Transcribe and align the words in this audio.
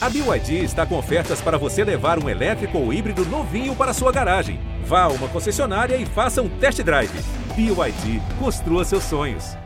A 0.00 0.08
BYD 0.08 0.62
está 0.62 0.86
com 0.86 0.96
ofertas 0.96 1.40
para 1.40 1.58
você 1.58 1.82
levar 1.82 2.22
um 2.22 2.28
elétrico 2.28 2.78
ou 2.78 2.92
híbrido 2.92 3.24
novinho 3.26 3.74
para 3.74 3.92
sua 3.92 4.12
garagem. 4.12 4.60
Vá 4.84 5.02
a 5.02 5.08
uma 5.08 5.26
concessionária 5.26 5.96
e 5.96 6.06
faça 6.06 6.40
um 6.40 6.48
test 6.48 6.80
drive. 6.82 7.10
BYD, 7.56 8.22
construa 8.38 8.84
seus 8.84 9.02
sonhos. 9.02 9.56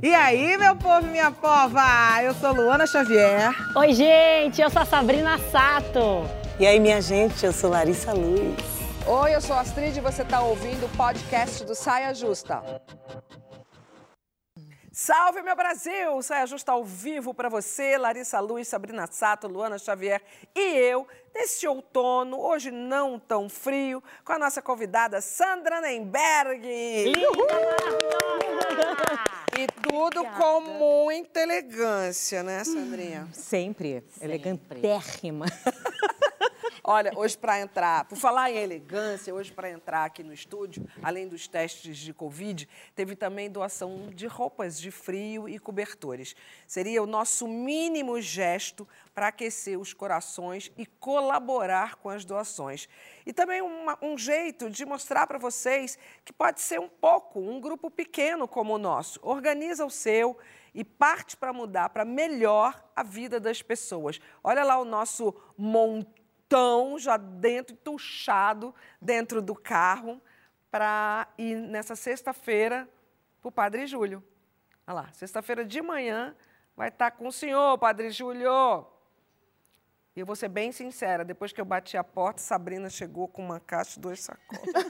E 0.00 0.14
aí, 0.14 0.56
meu 0.56 0.76
povo 0.76 1.08
e 1.08 1.10
minha 1.10 1.32
pova? 1.32 2.22
Eu 2.22 2.32
sou 2.34 2.52
Luana 2.52 2.86
Xavier. 2.86 3.50
Oi, 3.74 3.92
gente, 3.92 4.62
eu 4.62 4.70
sou 4.70 4.82
a 4.82 4.84
Sabrina 4.84 5.36
Sato. 5.50 6.24
E 6.60 6.66
aí, 6.66 6.78
minha 6.78 7.02
gente, 7.02 7.44
eu 7.44 7.52
sou 7.52 7.70
Larissa 7.70 8.12
Luz. 8.12 8.54
Oi, 9.04 9.34
eu 9.34 9.40
sou 9.40 9.56
a 9.56 9.62
Astrid 9.62 9.96
e 9.96 10.00
você 10.00 10.22
está 10.22 10.40
ouvindo 10.40 10.86
o 10.86 10.96
podcast 10.96 11.64
do 11.64 11.74
Saia 11.74 12.14
Justa. 12.14 12.62
Salve, 14.94 15.40
meu 15.40 15.56
Brasil! 15.56 16.20
Saia 16.20 16.46
Justa 16.46 16.72
ao 16.72 16.84
vivo 16.84 17.32
para 17.32 17.48
você, 17.48 17.96
Larissa 17.96 18.38
Luz, 18.40 18.68
Sabrina 18.68 19.06
Sato, 19.10 19.48
Luana 19.48 19.78
Xavier 19.78 20.20
e 20.54 20.60
eu, 20.60 21.08
neste 21.34 21.66
outono, 21.66 22.38
hoje 22.38 22.70
não 22.70 23.18
tão 23.18 23.48
frio, 23.48 24.02
com 24.22 24.34
a 24.34 24.38
nossa 24.38 24.60
convidada 24.60 25.22
Sandra 25.22 25.80
Nemberg. 25.80 26.62
E 29.58 29.66
tudo 29.82 30.20
Obrigada. 30.20 30.36
com 30.36 30.60
muita 30.60 31.40
elegância, 31.40 32.42
né, 32.42 32.62
Sandrinha? 32.62 33.26
Sempre, 33.32 34.04
Sempre. 34.10 34.24
elegantérrima. 34.26 35.46
Olha, 36.84 37.12
hoje 37.14 37.38
para 37.38 37.60
entrar, 37.60 38.06
por 38.06 38.18
falar 38.18 38.50
em 38.50 38.56
elegância, 38.56 39.32
hoje 39.32 39.52
para 39.52 39.70
entrar 39.70 40.04
aqui 40.04 40.24
no 40.24 40.32
estúdio, 40.32 40.84
além 41.00 41.28
dos 41.28 41.46
testes 41.46 41.96
de 41.96 42.12
Covid, 42.12 42.68
teve 42.92 43.14
também 43.14 43.48
doação 43.48 44.08
de 44.12 44.26
roupas 44.26 44.80
de 44.80 44.90
frio 44.90 45.48
e 45.48 45.60
cobertores. 45.60 46.34
Seria 46.66 47.00
o 47.00 47.06
nosso 47.06 47.46
mínimo 47.46 48.20
gesto 48.20 48.88
para 49.14 49.28
aquecer 49.28 49.78
os 49.78 49.94
corações 49.94 50.72
e 50.76 50.84
colaborar 50.84 51.94
com 51.96 52.08
as 52.08 52.24
doações. 52.24 52.88
E 53.24 53.32
também 53.32 53.62
uma- 53.62 53.96
um 54.02 54.18
jeito 54.18 54.68
de 54.68 54.84
mostrar 54.84 55.28
para 55.28 55.38
vocês 55.38 55.96
que 56.24 56.32
pode 56.32 56.60
ser 56.60 56.80
um 56.80 56.88
pouco, 56.88 57.38
um 57.38 57.60
grupo 57.60 57.92
pequeno 57.92 58.48
como 58.48 58.74
o 58.74 58.78
nosso. 58.78 59.20
Organiza 59.22 59.86
o 59.86 59.90
seu 59.90 60.36
e 60.74 60.82
parte 60.82 61.36
para 61.36 61.52
mudar 61.52 61.90
para 61.90 62.04
melhor 62.04 62.90
a 62.96 63.04
vida 63.04 63.38
das 63.38 63.62
pessoas. 63.62 64.18
Olha 64.42 64.64
lá 64.64 64.80
o 64.80 64.84
nosso 64.84 65.32
montão 65.56 66.21
já 66.98 67.16
dentro, 67.16 67.76
tuchado 67.76 68.74
dentro 69.00 69.40
do 69.40 69.54
carro 69.54 70.20
para 70.70 71.28
ir 71.36 71.56
nessa 71.56 71.94
sexta-feira 71.94 72.88
para 73.40 73.48
o 73.48 73.52
Padre 73.52 73.86
Júlio. 73.86 74.22
Olha 74.86 74.94
lá, 74.94 75.12
sexta-feira 75.12 75.64
de 75.64 75.82
manhã 75.82 76.34
vai 76.76 76.88
estar 76.88 77.10
com 77.12 77.28
o 77.28 77.32
senhor, 77.32 77.76
Padre 77.78 78.10
Júlio. 78.10 78.86
E 80.14 80.20
eu 80.20 80.26
vou 80.26 80.36
ser 80.36 80.48
bem 80.48 80.70
sincera, 80.72 81.24
depois 81.24 81.52
que 81.52 81.60
eu 81.60 81.64
bati 81.64 81.96
a 81.96 82.04
porta, 82.04 82.40
Sabrina 82.40 82.90
chegou 82.90 83.26
com 83.26 83.42
uma 83.42 83.58
caixa 83.58 83.98
e 83.98 84.00
duas 84.00 84.20
sacolas. 84.20 84.84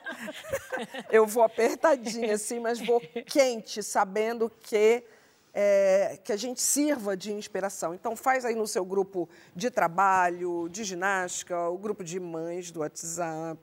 eu 1.10 1.26
vou 1.26 1.42
apertadinha 1.42 2.34
assim, 2.34 2.58
mas 2.58 2.80
vou 2.80 2.98
quente, 3.26 3.82
sabendo 3.82 4.48
que, 4.48 5.04
é, 5.52 6.18
que 6.22 6.32
a 6.32 6.36
gente 6.36 6.60
sirva 6.60 7.16
de 7.16 7.32
inspiração. 7.32 7.94
Então 7.94 8.14
faz 8.14 8.44
aí 8.44 8.54
no 8.54 8.66
seu 8.66 8.84
grupo 8.84 9.28
de 9.54 9.70
trabalho, 9.70 10.68
de 10.68 10.84
ginástica, 10.84 11.68
o 11.68 11.78
grupo 11.78 12.04
de 12.04 12.20
mães 12.20 12.70
do 12.70 12.80
WhatsApp. 12.80 13.58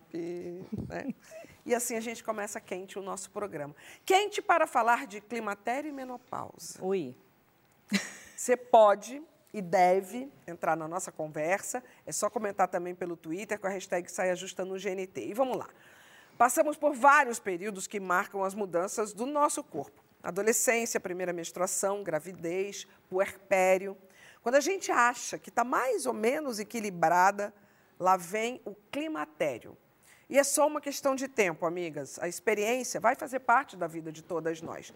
Né? 0.88 1.13
E 1.66 1.73
assim 1.73 1.95
a 1.95 2.02
gente 2.02 2.23
começa 2.23 2.59
quente 2.59 3.00
o 3.00 3.02
nosso 3.02 3.31
programa. 3.31 3.75
Quente 4.06 4.41
para 4.41 4.67
falar 4.67 5.08
de 5.08 5.19
climatério 5.19 5.89
e 5.89 5.91
menopausa. 5.91 6.78
Oi. 6.81 7.16
Você 8.36 8.56
pode 8.56 9.22
e 9.53 9.61
deve 9.61 10.30
entrar 10.45 10.75
na 10.75 10.88
nossa 10.88 11.11
conversa. 11.11 11.83
É 12.06 12.11
só 12.11 12.30
comentar 12.30 12.67
também 12.67 12.94
pelo 12.94 13.16
Twitter 13.16 13.58
com 13.58 13.67
a 13.67 13.69
hashtag 13.69 14.11
Saia 14.11 14.36
Justa 14.36 14.66
no 14.66 14.75
GNT. 14.75 15.28
E 15.28 15.33
vamos 15.33 15.58
lá. 15.58 15.69
Passamos 16.38 16.75
por 16.75 16.94
vários 16.94 17.40
períodos 17.40 17.88
que 17.88 18.00
marcam 18.00 18.44
as 18.44 18.53
mudanças 18.53 19.13
do 19.13 19.25
nosso 19.25 19.63
corpo. 19.63 20.04
Adolescência, 20.25 21.00
primeira 21.00 21.31
menstruação, 21.31 22.03
gravidez, 22.03 22.88
puerpério. 23.08 23.96
Quando 24.41 24.56
a 24.56 24.59
gente 24.59 24.91
acha 24.91 25.38
que 25.38 25.50
está 25.50 25.63
mais 25.63 26.08
ou 26.08 26.13
menos 26.13 26.59
equilibrada, 26.59 27.53
lá 28.00 28.18
vem 28.18 28.59
o 28.66 28.74
climatério. 28.91 29.78
E 30.28 30.40
é 30.40 30.44
só 30.44 30.66
uma 30.66 30.81
questão 30.81 31.16
de 31.16 31.28
tempo, 31.28 31.66
amigas. 31.66 32.18
A 32.19 32.28
experiência 32.28 33.00
vai 33.00 33.16
fazer 33.16 33.41
parte 33.41 33.78
da 33.78 33.86
vida 33.86 34.12
de 34.12 34.24
todas 34.24 34.62
nós. 34.63 34.91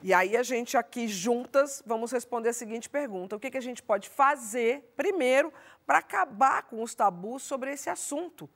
E 0.00 0.14
aí 0.14 0.36
a 0.36 0.42
gente 0.44 0.76
aqui 0.76 1.08
juntas 1.08 1.82
vamos 1.84 2.12
responder 2.12 2.50
a 2.50 2.52
seguinte 2.52 2.88
pergunta: 2.88 3.34
o 3.34 3.40
que, 3.40 3.50
que 3.50 3.58
a 3.58 3.62
gente 3.62 3.82
pode 3.82 4.08
fazer 4.08 4.92
primeiro 4.96 5.52
para 5.84 5.98
acabar 5.98 6.62
com 6.62 6.80
os 6.80 6.94
tabus 6.94 7.42
sobre 7.42 7.72
esse 7.72 7.90
assunto? 7.90 8.48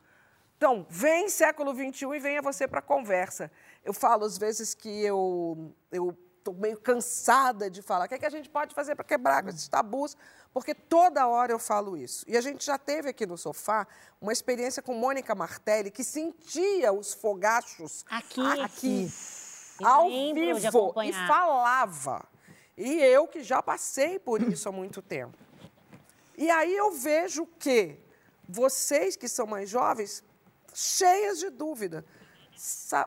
Então, 0.59 0.85
vem 0.89 1.29
século 1.29 1.73
XXI 1.73 2.15
e 2.15 2.19
venha 2.19 2.41
você 2.41 2.67
para 2.67 2.79
a 2.79 2.81
conversa. 2.81 3.49
Eu 3.83 3.93
falo 3.93 4.25
às 4.25 4.37
vezes 4.37 4.73
que 4.73 4.89
eu 5.03 5.73
eu 5.91 6.17
estou 6.39 6.53
meio 6.53 6.79
cansada 6.79 7.69
de 7.69 7.81
falar. 7.81 8.05
O 8.05 8.07
que, 8.07 8.15
é 8.15 8.17
que 8.17 8.25
a 8.25 8.29
gente 8.29 8.49
pode 8.49 8.73
fazer 8.73 8.95
para 8.95 9.05
quebrar 9.05 9.47
esses 9.47 9.67
tabus? 9.67 10.17
Porque 10.53 10.73
toda 10.73 11.27
hora 11.27 11.51
eu 11.51 11.59
falo 11.59 11.95
isso. 11.95 12.25
E 12.27 12.35
a 12.35 12.41
gente 12.41 12.65
já 12.65 12.77
teve 12.77 13.09
aqui 13.09 13.25
no 13.25 13.37
sofá 13.37 13.87
uma 14.19 14.33
experiência 14.33 14.81
com 14.81 14.93
Mônica 14.93 15.35
Martelli, 15.35 15.91
que 15.91 16.03
sentia 16.03 16.91
os 16.91 17.13
fogachos 17.13 18.03
Aqui. 18.09 18.41
aqui 18.61 19.11
Eu 19.79 19.87
ao 19.87 20.09
vivo 20.09 20.93
e 21.03 21.13
falava. 21.13 22.25
E 22.77 23.01
eu 23.01 23.27
que 23.27 23.43
já 23.43 23.61
passei 23.61 24.17
por 24.17 24.41
isso 24.41 24.67
há 24.67 24.71
muito 24.71 25.01
tempo. 25.01 25.37
E 26.37 26.49
aí 26.49 26.75
eu 26.75 26.91
vejo 26.91 27.45
que 27.59 27.99
vocês 28.47 29.15
que 29.15 29.27
são 29.27 29.45
mais 29.45 29.69
jovens, 29.69 30.23
cheias 30.73 31.39
de 31.39 31.49
dúvida. 31.49 32.05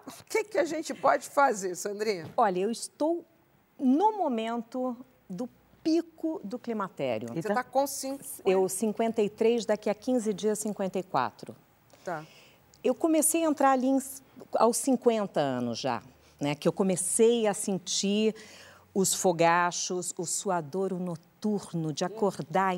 O 0.07 0.25
que, 0.29 0.45
que 0.45 0.59
a 0.59 0.65
gente 0.65 0.95
pode 0.95 1.29
fazer, 1.29 1.75
Sandrinha? 1.75 2.31
Olha, 2.37 2.61
eu 2.61 2.71
estou 2.71 3.25
no 3.79 4.17
momento 4.17 4.97
do 5.29 5.49
pico 5.83 6.41
do 6.45 6.59
climatério. 6.59 7.29
Você 7.29 7.41
está 7.49 7.63
com 7.65 7.87
cinco. 7.87 8.23
Eu 8.47 8.69
53, 8.69 9.67
daqui 9.67 9.91
a 9.91 9.95
15 9.95 10.33
dias 10.33 10.59
54. 10.61 11.55
Tá. 12.05 12.25
Eu 12.83 12.95
comecei 12.95 13.45
a 13.45 13.49
entrar 13.49 13.73
ali 13.73 13.89
em- 13.89 14.03
aos 14.55 14.77
50 14.79 15.41
anos 15.41 15.79
já, 15.79 16.03
né? 16.41 16.55
Que 16.55 16.67
eu 16.69 16.73
comecei 16.73 17.47
a 17.47 17.55
sentir 17.55 18.35
os 18.95 19.13
fogachos, 19.15 20.15
o 20.19 20.25
suadouro 20.25 20.99
noturno, 20.99 21.93
de 21.93 22.05
acordar 22.05 22.75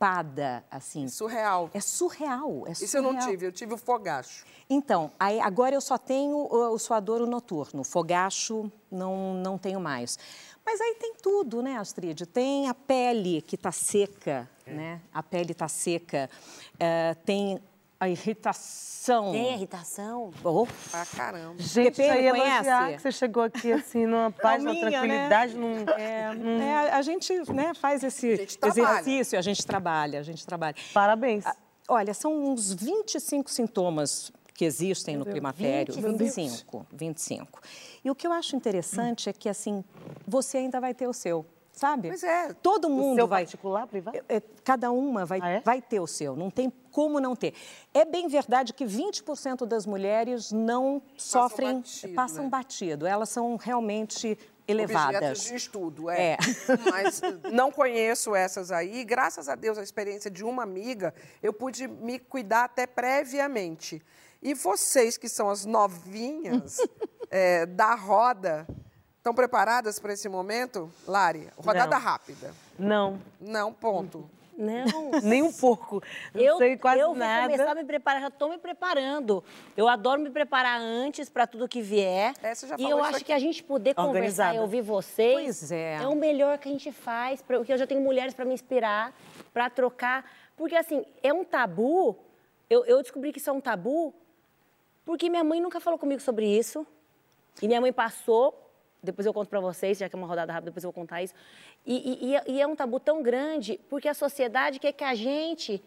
empapada, 0.00 0.64
assim. 0.70 1.06
Surreal. 1.08 1.70
É 1.74 1.80
surreal, 1.80 2.64
é 2.66 2.74
surreal. 2.74 2.84
Isso 2.84 2.96
eu 2.96 3.02
não 3.02 3.18
tive, 3.18 3.46
eu 3.46 3.52
tive 3.52 3.74
o 3.74 3.76
fogacho. 3.76 4.44
Então, 4.68 5.12
aí, 5.20 5.38
agora 5.40 5.74
eu 5.74 5.80
só 5.80 5.98
tenho 5.98 6.36
o, 6.36 6.72
o 6.72 6.78
suadouro 6.78 7.26
noturno, 7.26 7.84
fogacho 7.84 8.72
não, 8.90 9.34
não 9.34 9.58
tenho 9.58 9.78
mais. 9.78 10.18
Mas 10.64 10.80
aí 10.80 10.96
tem 10.98 11.14
tudo, 11.20 11.62
né, 11.62 11.76
Astrid? 11.76 12.26
Tem 12.26 12.68
a 12.68 12.74
pele 12.74 13.42
que 13.42 13.56
está 13.56 13.72
seca, 13.72 14.48
né? 14.66 15.00
A 15.12 15.22
pele 15.22 15.52
está 15.52 15.66
seca. 15.66 16.30
Eh, 16.78 17.14
tem 17.24 17.60
a 18.00 18.08
irritação. 18.08 19.32
Tem 19.32 19.54
irritação? 19.54 20.32
Oh, 20.42 20.66
Pra 20.90 21.04
caramba. 21.06 21.54
Gente, 21.58 21.96
Depende, 21.96 22.08
já 22.08 22.18
ia 22.20 22.30
conhece? 22.30 22.50
elogiar 22.50 22.92
que 22.96 23.02
você 23.02 23.12
chegou 23.12 23.42
aqui 23.42 23.72
assim, 23.72 24.06
numa 24.06 24.30
paz, 24.42 24.64
numa 24.64 24.74
né? 24.74 24.80
tranquilidade, 24.80 25.54
num... 25.54 25.84
é, 25.96 26.30
é, 26.62 26.90
a 26.92 27.02
gente 27.02 27.32
né, 27.52 27.74
faz 27.74 28.02
esse 28.02 28.36
gente 28.36 28.58
trabalha. 28.58 29.00
exercício, 29.00 29.38
a 29.38 29.42
gente 29.42 29.66
trabalha, 29.66 30.18
a 30.18 30.22
gente 30.22 30.46
trabalha. 30.46 30.74
Parabéns. 30.94 31.44
Ah, 31.46 31.54
Olha, 31.88 32.14
são 32.14 32.32
uns 32.52 32.72
25 32.72 33.50
sintomas 33.50 34.30
que 34.54 34.64
existem 34.64 35.16
no 35.16 35.24
climatério. 35.24 35.92
20, 35.92 36.02
meu 36.04 36.12
Deus. 36.16 36.36
25, 36.36 36.86
25. 36.92 37.60
E 38.04 38.10
o 38.10 38.14
que 38.14 38.26
eu 38.26 38.32
acho 38.32 38.54
interessante 38.54 39.28
é 39.28 39.32
que, 39.32 39.48
assim, 39.48 39.82
você 40.24 40.58
ainda 40.58 40.80
vai 40.80 40.94
ter 40.94 41.08
o 41.08 41.12
seu, 41.12 41.44
sabe? 41.80 42.08
Pois 42.08 42.22
é. 42.22 42.52
Todo 42.62 42.88
O 42.88 42.90
mundo 42.90 43.16
seu 43.16 43.26
vai... 43.26 43.42
particular, 43.42 43.86
privado? 43.86 44.18
É, 44.28 44.42
Cada 44.62 44.90
uma 44.92 45.24
vai, 45.24 45.40
Ah, 45.42 45.48
é? 45.48 45.60
vai 45.60 45.80
ter 45.80 45.98
o 45.98 46.06
seu, 46.06 46.36
não 46.36 46.50
tem 46.50 46.70
como 46.92 47.18
não 47.18 47.34
ter. 47.34 47.54
É 47.94 48.04
bem 48.04 48.28
verdade 48.28 48.74
que 48.74 48.84
20% 48.84 49.64
das 49.64 49.86
mulheres 49.86 50.52
não 50.52 51.00
sofrem, 51.16 51.76
batido, 51.76 52.14
passam 52.14 52.44
né? 52.44 52.50
batido. 52.50 53.06
Elas 53.06 53.30
são 53.30 53.56
realmente 53.56 54.28
Objetos 54.28 54.50
elevadas. 54.68 55.42
de 55.44 55.54
estudo, 55.54 56.10
é. 56.10 56.32
É. 56.32 56.36
Mas 56.90 57.22
não 57.50 57.72
conheço 57.72 58.34
essas 58.34 58.70
aí. 58.70 59.02
Graças 59.02 59.48
a 59.48 59.54
Deus, 59.54 59.78
a 59.78 59.82
experiência 59.82 60.30
de 60.30 60.44
uma 60.44 60.62
amiga, 60.62 61.14
eu 61.42 61.52
pude 61.52 61.88
me 61.88 62.18
cuidar 62.18 62.64
até 62.64 62.86
previamente. 62.86 64.02
E 64.42 64.52
vocês, 64.54 65.16
que 65.16 65.28
são 65.30 65.48
as 65.48 65.64
novinhas 65.64 66.76
é, 67.30 67.64
da 67.66 67.94
roda, 67.94 68.66
estão 69.20 69.34
preparadas 69.34 69.98
para 70.00 70.12
esse 70.14 70.28
momento? 70.28 70.90
Lari, 71.06 71.48
rodada 71.56 71.96
Não. 71.96 72.02
rápida. 72.02 72.54
Não. 72.78 73.20
Não, 73.40 73.72
ponto. 73.72 74.28
Não. 74.56 75.10
Nem 75.22 75.42
um 75.42 75.52
pouco. 75.52 76.02
Não 76.34 76.40
Eu, 76.42 76.58
sei 76.58 76.76
quase 76.76 77.00
eu 77.00 77.08
vou 77.08 77.16
nada. 77.16 77.50
começar 77.50 77.70
a 77.70 77.74
me 77.74 77.84
preparar, 77.84 78.20
já 78.22 78.28
estou 78.28 78.48
me 78.50 78.58
preparando. 78.58 79.42
Eu 79.76 79.88
adoro 79.88 80.20
me 80.20 80.30
preparar 80.30 80.78
antes 80.80 81.30
para 81.30 81.46
tudo 81.46 81.66
que 81.68 81.80
vier. 81.80 82.34
É, 82.42 82.54
você 82.54 82.66
já 82.66 82.76
e 82.78 82.82
eu 82.90 83.02
acho 83.02 83.16
aqui. 83.16 83.24
que 83.26 83.32
a 83.32 83.38
gente 83.38 83.62
poder 83.62 83.94
conversar 83.94 84.10
Organizada. 84.18 84.56
e 84.56 84.58
ouvir 84.58 84.82
vocês 84.82 85.34
Pois 85.60 85.72
é. 85.72 85.98
o 86.06 86.14
melhor 86.14 86.58
que 86.58 86.68
a 86.68 86.72
gente 86.72 86.92
faz, 86.92 87.40
porque 87.40 87.72
eu 87.72 87.78
já 87.78 87.86
tenho 87.86 88.00
mulheres 88.02 88.34
para 88.34 88.44
me 88.44 88.52
inspirar, 88.52 89.14
para 89.52 89.70
trocar. 89.70 90.30
Porque, 90.56 90.76
assim, 90.76 91.04
é 91.22 91.32
um 91.32 91.42
tabu. 91.44 92.16
Eu, 92.68 92.84
eu 92.84 93.00
descobri 93.02 93.32
que 93.32 93.38
isso 93.38 93.48
é 93.48 93.52
um 93.52 93.60
tabu 93.60 94.14
porque 95.06 95.28
minha 95.30 95.42
mãe 95.42 95.60
nunca 95.60 95.80
falou 95.80 95.98
comigo 95.98 96.20
sobre 96.20 96.46
isso. 96.46 96.86
E 97.62 97.66
minha 97.66 97.80
mãe 97.80 97.92
passou, 97.92 98.69
depois 99.02 99.26
eu 99.26 99.32
conto 99.32 99.48
pra 99.48 99.60
vocês, 99.60 99.98
já 99.98 100.08
que 100.08 100.14
é 100.14 100.18
uma 100.18 100.26
rodada 100.26 100.52
rápida, 100.52 100.70
depois 100.70 100.84
eu 100.84 100.88
vou 100.92 100.94
contar 101.02 101.22
isso. 101.22 101.34
E, 101.86 101.94
e- 101.96 102.26
e 102.30 102.36
é- 102.36 102.44
e 102.48 102.60
é 102.60 102.66
um 102.66 102.76
tabu 102.76 102.98
tão 103.00 103.22
grande 103.22 103.78
porque 103.88 104.08
a 104.08 104.14
sociedade 104.14 104.78
quer 104.78 104.92
que 104.92 105.04
a 105.04 105.14
gente 105.14 105.82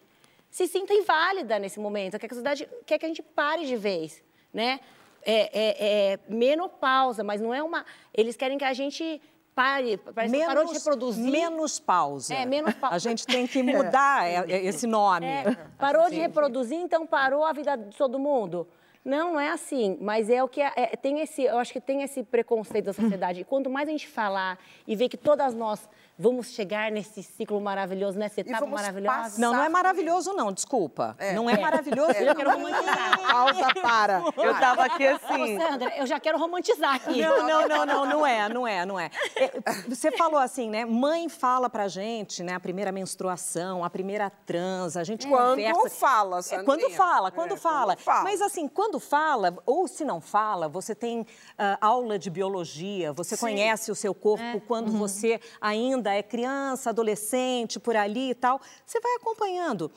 se 0.50 0.68
sinta 0.68 0.94
inválida 0.94 1.57
nesse 1.60 1.80
momento, 1.80 2.19
quer 2.19 2.27
que 2.27 2.33
a 2.33 2.38
sociedade 2.38 2.69
quer 2.86 2.98
que 3.00 3.06
a 3.06 3.07
gente 3.07 3.21
pare 3.24 3.65
de 3.65 3.75
vez, 3.75 4.21
né? 4.54 4.80
É, 5.25 5.50
é- 5.54 6.12
é 6.13 6.19
menopausa, 6.27 7.24
mas 7.24 7.39
não 7.39 7.54
é 7.54 7.63
uma... 7.63 7.86
Eles 8.13 8.36
querem 8.36 8.57
que 8.57 8.65
a 8.65 8.74
gente 8.74 9.21
pare, 9.56 9.98
parece 9.98 10.33
que 10.38 10.45
parou 10.45 10.66
de 10.66 10.74
reproduzir. 10.74 11.31
Menos 11.31 11.80
pausa. 11.80 12.33
É, 12.33 12.45
menos 12.45 12.74
pausa. 12.74 12.95
A 12.95 13.00
gente 13.00 13.25
tem 13.25 13.48
que 13.48 13.62
mudar 13.63 14.27
é, 14.27 14.36
é, 14.51 14.66
esse 14.66 14.86
nome. 14.86 15.25
É, 15.25 15.56
parou 15.77 16.09
de 16.09 16.16
reproduzir, 16.18 16.77
então 16.77 17.06
parou 17.07 17.45
a 17.45 17.54
vida 17.54 17.75
de 17.77 17.95
todo 17.95 18.19
mundo? 18.19 18.68
Não, 19.04 19.34
não 19.34 19.40
é 19.40 19.50
assim. 19.50 19.98
Mas 20.00 20.30
é 20.30 20.42
o 20.44 20.48
que 20.48 20.62
é, 20.62 20.72
é- 20.76 20.96
tem 20.96 21.20
esse, 21.20 21.44
eu 21.44 21.58
acho 21.58 21.74
que 21.74 21.82
tem 21.82 22.04
esse 22.04 22.24
preconceito 22.24 22.86
da 22.86 22.94
sociedade. 22.94 23.42
E 23.42 23.44
quanto 23.44 23.70
mais 23.70 23.88
a 23.88 23.92
gente 23.92 24.08
falar 24.08 24.58
e 24.88 24.96
ver 24.96 25.10
que 25.10 25.18
todas 25.18 25.54
nós 25.54 25.90
vamos 26.18 26.48
chegar 26.48 26.92
nesse 26.92 27.24
ciclo 27.24 27.60
maravilhoso, 27.60 28.18
nessa 28.19 28.42
etapa 28.42 28.65
maravilhosa. 28.65 29.18
passar- 29.18 29.39
Não, 29.39 29.54
não 29.54 29.63
é 29.63 29.69
maravilhoso, 29.69 30.33
não, 30.33 30.51
desculpa. 30.51 31.15
Não 31.33 31.50
é 31.50 31.57
maravilhoso. 31.60 32.12
Eu 32.12 32.36
quero 32.36 32.51
romantizar. 32.51 33.19
Pausa 33.33 33.68
para. 33.81 34.24
Eu 34.38 34.54
tava 34.60 34.83
aqui 34.86 35.06
assim. 35.07 35.57
Ô, 35.57 35.62
Sandra, 35.62 35.98
eu 35.98 36.06
já 36.06 36.19
quero 36.19 36.38
romantizar 36.38 36.95
aqui. 36.95 37.21
Não, 37.21 37.48
não, 37.48 37.68
não, 37.68 37.86
não, 37.86 38.06
não 38.06 38.27
é, 38.27 38.50
não 38.50 38.68
é, 38.68 38.86
não 38.86 39.00
é. 39.00 39.10
É, 39.36 39.51
Você 39.89 40.12
falou 40.12 40.39
assim, 40.39 40.69
né? 40.69 40.86
Mãe 40.86 41.27
fala 41.30 41.69
pra 41.69 41.88
gente, 41.88 42.44
né? 42.44 42.54
A 42.54 42.59
primeira 42.59 42.92
menstruação, 42.92 43.83
a 43.83 43.89
primeira 43.89 44.30
trans, 44.45 44.95
a 44.98 45.04
gente 45.04 45.27
Quando 45.27 45.57
conversa. 45.57 45.89
fala, 45.89 46.39
É, 46.39 46.42
Sandrinha. 46.42 46.66
Quando 46.66 46.89
fala, 46.92 47.27
É, 47.27 47.31
quando 47.31 47.50
quando 47.50 47.59
fala. 47.59 47.98
fala. 47.98 48.24
Mas 48.24 48.42
assim, 48.42 48.68
quando 48.68 49.00
fala, 49.00 49.56
ou 49.66 49.88
se 49.88 50.06
não 50.06 50.21
fala, 50.21 50.68
você 50.69 50.94
tem 50.95 51.25
ah, 51.57 51.77
aula 51.81 52.18
de 52.19 52.30
biologia, 52.30 53.12
você 53.13 53.36
conhece 53.38 53.92
o 53.92 53.95
seu 53.95 54.13
corpo 54.13 54.62
quando 54.68 54.92
você 54.92 55.39
ainda 55.59 56.03
é 56.12 56.24
criança, 56.24 56.90
adolescente, 56.90 57.80
por 57.80 57.96
ali 57.96 58.32
e 58.32 58.36
tal. 58.36 58.60
Você 58.86 59.00
vai 59.00 59.16
acompanhando. 59.16 59.92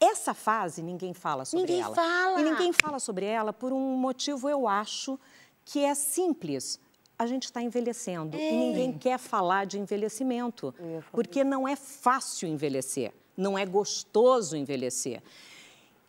Essa 0.00 0.34
fase 0.34 0.82
ninguém 0.82 1.14
fala 1.14 1.44
sobre 1.44 1.66
Ninguém 1.66 1.80
ela. 1.80 1.94
fala. 1.94 2.40
E 2.40 2.44
ninguém 2.44 2.72
fala 2.72 2.98
sobre 2.98 3.24
ela 3.24 3.52
por 3.52 3.72
um 3.72 3.96
motivo, 3.96 4.48
eu 4.48 4.66
acho, 4.66 5.18
que 5.64 5.84
é 5.84 5.94
simples. 5.94 6.80
A 7.18 7.26
gente 7.26 7.44
está 7.44 7.62
envelhecendo 7.62 8.36
e 8.36 8.50
ninguém 8.52 8.92
quer 8.98 9.16
falar 9.18 9.64
de 9.64 9.78
envelhecimento, 9.78 10.74
porque 11.12 11.44
não 11.44 11.68
é 11.68 11.76
fácil 11.76 12.48
envelhecer, 12.48 13.12
não 13.36 13.56
é 13.56 13.64
gostoso 13.64 14.56
envelhecer. 14.56 15.22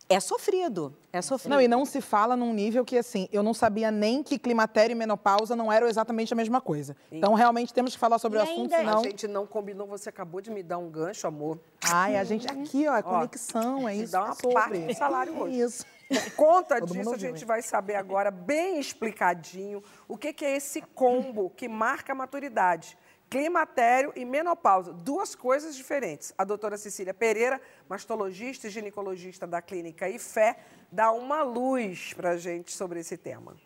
É 0.06 0.20
sofrido, 0.20 0.94
é 1.10 1.22
sofrido. 1.22 1.54
Não, 1.54 1.60
e 1.60 1.66
não 1.66 1.86
se 1.86 2.00
fala 2.00 2.36
num 2.36 2.52
nível 2.52 2.84
que, 2.84 2.98
assim, 2.98 3.26
eu 3.32 3.42
não 3.42 3.54
sabia 3.54 3.90
nem 3.90 4.22
que 4.22 4.38
climatério 4.38 4.92
e 4.92 4.94
menopausa 4.94 5.56
não 5.56 5.72
eram 5.72 5.86
exatamente 5.86 6.32
a 6.32 6.36
mesma 6.36 6.60
coisa. 6.60 6.94
Então, 7.10 7.32
realmente, 7.32 7.72
temos 7.72 7.94
que 7.94 7.98
falar 7.98 8.18
sobre 8.18 8.38
E 8.38 8.42
o 8.42 8.44
assunto, 8.44 8.70
senão... 8.70 9.00
A 9.00 9.02
gente 9.02 9.26
não 9.26 9.46
combinou, 9.46 9.86
você 9.86 10.10
acabou 10.10 10.42
de 10.42 10.50
me 10.50 10.62
dar 10.62 10.76
um 10.76 10.90
gancho, 10.90 11.26
amor. 11.26 11.58
Ai, 11.82 12.16
a 12.16 12.24
gente... 12.24 12.46
Aqui, 12.46 12.86
ó, 12.86 12.96
é 12.96 13.02
conexão, 13.02 13.88
é 13.88 13.94
te 13.94 14.02
isso 14.02 14.12
dá 14.12 14.18
é 14.18 14.22
uma 14.24 14.34
sobre. 14.34 14.52
parte 14.52 14.78
do 14.80 14.94
salário 14.94 15.40
hoje. 15.40 15.62
É 15.62 15.64
isso. 15.64 15.86
Por 16.06 16.34
conta 16.36 16.80
Todo 16.80 16.92
disso, 16.92 17.14
a 17.14 17.18
gente 17.18 17.40
hein? 17.40 17.46
vai 17.46 17.62
saber 17.62 17.94
agora, 17.94 18.30
bem 18.30 18.78
explicadinho, 18.78 19.82
o 20.06 20.18
que, 20.18 20.34
que 20.34 20.44
é 20.44 20.54
esse 20.54 20.82
combo 20.82 21.50
que 21.56 21.66
marca 21.66 22.12
a 22.12 22.14
maturidade. 22.14 22.98
Climatério 23.34 24.12
e 24.14 24.24
menopausa, 24.24 24.92
duas 24.92 25.34
coisas 25.34 25.74
diferentes. 25.74 26.32
A 26.38 26.44
doutora 26.44 26.78
Cecília 26.78 27.12
Pereira, 27.12 27.60
mastologista 27.88 28.68
e 28.68 28.70
ginecologista 28.70 29.44
da 29.44 29.60
Clínica 29.60 30.08
IFé, 30.08 30.56
dá 30.92 31.10
uma 31.10 31.42
luz 31.42 32.12
para 32.14 32.30
a 32.30 32.36
gente 32.36 32.70
sobre 32.70 33.00
esse 33.00 33.16
tema. 33.16 33.56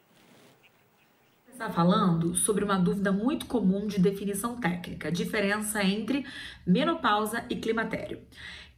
está 1.53 1.69
falando 1.69 2.35
sobre 2.35 2.65
uma 2.65 2.79
dúvida 2.79 3.13
muito 3.13 3.45
comum 3.45 3.87
de 3.87 4.01
definição 4.01 4.57
técnica, 4.57 5.13
diferença 5.13 5.85
entre 5.85 6.25
menopausa 6.67 7.45
e 7.51 7.57
climatério. 7.57 8.23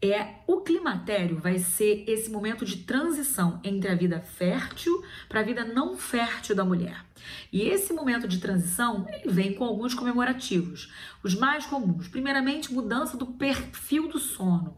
É 0.02 0.36
o 0.46 0.62
climatério 0.62 1.38
vai 1.38 1.58
ser 1.58 2.04
esse 2.08 2.30
momento 2.30 2.64
de 2.64 2.78
transição 2.78 3.60
entre 3.62 3.90
a 3.90 3.94
vida 3.94 4.18
fértil 4.18 5.04
para 5.28 5.40
a 5.40 5.42
vida 5.42 5.62
não 5.62 5.94
fértil 5.94 6.56
da 6.56 6.64
mulher. 6.64 7.04
E 7.52 7.62
esse 7.62 7.92
momento 7.92 8.26
de 8.26 8.38
transição 8.38 9.06
ele 9.10 9.30
vem 9.30 9.52
com 9.52 9.62
alguns 9.62 9.92
comemorativos. 9.92 10.90
Os 11.22 11.34
mais 11.34 11.66
comuns, 11.66 12.08
primeiramente, 12.08 12.72
mudança 12.72 13.14
do 13.18 13.26
perfil 13.26 14.08
do 14.08 14.18
sono, 14.18 14.74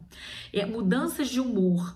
é, 0.51 0.65
mudanças 0.65 1.29
de 1.29 1.39
humor, 1.39 1.95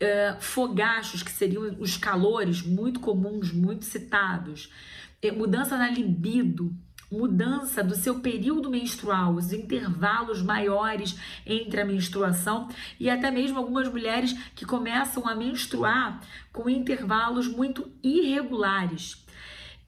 é, 0.00 0.34
fogachos, 0.40 1.22
que 1.22 1.30
seriam 1.30 1.76
os 1.78 1.98
calores 1.98 2.62
muito 2.62 2.98
comuns, 2.98 3.52
muito 3.52 3.84
citados, 3.84 4.72
é, 5.20 5.30
mudança 5.30 5.76
na 5.76 5.90
libido, 5.90 6.74
mudança 7.14 7.82
do 7.82 7.94
seu 7.94 8.20
período 8.20 8.70
menstrual, 8.70 9.34
os 9.34 9.52
intervalos 9.52 10.42
maiores 10.42 11.16
entre 11.46 11.80
a 11.80 11.84
menstruação 11.84 12.68
e 12.98 13.08
até 13.08 13.30
mesmo 13.30 13.58
algumas 13.58 13.88
mulheres 13.88 14.32
que 14.54 14.64
começam 14.64 15.26
a 15.26 15.34
menstruar 15.34 16.20
com 16.52 16.68
intervalos 16.68 17.48
muito 17.48 17.90
irregulares. 18.02 19.24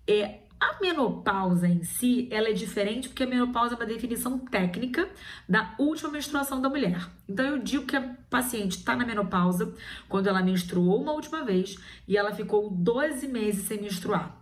É, 0.07 0.41
a 0.59 0.81
menopausa 0.81 1.69
em 1.69 1.83
si, 1.83 2.29
ela 2.31 2.49
é 2.49 2.53
diferente 2.53 3.09
porque 3.09 3.25
a 3.25 3.27
menopausa 3.27 3.75
é 3.75 3.77
uma 3.77 3.85
definição 3.85 4.39
técnica 4.39 5.09
da 5.47 5.75
última 5.79 6.11
menstruação 6.11 6.63
da 6.63 6.69
mulher. 6.69 7.07
Então 7.29 7.45
eu 7.45 7.59
digo 7.59 7.85
que 7.85 7.97
a 7.97 8.15
paciente 8.31 8.79
está 8.79 8.97
na 8.97 9.05
menopausa 9.05 9.75
quando 10.09 10.29
ela 10.29 10.43
menstruou 10.43 11.03
uma 11.03 11.13
última 11.13 11.45
vez 11.45 11.77
e 12.09 12.17
ela 12.17 12.33
ficou 12.33 12.71
12 12.71 13.29
meses 13.29 13.67
sem 13.67 13.83
menstruar. 13.83 14.35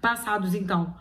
Passados 0.00 0.54
então 0.54 0.96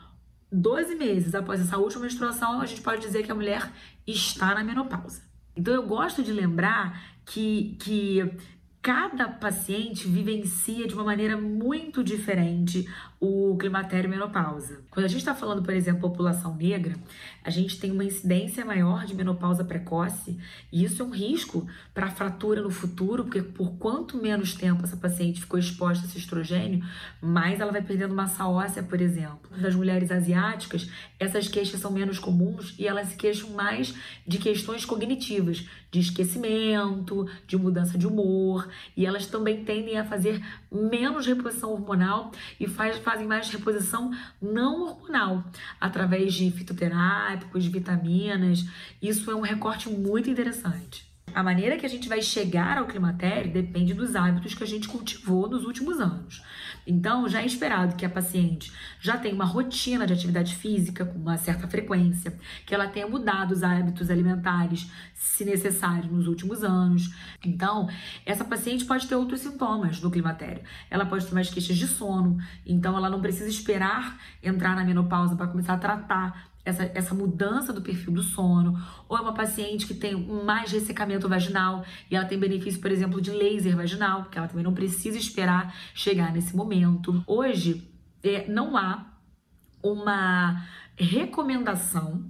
12 0.52 0.96
meses 0.96 1.36
após 1.36 1.60
essa 1.60 1.78
última 1.78 2.04
menstruação, 2.04 2.62
a 2.62 2.66
gente 2.66 2.82
pode 2.82 3.02
dizer 3.02 3.24
que 3.24 3.32
a 3.32 3.36
mulher 3.36 3.70
está 4.06 4.56
na 4.56 4.64
menopausa. 4.64 5.22
Então 5.56 5.74
eu 5.74 5.86
gosto 5.86 6.24
de 6.24 6.32
lembrar 6.32 7.02
que, 7.26 7.76
que 7.80 8.32
cada 8.82 9.28
paciente 9.28 10.08
vivencia 10.08 10.88
de 10.88 10.94
uma 10.94 11.04
maneira 11.04 11.36
muito 11.36 12.04
diferente 12.04 12.88
o 13.20 13.58
climatério 13.58 14.10
menopausa. 14.10 14.82
Quando 14.92 15.06
a 15.06 15.08
gente 15.08 15.20
está 15.20 15.34
falando, 15.34 15.64
por 15.64 15.74
exemplo, 15.74 16.02
população 16.02 16.56
negra, 16.56 16.96
a 17.44 17.50
gente 17.50 17.80
tem 17.80 17.92
uma 17.92 18.04
incidência 18.04 18.64
maior 18.64 19.06
de 19.06 19.16
menopausa 19.16 19.64
precoce 19.64 20.38
e 20.72 20.84
isso 20.84 21.02
é 21.02 21.06
um 21.06 21.10
risco 21.10 21.68
para 21.94 22.12
fratura 22.12 22.62
no 22.62 22.70
futuro, 22.70 23.24
porque 23.24 23.42
por 23.42 23.72
quanto 23.78 24.22
menos 24.22 24.54
tempo 24.54 24.84
essa 24.84 24.98
paciente 24.98 25.42
ficou 25.42 25.58
exposta 25.58 26.06
a 26.06 26.08
esse 26.08 26.20
estrogênio, 26.20 26.86
mais 27.22 27.60
ela 27.60 27.72
vai 27.72 27.82
perdendo 27.82 28.14
massa 28.14 28.46
óssea, 28.48 28.84
por 28.84 29.02
exemplo. 29.02 29.50
Das 29.60 29.74
mulheres 29.74 30.12
asiáticas, 30.12 30.90
essas 31.20 31.48
queixas 31.48 31.80
são 31.80 31.92
menos 31.92 32.20
comuns 32.20 32.76
e 32.78 32.86
elas 32.86 33.10
se 33.10 33.16
queixam 33.16 33.50
mais 33.52 33.96
de 34.28 34.38
questões 34.38 34.86
cognitivas, 34.86 35.66
de 35.90 36.00
esquecimento, 36.00 37.28
de 37.48 37.58
mudança 37.58 37.98
de 37.98 38.06
humor, 38.06 38.68
e 38.96 39.06
elas 39.06 39.26
também 39.26 39.64
tendem 39.64 39.98
a 39.98 40.06
fazer 40.06 40.44
menos 40.72 41.26
reposição 41.26 41.72
hormonal 41.72 42.32
e 42.60 42.68
faz, 42.68 42.98
fazem 43.08 43.26
mais 43.26 43.50
reposição 43.50 44.12
não 44.42 44.82
hormonal, 44.82 45.42
através 45.80 46.34
de 46.34 46.52
fitoterápicos, 46.52 47.64
de 47.64 47.70
vitaminas. 47.70 48.66
Isso 49.02 49.32
é 49.32 49.36
um 49.36 49.40
recorte 49.40 49.90
muito 49.90 50.30
interessante. 50.30 51.10
A 51.34 51.42
maneira 51.42 51.78
que 51.78 51.86
a 51.86 51.90
gente 51.90 52.10
vai 52.10 52.22
chegar 52.22 52.78
ao 52.78 52.86
climatério 52.86 53.50
depende 53.50 53.94
dos 53.94 54.14
hábitos 54.14 54.54
que 54.54 54.64
a 54.64 54.68
gente 54.68 54.90
cultivou 54.90 55.48
nos 55.48 55.64
últimos 55.64 56.02
anos. 56.02 56.44
Então, 56.88 57.28
já 57.28 57.42
é 57.42 57.46
esperado 57.46 57.98
que 57.98 58.06
a 58.06 58.10
paciente 58.10 58.72
já 59.02 59.18
tenha 59.18 59.36
uma 59.36 59.44
rotina 59.44 60.08
de 60.08 60.14
atividade 60.14 60.56
física 60.56 61.06
com 61.06 61.20
uma 61.20 61.38
certa 61.38 61.68
frequência, 61.68 62.34
que 62.66 62.74
ela 62.74 62.88
tenha 62.88 63.06
mudado 63.06 63.52
os 63.52 63.62
hábitos 63.62 64.10
alimentares, 64.10 64.90
se 65.14 65.44
necessário, 65.44 66.10
nos 66.10 66.28
últimos 66.28 66.64
anos. 66.64 67.14
Então, 67.44 67.90
essa 68.26 68.46
paciente 68.46 68.86
pode 68.86 69.06
ter 69.06 69.16
outros 69.16 69.42
sintomas 69.42 70.00
do 70.00 70.10
climatério. 70.10 70.64
Ela 70.90 71.06
pode 71.06 71.26
ter 71.26 71.34
mais 71.34 71.50
queixas 71.50 71.76
de 71.76 71.88
sono, 71.88 72.38
então 72.66 72.96
ela 72.96 73.10
não 73.10 73.20
precisa 73.20 73.50
esperar 73.50 74.18
entrar 74.42 74.74
na 74.74 74.86
menopausa 74.86 75.36
para 75.36 75.48
começar 75.48 75.74
a 75.74 75.78
tratar 75.78 76.48
essa, 76.68 76.92
essa 76.94 77.16
mudança 77.16 77.72
do 77.72 77.82
perfil 77.82 78.14
do 78.14 78.22
sono, 78.22 78.78
ou 79.08 79.18
é 79.18 79.22
uma 79.22 79.34
paciente 79.34 79.88
que 79.88 79.94
tem 79.94 80.16
mais 80.44 80.72
ressecamento 80.72 81.30
vaginal 81.30 81.86
e 82.12 82.16
ela 82.16 82.26
tem 82.26 82.38
benefício, 82.38 82.82
por 82.82 82.92
exemplo, 82.92 83.22
de 83.22 83.32
laser 83.32 83.76
vaginal, 83.76 84.24
porque 84.24 84.38
ela 84.38 84.48
também 84.48 84.64
não 84.64 84.74
precisa 84.74 85.18
esperar 85.18 85.74
chegar 85.94 86.32
nesse 86.34 86.56
momento. 86.56 87.24
Hoje, 87.26 87.90
é, 88.24 88.48
não 88.48 88.76
há 88.76 89.06
uma 89.82 90.66
recomendação 90.98 92.30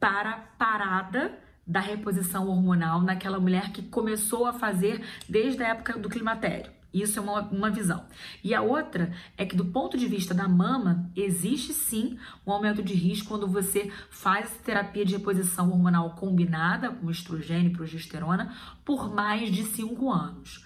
para 0.00 0.36
parada 0.58 1.38
da 1.66 1.80
reposição 1.80 2.48
hormonal 2.48 3.00
naquela 3.02 3.40
mulher 3.40 3.72
que 3.72 3.82
começou 3.82 4.46
a 4.46 4.52
fazer 4.52 5.02
desde 5.28 5.62
a 5.62 5.68
época 5.68 5.98
do 5.98 6.08
climatério. 6.08 6.70
Isso 6.94 7.18
é 7.18 7.22
uma, 7.22 7.40
uma 7.42 7.70
visão. 7.70 8.04
E 8.42 8.54
a 8.54 8.62
outra 8.62 9.12
é 9.36 9.44
que, 9.44 9.56
do 9.56 9.64
ponto 9.64 9.98
de 9.98 10.06
vista 10.06 10.32
da 10.32 10.46
mama, 10.46 11.10
existe 11.16 11.72
sim 11.72 12.16
um 12.46 12.52
aumento 12.52 12.82
de 12.82 12.94
risco 12.94 13.28
quando 13.28 13.48
você 13.48 13.90
faz 14.10 14.56
terapia 14.64 15.04
de 15.04 15.16
reposição 15.16 15.70
hormonal 15.70 16.10
combinada 16.10 16.90
com 16.90 17.10
estrogênio 17.10 17.72
e 17.72 17.72
progesterona 17.72 18.54
por 18.84 19.12
mais 19.12 19.50
de 19.50 19.64
cinco 19.64 20.12
anos. 20.12 20.64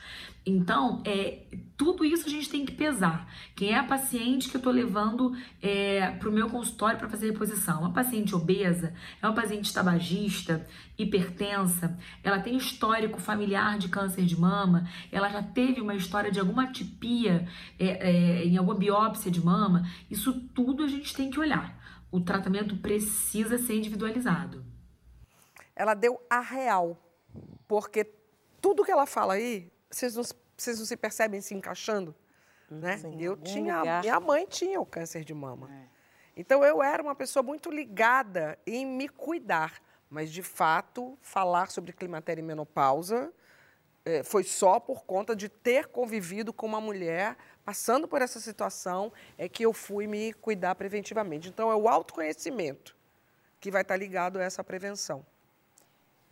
Então, 0.49 1.03
é, 1.05 1.43
tudo 1.77 2.07
isso 2.07 2.27
a 2.27 2.31
gente 2.31 2.49
tem 2.49 2.65
que 2.65 2.73
pesar. 2.73 3.31
Quem 3.55 3.73
é 3.73 3.79
a 3.79 3.85
paciente 3.85 4.49
que 4.49 4.57
eu 4.57 4.61
estou 4.61 4.73
levando 4.73 5.37
é, 5.61 6.11
para 6.13 6.29
o 6.29 6.33
meu 6.33 6.49
consultório 6.49 6.99
para 6.99 7.09
fazer 7.09 7.33
reposição? 7.33 7.81
Uma 7.81 7.93
paciente 7.93 8.35
obesa, 8.35 8.95
é 9.21 9.27
uma 9.27 9.35
paciente 9.35 9.73
tabagista, 9.73 10.67
hipertensa, 10.97 11.99
ela 12.25 12.41
tem 12.41 12.57
histórico 12.57 13.21
familiar 13.21 13.79
de 13.79 13.89
câncer 13.89 14.25
de 14.25 14.41
mama, 14.41 14.89
ela 15.13 15.29
já 15.29 15.43
teve 15.43 15.83
uma 15.83 15.95
história 15.95 16.33
de 16.33 16.41
alguma 16.41 16.65
atipia 16.65 17.47
é, 17.79 17.87
é, 17.87 18.45
em 18.47 18.57
alguma 18.57 18.77
biópsia 18.77 19.31
de 19.31 19.45
mama. 19.45 19.87
Isso 20.11 20.33
tudo 20.55 20.83
a 20.83 20.89
gente 20.89 21.15
tem 21.15 21.29
que 21.31 21.39
olhar. 21.39 21.79
O 22.11 22.21
tratamento 22.21 22.75
precisa 22.77 23.59
ser 23.59 23.77
individualizado. 23.77 24.65
Ela 25.77 25.93
deu 25.93 26.19
a 26.31 26.41
real, 26.41 26.97
porque 27.69 28.03
tudo 28.63 28.83
que 28.83 28.91
ela 28.91 29.05
fala 29.05 29.35
aí 29.35 29.71
vocês 29.91 30.15
não, 30.15 30.23
vocês 30.57 30.79
não 30.79 30.87
se 30.87 30.97
percebem 30.97 31.41
se 31.41 31.55
encaixando? 31.55 32.15
Né? 32.71 32.99
Sim, 32.99 33.21
eu 33.21 33.37
tinha, 33.37 33.79
lugar. 33.79 34.03
minha 34.03 34.21
mãe 34.21 34.47
tinha 34.47 34.81
o 34.81 34.87
câncer 34.87 35.25
de 35.25 35.33
mama. 35.33 35.71
Então 36.37 36.63
eu 36.63 36.83
era 36.83 37.03
uma 37.03 37.15
pessoa 37.15 37.43
muito 37.43 37.71
ligada 37.71 38.59
em 38.67 38.87
me 38.87 39.09
cuidar, 39.09 39.83
mas 40.09 40.31
de 40.31 40.43
fato 40.43 41.19
falar 41.21 41.71
sobre 41.71 41.93
climatério 41.93 42.41
e 42.41 42.45
menopausa 42.45 43.33
eh, 44.05 44.23
foi 44.23 44.45
só 44.45 44.79
por 44.79 45.05
conta 45.05 45.35
de 45.35 45.49
ter 45.49 45.89
convivido 45.89 46.53
com 46.53 46.67
uma 46.67 46.81
mulher 46.81 47.37
passando 47.65 48.09
por 48.09 48.23
essa 48.23 48.41
situação 48.41 49.13
é 49.37 49.49
que 49.49 49.63
eu 49.63 49.75
fui 49.75 50.07
me 50.07 50.33
cuidar 50.33 50.75
preventivamente. 50.75 51.49
Então 51.49 51.71
é 51.71 51.75
o 51.75 51.89
autoconhecimento 51.89 52.97
que 53.61 53.71
vai 53.71 53.83
estar 53.83 53.97
ligado 53.97 54.39
a 54.39 54.43
essa 54.43 54.65
prevenção. 54.65 55.27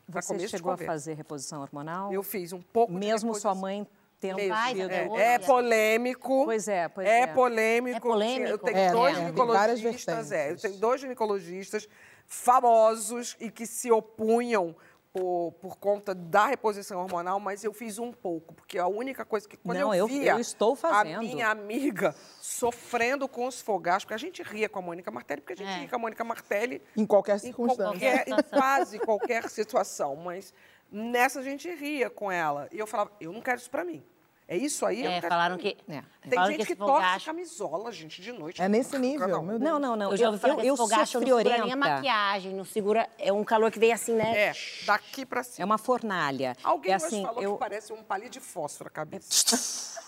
Você 0.08 0.28
começo 0.28 0.46
de 0.46 0.50
chegou 0.50 0.72
a 0.72 0.76
fazer 0.76 1.14
reposição 1.14 1.60
hormonal? 1.60 2.12
Eu 2.12 2.22
fiz 2.22 2.52
um 2.52 2.60
pouco 2.60 2.92
de 2.92 2.98
Mesmo 2.98 3.34
sua 3.34 3.54
mãe 3.54 3.86
tendo 4.20 4.36
Mesmo. 4.36 5.12
Hoje. 5.12 5.22
É, 5.22 5.34
é 5.34 5.38
polêmico. 5.38 6.44
Pois 6.44 6.68
é, 6.68 6.88
pois 6.88 7.06
é. 7.06 7.20
é. 7.20 7.26
polêmico. 7.26 7.96
É 7.96 8.00
polêmico? 8.00 8.50
Eu 8.50 8.58
tenho 8.58 8.76
É, 8.76 8.90
dois 8.90 9.16
ginecologistas, 9.16 10.32
é, 10.32 10.50
eu 10.52 10.56
tenho 10.56 10.76
dois 10.76 11.00
ginecologistas 11.00 11.88
famosos 12.26 13.36
e 13.40 13.50
que 13.50 13.66
se 13.66 13.90
opunham 13.90 14.74
por, 15.16 15.52
por 15.60 15.76
conta 15.78 16.14
da 16.14 16.46
reposição 16.46 17.00
hormonal, 17.00 17.40
mas 17.40 17.64
eu 17.64 17.72
fiz 17.72 17.98
um 17.98 18.12
pouco, 18.12 18.52
porque 18.54 18.78
a 18.78 18.86
única 18.86 19.24
coisa 19.24 19.48
que 19.48 19.56
quando 19.56 19.78
Não, 19.78 19.94
eu 19.94 20.00
eu- 20.00 20.06
via 20.06 20.32
eu 20.32 20.38
estou 20.38 20.74
a 20.74 20.76
fazendo. 20.76 21.20
minha 21.20 21.48
amiga 21.48 22.14
sofrendo 22.40 23.26
com 23.26 23.46
os 23.46 23.60
fogachos, 23.60 24.04
porque 24.04 24.14
a 24.14 24.18
gente 24.18 24.42
ria 24.42 24.68
com 24.68 24.78
a 24.78 24.82
Mônica 24.82 25.10
Martelli, 25.10 25.40
porque 25.40 25.54
a 25.54 25.56
gente 25.56 25.74
É. 25.74 25.78
ria 25.80 25.88
com 25.88 25.96
a 25.96 25.98
Mônica 25.98 26.22
Martelli 26.22 26.82
Em 26.96 27.06
qualquer 27.06 27.36
em, 27.36 27.38
circunstância. 27.38 27.84
qualquer, 27.92 28.28
em 28.28 28.42
quase 28.50 28.98
qualquer 28.98 29.48
situação, 29.48 30.16
mas 30.16 30.52
nessa 30.90 31.40
a 31.40 31.42
gente 31.42 31.68
ria 31.74 32.10
com 32.10 32.30
ela. 32.30 32.68
E 32.70 32.78
eu 32.78 32.86
falava, 32.86 33.10
eu 33.20 33.32
não 33.32 33.40
quero 33.40 33.58
isso 33.58 33.70
pra 33.70 33.84
mim. 33.84 34.04
É 34.48 34.56
isso 34.56 34.86
aí? 34.86 35.04
É, 35.04 35.14
quero 35.20 35.28
falaram 35.28 35.58
que. 35.58 35.76
É. 35.88 36.02
Tem 36.22 36.30
falaram 36.30 36.52
gente 36.52 36.56
que, 36.58 36.72
esse 36.72 36.76
torce 36.76 36.92
fogacho- 36.92 37.26
camisola, 37.26 37.90
gente, 37.92 38.22
de 38.22 38.30
noite. 38.32 38.62
É 38.62 38.68
nesse 38.68 38.96
nível, 38.96 39.26
Não. 39.26 39.42
meu 39.42 39.58
Deus. 39.58 39.70
Não, 39.70 39.78
não, 39.80 39.96
não. 39.96 40.10
Eu 40.12 40.16
já 40.16 40.26
ouvi 40.28 40.38
falar 40.38 40.54
eu, 40.54 40.60
que 40.60 40.66
eu 40.68 40.76
fogacho 40.76 41.18
não 41.18 41.26
segura 41.26 41.58
nem 41.58 41.72
a 41.72 41.76
maquiagem, 41.76 42.54
não 42.54 42.64
segura. 42.64 43.08
É 43.18 43.32
um 43.32 43.42
calor 43.42 43.72
que 43.72 43.78
vem 43.80 43.92
assim, 43.92 44.14
né? 44.14 44.50
É, 44.50 44.52
daqui 44.84 45.26
pra 45.26 45.40
É 45.40 45.42
cima. 45.42 45.66
uma 45.66 45.78
fornalha. 45.78 46.56
Alguém 46.62 46.92
é 46.92 46.94
assim, 46.94 47.22
falou 47.24 47.42
eu... 47.42 47.54
que 47.54 47.58
parece 47.58 47.92
um 47.92 48.02
palito 48.04 48.30
de 48.32 48.40
fósforo 48.40 48.88
a 48.88 48.90
cabeça. 48.92 49.96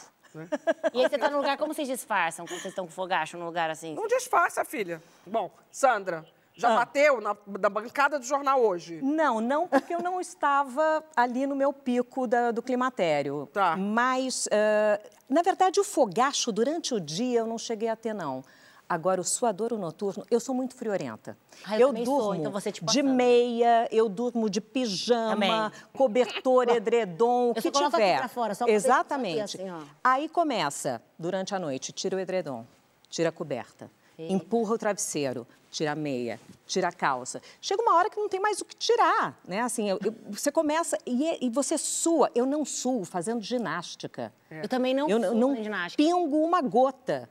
E 0.92 1.02
aí 1.02 1.08
você 1.08 1.16
tá 1.18 1.30
num 1.30 1.38
lugar, 1.38 1.56
como 1.56 1.72
vocês 1.72 1.88
disfarçam 1.88 2.46
quando 2.46 2.60
vocês 2.60 2.70
estão 2.72 2.84
com 2.86 2.92
fogacho 2.92 3.38
num 3.38 3.46
lugar 3.46 3.70
assim? 3.70 3.94
Não 3.94 4.06
disfarça, 4.06 4.62
filha. 4.62 5.02
Bom, 5.26 5.50
Sandra, 5.72 6.24
Ah. 6.58 6.68
já 6.70 6.74
bateu 6.76 7.20
na, 7.20 7.36
da 7.58 7.68
bancada 7.70 8.18
do 8.18 8.24
jornal 8.24 8.60
hoje? 8.60 9.00
Não, 9.02 9.40
não, 9.40 9.66
porque 9.68 9.94
eu 9.94 10.02
não 10.02 10.20
estava 10.20 11.04
ali 11.16 11.46
no 11.46 11.54
meu 11.56 11.72
pico 11.72 12.26
da- 12.26 12.50
do 12.50 12.62
climatério. 12.62 13.48
Tá. 13.52 13.76
Mas, 13.76 14.48
ah, 14.52 15.00
na 15.28 15.42
verdade, 15.42 15.78
o 15.80 15.84
fogacho 15.84 16.50
durante 16.52 16.94
o 16.94 17.00
dia 17.00 17.40
eu 17.40 17.46
não 17.46 17.58
cheguei 17.58 17.88
a 17.88 17.96
ter, 17.96 18.14
não. 18.14 18.42
Agora, 18.90 19.20
o 19.20 19.24
suadouro 19.24 19.76
noturno, 19.76 20.24
eu 20.30 20.40
sou 20.40 20.54
muito 20.54 20.74
friorenta. 20.74 21.36
Ah, 21.62 21.78
eu 21.78 21.88
também 21.88 22.04
durmo 22.04 22.22
sou, 22.22 22.34
então 22.34 22.50
você, 22.50 22.72
tipo, 22.72 22.90
de 22.90 23.02
meia, 23.02 23.86
eu 23.92 24.08
durmo 24.08 24.48
de 24.48 24.62
pijama, 24.62 25.32
Também. 25.34 25.70
cobertor, 25.92 26.68
edredom, 26.74 27.48
o 27.48 27.52
Eu 27.54 27.54
que 27.62 27.70
tiver. 27.70 28.26
fora, 28.28 28.54
Exatamente. 28.66 29.42
assim, 29.60 29.68
ó. 29.70 29.80
Aí 30.02 30.26
começa, 30.26 31.02
durante 31.18 31.54
a 31.54 31.58
noite, 31.58 31.92
tira 31.92 32.16
o 32.16 32.18
edredom, 32.18 32.64
tira 33.10 33.28
a 33.28 33.32
coberta, 33.32 33.90
empurra 34.18 34.74
o 34.74 34.78
travesseiro, 34.78 35.46
tira 35.70 35.92
a 35.92 35.94
meia, 35.94 36.40
tira 36.66 36.88
a 36.88 36.92
calça. 36.92 37.40
Chega 37.60 37.80
uma 37.82 37.94
hora 37.94 38.10
que 38.10 38.16
não 38.16 38.28
tem 38.28 38.40
mais 38.40 38.60
o 38.60 38.64
que 38.64 38.74
tirar, 38.74 39.38
né? 39.46 39.60
Assim, 39.60 39.88
eu- 39.88 39.98
eu- 40.04 40.14
você 40.30 40.50
começa 40.50 40.98
e, 41.06 41.26
é- 41.28 41.38
e 41.40 41.48
você 41.48 41.78
sua. 41.78 42.30
Eu 42.34 42.44
não 42.46 42.64
suo 42.64 43.04
fazendo 43.04 43.40
ginástica. 43.42 44.32
Eu 44.50 44.68
também 44.68 44.94
não 44.94 45.08
eu 45.08 45.20
sou 45.22 45.34
não 45.34 45.54
ginástica. 45.54 46.02
pingo 46.02 46.36
uma 46.42 46.60
gota. 46.60 47.28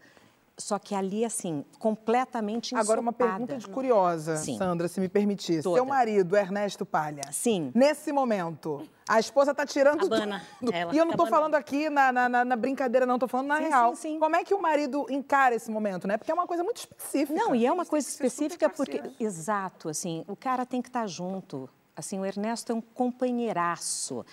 Só 0.60 0.80
que 0.80 0.96
ali, 0.96 1.24
assim, 1.24 1.64
completamente 1.78 2.76
Agora, 2.76 3.00
uma 3.00 3.12
ensopada. 3.12 3.30
pergunta 3.32 3.58
de 3.58 3.68
curiosa, 3.68 4.38
Sim. 4.38 4.58
Sandra, 4.58 4.88
se 4.88 5.00
me 5.00 5.08
permitir. 5.08 5.62
Toda. 5.62 5.76
Seu 5.76 5.86
marido, 5.86 6.36
Ernesto 6.36 6.84
Palha. 6.84 7.22
Sim. 7.32 7.72
Nesse 7.76 8.12
momento, 8.12 8.82
a 9.08 9.20
esposa 9.20 9.54
tá 9.54 9.68
tirando 9.68 10.06
Abana, 10.08 10.42
tudo. 10.60 10.74
ela, 10.74 10.96
e 10.96 10.98
eu 10.98 11.06
não 11.06 11.12
tô 11.14 11.22
abana. 11.24 11.38
falando 11.38 11.56
aqui 11.56 11.92
na, 11.92 12.12
na- 12.12 12.28
na- 12.28 12.44
na 12.44 12.56
brincadeira, 12.56 13.06
não. 13.06 13.20
Tô 13.20 13.28
falando 13.28 13.48
na 13.50 13.58
Sim, 13.58 13.64
real. 13.68 13.96
sim, 13.96 14.02
sim. 14.14 14.20
Como 14.20 14.36
é 14.36 14.44
que 14.44 14.54
o 14.56 14.60
marido 14.60 15.06
encara 15.12 15.54
esse 15.54 15.70
momento, 15.70 16.08
né? 16.08 16.18
Porque 16.18 16.32
é 16.32 16.34
uma 16.34 16.48
coisa 16.48 16.64
muito 16.64 16.78
específica. 16.78 17.38
Não, 17.40 17.54
e 17.54 17.64
é 17.64 17.72
uma 17.72 17.86
coisa 17.86 18.08
específica 18.08 18.68
porque. 18.68 19.00
Exato, 19.20 19.90
assim, 19.90 20.26
o 20.28 20.36
cara 20.36 20.66
tem 20.66 20.82
que 20.82 20.90
estar 20.90 21.06
junto. 21.06 21.70
Assim, 21.96 22.20
o 22.20 22.26
Ernesto 22.26 22.72
é 22.72 22.76
um 22.76 22.82
companheiraço. 22.82 24.26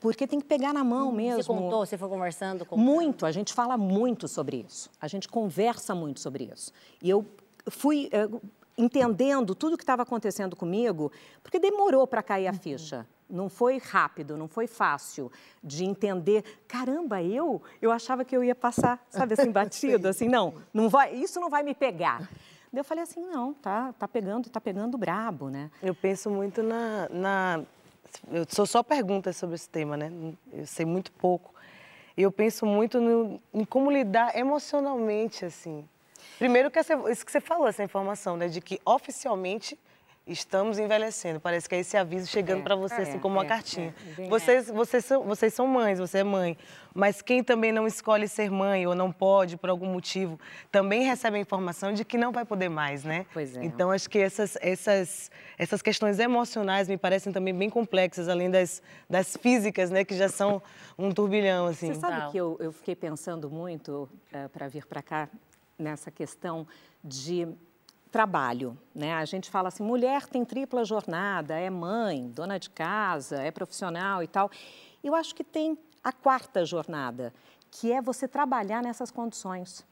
Porque 0.00 0.26
tem 0.26 0.40
que 0.40 0.46
pegar 0.46 0.72
na 0.72 0.82
mão 0.82 1.12
mesmo. 1.12 1.42
Você 1.42 1.48
contou, 1.48 1.86
você 1.86 1.98
foi 1.98 2.08
conversando 2.08 2.64
com. 2.64 2.76
Muito, 2.76 3.26
a 3.26 3.30
gente 3.30 3.52
fala 3.52 3.76
muito 3.76 4.26
sobre 4.26 4.64
isso. 4.66 4.90
A 5.00 5.06
gente 5.06 5.28
conversa 5.28 5.94
muito 5.94 6.20
sobre 6.20 6.50
isso. 6.52 6.72
E 7.02 7.10
eu 7.10 7.24
fui 7.68 8.08
eh, 8.10 8.28
entendendo 8.78 9.54
tudo 9.54 9.74
o 9.74 9.76
que 9.76 9.82
estava 9.82 10.02
acontecendo 10.02 10.56
comigo, 10.56 11.12
porque 11.42 11.58
demorou 11.58 12.06
para 12.06 12.22
cair 12.22 12.46
a 12.46 12.52
ficha. 12.52 13.06
Não 13.28 13.48
foi 13.48 13.78
rápido, 13.78 14.36
não 14.36 14.48
foi 14.48 14.66
fácil 14.66 15.30
de 15.62 15.84
entender. 15.84 16.42
Caramba, 16.66 17.22
eu, 17.22 17.62
eu 17.80 17.92
achava 17.92 18.24
que 18.24 18.36
eu 18.36 18.42
ia 18.42 18.54
passar, 18.54 19.04
sabe 19.08 19.34
assim, 19.34 19.50
batido, 19.52 20.08
assim, 20.08 20.28
não, 20.28 20.54
não 20.74 20.88
vai, 20.88 21.14
isso 21.14 21.38
não 21.38 21.48
vai 21.48 21.62
me 21.62 21.74
pegar. 21.74 22.28
Daí 22.72 22.80
eu 22.80 22.84
falei 22.84 23.02
assim, 23.02 23.20
não, 23.20 23.52
tá, 23.52 23.92
tá 23.98 24.08
pegando, 24.08 24.48
tá 24.48 24.60
pegando 24.60 24.96
brabo, 24.96 25.48
né? 25.48 25.70
Eu 25.82 25.94
penso 25.94 26.30
muito 26.30 26.62
na, 26.62 27.08
na. 27.10 27.62
Eu 28.30 28.46
sou 28.48 28.66
só 28.66 28.82
perguntas 28.82 29.36
sobre 29.36 29.54
esse 29.54 29.68
tema, 29.68 29.96
né? 29.96 30.10
Eu 30.52 30.66
sei 30.66 30.84
muito 30.84 31.12
pouco. 31.12 31.54
E 32.16 32.22
eu 32.22 32.32
penso 32.32 32.66
muito 32.66 33.00
no, 33.00 33.40
em 33.52 33.64
como 33.64 33.90
lidar 33.90 34.36
emocionalmente, 34.36 35.44
assim. 35.44 35.88
Primeiro, 36.38 36.70
que 36.70 36.78
essa, 36.78 36.94
isso 37.10 37.24
que 37.24 37.32
você 37.32 37.40
falou, 37.40 37.68
essa 37.68 37.82
informação, 37.82 38.36
né? 38.36 38.48
De 38.48 38.60
que 38.60 38.80
oficialmente 38.84 39.78
estamos 40.26 40.78
envelhecendo. 40.78 41.40
Parece 41.40 41.68
que 41.68 41.74
é 41.74 41.80
esse 41.80 41.96
aviso 41.96 42.26
chegando 42.26 42.62
para 42.62 42.76
você, 42.76 43.02
assim, 43.02 43.18
como 43.18 43.36
uma 43.36 43.44
cartinha. 43.44 43.94
vocês, 44.28 44.68
vocês, 44.68 45.04
são, 45.04 45.24
vocês 45.24 45.52
são 45.52 45.66
mães, 45.66 45.98
você 45.98 46.18
é 46.18 46.24
mãe. 46.24 46.56
Mas 46.94 47.22
quem 47.22 47.42
também 47.42 47.72
não 47.72 47.86
escolhe 47.86 48.28
ser 48.28 48.50
mãe 48.50 48.86
ou 48.86 48.94
não 48.94 49.10
pode, 49.12 49.56
por 49.56 49.70
algum 49.70 49.86
motivo, 49.86 50.38
também 50.70 51.02
recebe 51.02 51.36
a 51.36 51.40
informação 51.40 51.92
de 51.92 52.04
que 52.04 52.18
não 52.18 52.32
vai 52.32 52.44
poder 52.44 52.68
mais, 52.68 53.04
né? 53.04 53.26
Pois 53.32 53.56
é. 53.56 53.64
Então, 53.64 53.90
acho 53.90 54.08
que 54.08 54.18
essas, 54.18 54.56
essas, 54.60 55.30
essas 55.58 55.82
questões 55.82 56.18
emocionais 56.18 56.88
me 56.88 56.96
parecem 56.96 57.32
também 57.32 57.54
bem 57.54 57.70
complexas, 57.70 58.28
além 58.28 58.50
das, 58.50 58.82
das 59.08 59.36
físicas, 59.36 59.90
né? 59.90 60.04
Que 60.04 60.16
já 60.16 60.28
são 60.28 60.62
um 60.98 61.12
turbilhão, 61.12 61.66
assim. 61.66 61.92
Você 61.92 62.00
sabe 62.00 62.30
que 62.30 62.38
eu, 62.38 62.56
eu 62.60 62.72
fiquei 62.72 62.94
pensando 62.94 63.50
muito 63.50 64.08
para 64.52 64.68
vir 64.68 64.86
para 64.86 65.02
cá 65.02 65.28
nessa 65.78 66.10
questão 66.10 66.66
de 67.02 67.48
trabalho, 68.10 68.76
né? 68.94 69.14
A 69.14 69.24
gente 69.24 69.50
fala 69.50 69.68
assim, 69.68 69.82
mulher 69.82 70.26
tem 70.26 70.44
tripla 70.44 70.84
jornada, 70.84 71.58
é 71.58 71.70
mãe, 71.70 72.28
dona 72.28 72.58
de 72.58 72.68
casa, 72.70 73.40
é 73.42 73.50
profissional 73.50 74.22
e 74.22 74.26
tal. 74.26 74.50
Eu 75.02 75.14
acho 75.14 75.34
que 75.34 75.44
tem 75.44 75.78
a 76.02 76.12
quarta 76.12 76.64
jornada, 76.64 77.32
que 77.70 77.92
é 77.92 78.02
você 78.02 78.26
trabalhar 78.26 78.82
nessas 78.82 79.10
condições. 79.10 79.86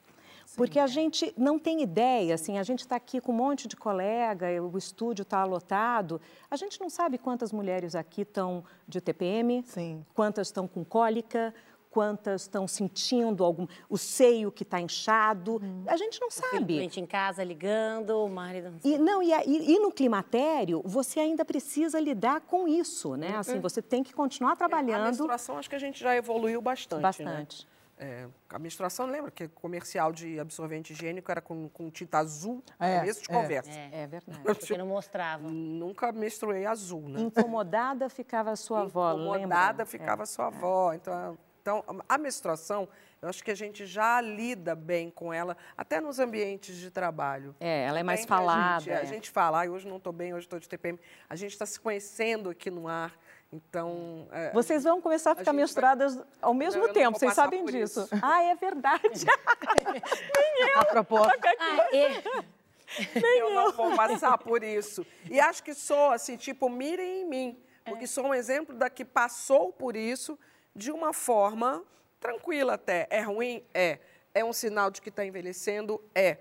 Porque 0.57 0.79
a 0.79 0.87
gente 0.87 1.33
não 1.37 1.59
tem 1.59 1.83
ideia, 1.83 2.35
assim, 2.35 2.59
a 2.59 2.63
gente 2.63 2.81
está 2.81 2.97
aqui 2.97 3.21
com 3.21 3.33
um 3.33 3.37
monte 3.37 3.69
de 3.69 3.77
colega, 3.77 4.47
o 4.63 4.79
estúdio 4.79 5.23
está 5.23 5.45
lotado, 5.45 6.21
a 6.51 6.57
gente 6.57 6.81
não 6.81 6.89
sabe 6.89 7.19
quantas 7.19 7.53
mulheres 7.53 7.95
aqui 7.95 8.23
estão 8.23 8.65
de 8.87 9.01
TPM, 9.01 9.63
Sim. 9.67 10.05
quantas 10.15 10.49
estão 10.49 10.67
com 10.67 10.83
cólica, 10.85 11.55
quantas 11.91 12.43
estão 12.43 12.67
sentindo 12.69 13.45
algum, 13.45 13.67
o 13.89 13.97
seio 13.99 14.51
que 14.53 14.63
está 14.63 14.81
inchado. 14.81 15.61
A 15.87 15.97
gente 15.97 16.21
não 16.21 16.31
sabe. 16.31 16.77
doente 16.77 17.01
em 17.01 17.07
casa, 17.07 17.43
ligando, 17.43 18.11
o 18.25 18.29
marido... 18.29 18.75
E, 18.85 18.99
não, 18.99 19.23
e, 19.23 19.33
a- 19.33 19.45
e- 19.45 19.73
e 19.75 19.79
no 19.79 19.91
climatério, 19.91 20.83
você 20.85 21.21
ainda 21.21 21.45
precisa 21.45 21.99
lidar 22.01 22.41
com 22.43 22.69
isso, 22.69 23.17
né? 23.17 23.37
Assim, 23.37 23.61
você 23.61 23.81
tem 23.83 24.03
que 24.03 24.13
continuar 24.13 24.53
A 24.53 24.57
trabalhando 24.57 25.05
menstruação, 25.07 25.59
acho 25.59 25.69
que 25.69 25.77
a 25.77 25.81
gente 25.81 25.99
já 26.01 26.15
evoluiu 26.17 26.61
bastante. 26.61 26.99
Né? 26.99 27.03
bastante. 27.03 27.69
É, 28.01 28.29
a 28.49 28.61
menstruação, 28.61 29.07
lembra 29.07 29.29
que 29.29 29.49
comercial 29.49 30.13
de 30.13 30.39
absorvente 30.39 30.93
higiênico 30.93 31.33
era 31.33 31.41
com, 31.41 31.69
com 31.69 31.91
tinta 31.91 32.19
azul? 32.19 32.63
É, 32.79 33.01
começo 33.01 33.23
de 33.23 33.29
é. 33.29 33.35
conversa. 33.35 33.71
É 33.71 34.07
verdade. 34.07 34.41
Porque 34.41 34.79
não 34.79 34.87
mostrava. 34.87 35.49
Nunca 35.49 36.13
menstruei 36.13 36.65
azul, 36.65 37.09
né? 37.09 37.21
Incomodada 37.21 38.09
ficava 38.09 38.53
a 38.53 38.57
sua 38.57 38.83
avó, 38.87 39.15
Incomodada 39.15 39.85
ficava 39.85 40.27
sua 40.27 40.47
avó. 40.47 40.93
Então, 40.93 41.37
então, 41.69 41.85
a 42.09 42.17
menstruação, 42.17 42.89
eu 43.21 43.29
acho 43.29 43.45
que 43.45 43.51
a 43.51 43.55
gente 43.55 43.85
já 43.85 44.23
lida 44.23 44.75
bem 44.75 45.11
com 45.11 45.31
ela, 45.35 45.55
até 45.77 46.01
nos 46.01 46.19
ambientes 46.19 46.75
de 46.77 46.91
trabalho. 46.91 47.55
É, 47.61 47.85
ela 47.85 47.99
é 47.99 48.03
mais 48.03 48.21
Bem 48.21 48.27
que 48.27 48.33
a 48.33 48.37
falada. 48.37 48.81
gente- 48.81 48.91
A 48.97 49.03
é. 49.03 49.05
gente, 49.07 49.31
fala, 49.31 49.59
"Ai, 49.59 49.69
hoje 49.69 49.87
não 49.87 49.99
estou 49.99 50.11
bem, 50.13 50.33
hoje 50.33 50.47
estou 50.47 50.59
de 50.59 50.67
TPM. 50.67 50.99
A 51.29 51.37
gente 51.37 51.53
está 51.53 51.67
se 51.67 51.79
conhecendo 51.79 52.49
aqui 52.49 52.71
no 52.71 52.89
ar. 52.89 53.13
Então. 53.53 54.27
é, 54.33 54.51
Vocês 54.53 54.85
vão 54.85 55.01
começar 55.01 55.33
a 55.33 55.35
ficar 55.35 55.53
vai- 55.53 55.61
menstruadas 55.61 56.19
ao 56.41 56.53
mesmo 56.55 56.81
Não, 56.81 56.89
eu 56.89 56.93
tempo, 56.95 57.19
vocês 57.19 57.33
sabem 57.35 57.65
disso. 57.67 58.01
isso. 58.03 58.09
Ah, 58.23 58.43
é 58.43 58.55
verdade. 58.55 59.25
A 60.77 60.85
propósito. 60.87 61.39
Ah, 61.59 61.89
e- 61.93 63.39
eu 63.41 63.51
não 63.55 63.73
vou 63.73 63.95
passar 63.95 64.37
por 64.39 64.63
isso. 64.63 65.05
E 65.31 65.39
acho 65.41 65.63
que 65.63 65.75
sou 65.75 66.13
assim, 66.13 66.37
tipo, 66.37 66.69
mirem 66.71 67.23
em 67.23 67.25
mim, 67.27 67.63
porque 67.85 68.07
sou 68.07 68.27
um 68.27 68.35
exemplo 68.35 68.75
da 68.75 68.89
que 68.91 69.05
passou 69.05 69.73
por 69.73 69.97
isso 69.97 70.39
de 70.75 70.91
uma 70.91 71.13
forma 71.13 71.85
tranquila 72.21 72.75
até. 72.75 73.07
É 73.11 73.21
ruim? 73.21 73.65
É. 73.73 73.99
É 74.35 74.45
um 74.45 74.53
sinal 74.53 74.91
de 74.91 75.01
que 75.01 75.09
está 75.09 75.25
envelhecendo? 75.25 76.03
É. 76.15 76.39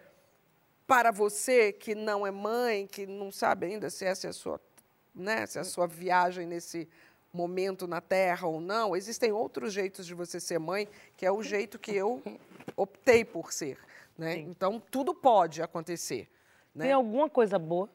Para 0.85 1.11
você 1.11 1.73
que 1.73 1.93
não 1.95 2.25
é 2.25 2.31
mãe, 2.31 2.87
que 2.87 3.05
não 3.05 3.31
sabe 3.31 3.65
ainda 3.65 3.89
se 3.89 4.05
essa 4.05 4.27
é 4.27 4.29
a 4.29 4.33
sua, 4.33 4.61
né, 5.13 5.45
se 5.45 5.57
é 5.57 5.61
a 5.61 5.65
sua 5.65 5.85
viagem 5.85 6.45
nesse 6.45 6.87
momento 7.33 7.87
na 7.87 7.99
Terra 7.99 8.47
ou 8.47 8.59
não, 8.61 8.95
existem 8.95 9.31
outros 9.31 9.73
jeitos 9.73 10.05
de 10.05 10.13
você 10.13 10.39
ser 10.39 10.59
mãe, 10.59 10.87
que 11.15 11.25
é 11.25 11.31
o 11.31 11.43
jeito 11.43 11.77
que 11.77 11.93
eu 11.93 12.21
optei 12.75 13.25
por 13.25 13.51
ser. 13.51 13.77
Né? 14.17 14.37
Então, 14.37 14.81
tudo 14.91 15.13
pode 15.13 15.61
acontecer. 15.61 16.29
Né? 16.73 16.85
Tem 16.85 16.93
alguma 16.93 17.29
coisa 17.29 17.59
boa? 17.59 17.89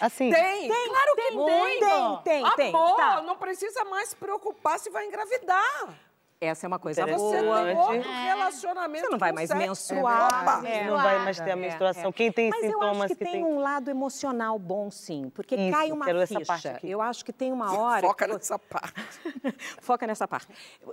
Assim, 0.00 0.30
Tem, 0.30 0.68
claro 0.68 1.14
que 1.16 1.22
tem. 1.28 1.46
tem, 1.46 2.20
tem, 2.24 2.54
tem. 2.56 2.74
Amor, 2.74 2.96
Tá. 2.96 3.22
não 3.22 3.36
precisa 3.36 3.84
mais 3.84 4.10
se 4.10 4.16
preocupar 4.16 4.78
se 4.78 4.90
vai 4.90 5.06
engravidar. 5.06 5.94
Essa 6.38 6.66
é 6.66 6.68
uma 6.68 6.78
coisa 6.78 7.00
Interessante. 7.00 7.30
Você 7.30 7.42
boa. 7.42 7.64
tem 7.64 7.76
outro 7.78 8.10
relacionamento 8.12 9.04
Você 9.06 9.10
não 9.10 9.18
vai 9.18 9.32
mais 9.32 9.50
menstruar, 9.50 10.62
né? 10.62 10.84
não 10.84 10.96
vai 10.98 11.18
mais 11.24 11.40
ter 11.40 11.50
a 11.50 11.56
menstruação. 11.56 12.12
Quem 12.12 12.30
tem 12.30 12.50
Mas 12.50 12.62
eu 12.62 12.72
sintomas 12.72 13.04
acho 13.10 13.14
que, 13.16 13.24
tem, 13.24 13.32
tem. 13.32 13.44
um 13.44 13.58
lado 13.58 13.90
emocional 13.90 14.58
bom, 14.58 14.90
sim. 14.90 15.30
Porque 15.34 15.54
Isso, 15.56 15.74
cai 15.74 15.90
uma 15.90 16.04
quero 16.04 16.20
essa 16.20 16.38
ficha. 16.38 16.46
parte 16.46 16.68
aqui. 16.68 16.90
Eu 16.90 17.00
acho 17.00 17.24
que 17.24 17.32
tem 17.32 17.50
uma 17.52 17.74
hora... 17.78 18.06
Foca 18.06 18.26
que 18.26 18.32
nessa 18.34 18.58
parte. 18.58 19.18
Foca 19.80 20.06
nessa 20.06 20.28
parte. 20.28 20.48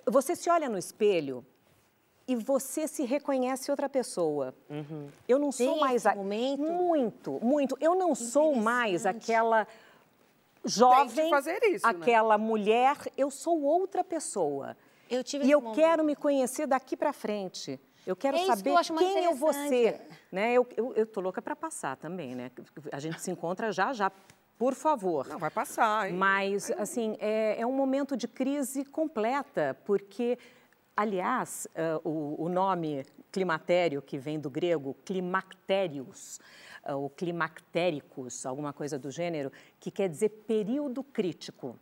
Você 0.06 0.34
se 0.34 0.50
olha 0.50 0.70
no 0.70 0.78
espelho 0.78 1.46
e 2.28 2.36
você 2.36 2.88
se 2.88 3.04
reconhece 3.04 3.70
outra 3.70 3.90
pessoa. 3.90 4.54
Eu 5.28 5.38
não 5.40 5.52
sou 5.52 5.72
Tem 5.74 5.80
mais... 5.82 6.06
a- 6.06 6.16
momento? 6.16 6.62
Muito, 6.64 7.40
muito. 7.42 7.78
Eu 7.82 7.96
não 7.96 8.16
sou 8.16 8.56
mais 8.56 9.06
aquela 9.06 9.68
jovem, 10.66 11.30
fazer 11.30 11.60
isso, 11.66 11.86
né? 11.86 11.92
aquela 11.92 12.38
mulher. 12.38 12.98
Eu 13.18 13.30
sou 13.30 13.62
outra 13.62 14.04
pessoa. 14.04 14.76
Eu 15.10 15.24
tive 15.24 15.46
E 15.46 15.52
eu 15.52 15.62
momento. 15.62 15.76
quero 15.76 16.04
me 16.04 16.16
conhecer 16.16 16.66
daqui 16.66 16.96
para 16.96 17.12
frente. 17.14 17.80
Eu 18.06 18.16
quero 18.16 18.36
É 18.38 18.42
isso 18.42 18.52
que 18.52 18.58
saber 18.58 18.70
eu 18.72 18.98
quem 18.98 19.24
eu 19.26 19.36
vou 19.36 19.54
ser. 19.54 20.02
Né? 20.32 20.54
Eu, 20.54 20.68
eu, 20.76 20.94
eu 20.96 21.06
tô 21.06 21.22
louca 21.22 21.42
para 21.42 21.56
passar 21.56 21.96
também, 21.98 22.36
né? 22.36 22.52
A 22.92 23.00
gente 23.00 23.22
se 23.22 23.30
encontra 23.32 23.72
já, 23.72 23.94
já. 23.94 24.12
Por 24.58 24.74
favor. 24.74 25.28
Não, 25.28 25.40
vai 25.40 25.50
passar, 25.50 26.10
hein? 26.10 26.16
Mas, 26.16 26.70
assim, 26.72 27.18
é, 27.20 27.60
é 27.60 27.66
um 27.66 27.72
momento 27.74 28.16
de 28.16 28.28
crise 28.28 28.86
completa, 28.86 29.78
porque, 29.86 30.38
aliás, 30.96 31.68
ah, 31.76 32.00
o, 32.04 32.44
o 32.44 32.50
nome 32.50 33.06
climatério, 33.32 34.02
que 34.02 34.18
vem 34.18 34.40
do 34.40 34.50
grego 34.50 34.96
climactérios, 35.06 36.40
ah, 36.84 36.96
ou 36.96 37.10
climactéricos, 37.10 38.46
alguma 38.46 38.74
coisa 38.74 38.98
do 38.98 39.12
gênero, 39.12 39.52
que 39.80 39.92
quer 39.92 40.10
dizer 40.10 40.30
período 40.48 41.04
crítico. 41.04 41.78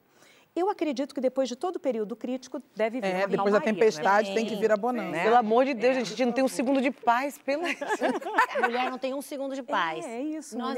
Eu 0.53 0.69
acredito 0.69 1.15
que 1.15 1.21
depois 1.21 1.47
de 1.47 1.55
todo 1.55 1.79
período 1.79 2.13
crítico 2.13 2.61
deve 2.75 2.99
vir 2.99 3.07
É, 3.07 3.19
uma 3.19 3.27
depois 3.29 3.53
da 3.53 3.61
tempestade 3.61 4.29
né? 4.29 4.35
tem 4.35 4.45
que 4.45 4.55
vir 4.57 4.69
a 4.69 4.75
bonança. 4.75 5.23
Pelo 5.23 5.37
amor 5.37 5.63
de 5.63 5.73
Deus, 5.73 5.95
gente, 5.95 6.07
a 6.07 6.09
gente 6.09 6.25
não 6.25 6.33
tem 6.33 6.43
um 6.43 6.47
segundo 6.49 6.81
de 6.81 6.91
paz, 6.91 7.37
pelo 7.37 7.63
A 8.57 8.61
mulher 8.67 8.91
não 8.91 8.97
tem 8.97 9.13
um 9.13 9.21
segundo 9.21 9.55
de 9.55 9.63
paz. 9.63 10.05
É, 10.05 10.17
é 10.17 10.21
isso, 10.21 10.57
Nós-. 10.57 10.77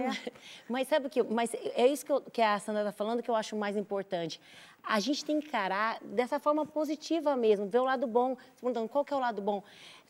Mas 0.70 0.88
sabe 0.88 1.08
o 1.08 1.10
que? 1.10 1.24
Mas 1.24 1.52
é 1.56 1.88
isso 1.88 2.06
que, 2.06 2.12
eu- 2.12 2.22
que 2.22 2.42
a 2.42 2.60
Sandra 2.60 2.82
está 2.84 2.92
falando 2.92 3.24
que 3.24 3.30
eu 3.32 3.36
acho 3.36 3.56
mais 3.56 3.76
importante. 3.76 4.40
A 4.84 5.00
gente 5.00 5.26
tem 5.26 5.40
que 5.40 5.48
encarar 5.48 5.98
dessa 6.04 6.40
forma 6.40 6.66
positiva 6.68 7.36
mesmo, 7.36 7.66
ver 7.68 7.80
o 7.80 7.84
lado 7.86 8.06
bom. 8.06 8.36
Se 8.54 8.62
perguntando 8.62 8.88
qual 8.88 9.04
que 9.04 9.12
é 9.14 9.18
o 9.18 9.20
lado 9.20 9.42
bom. 9.42 9.64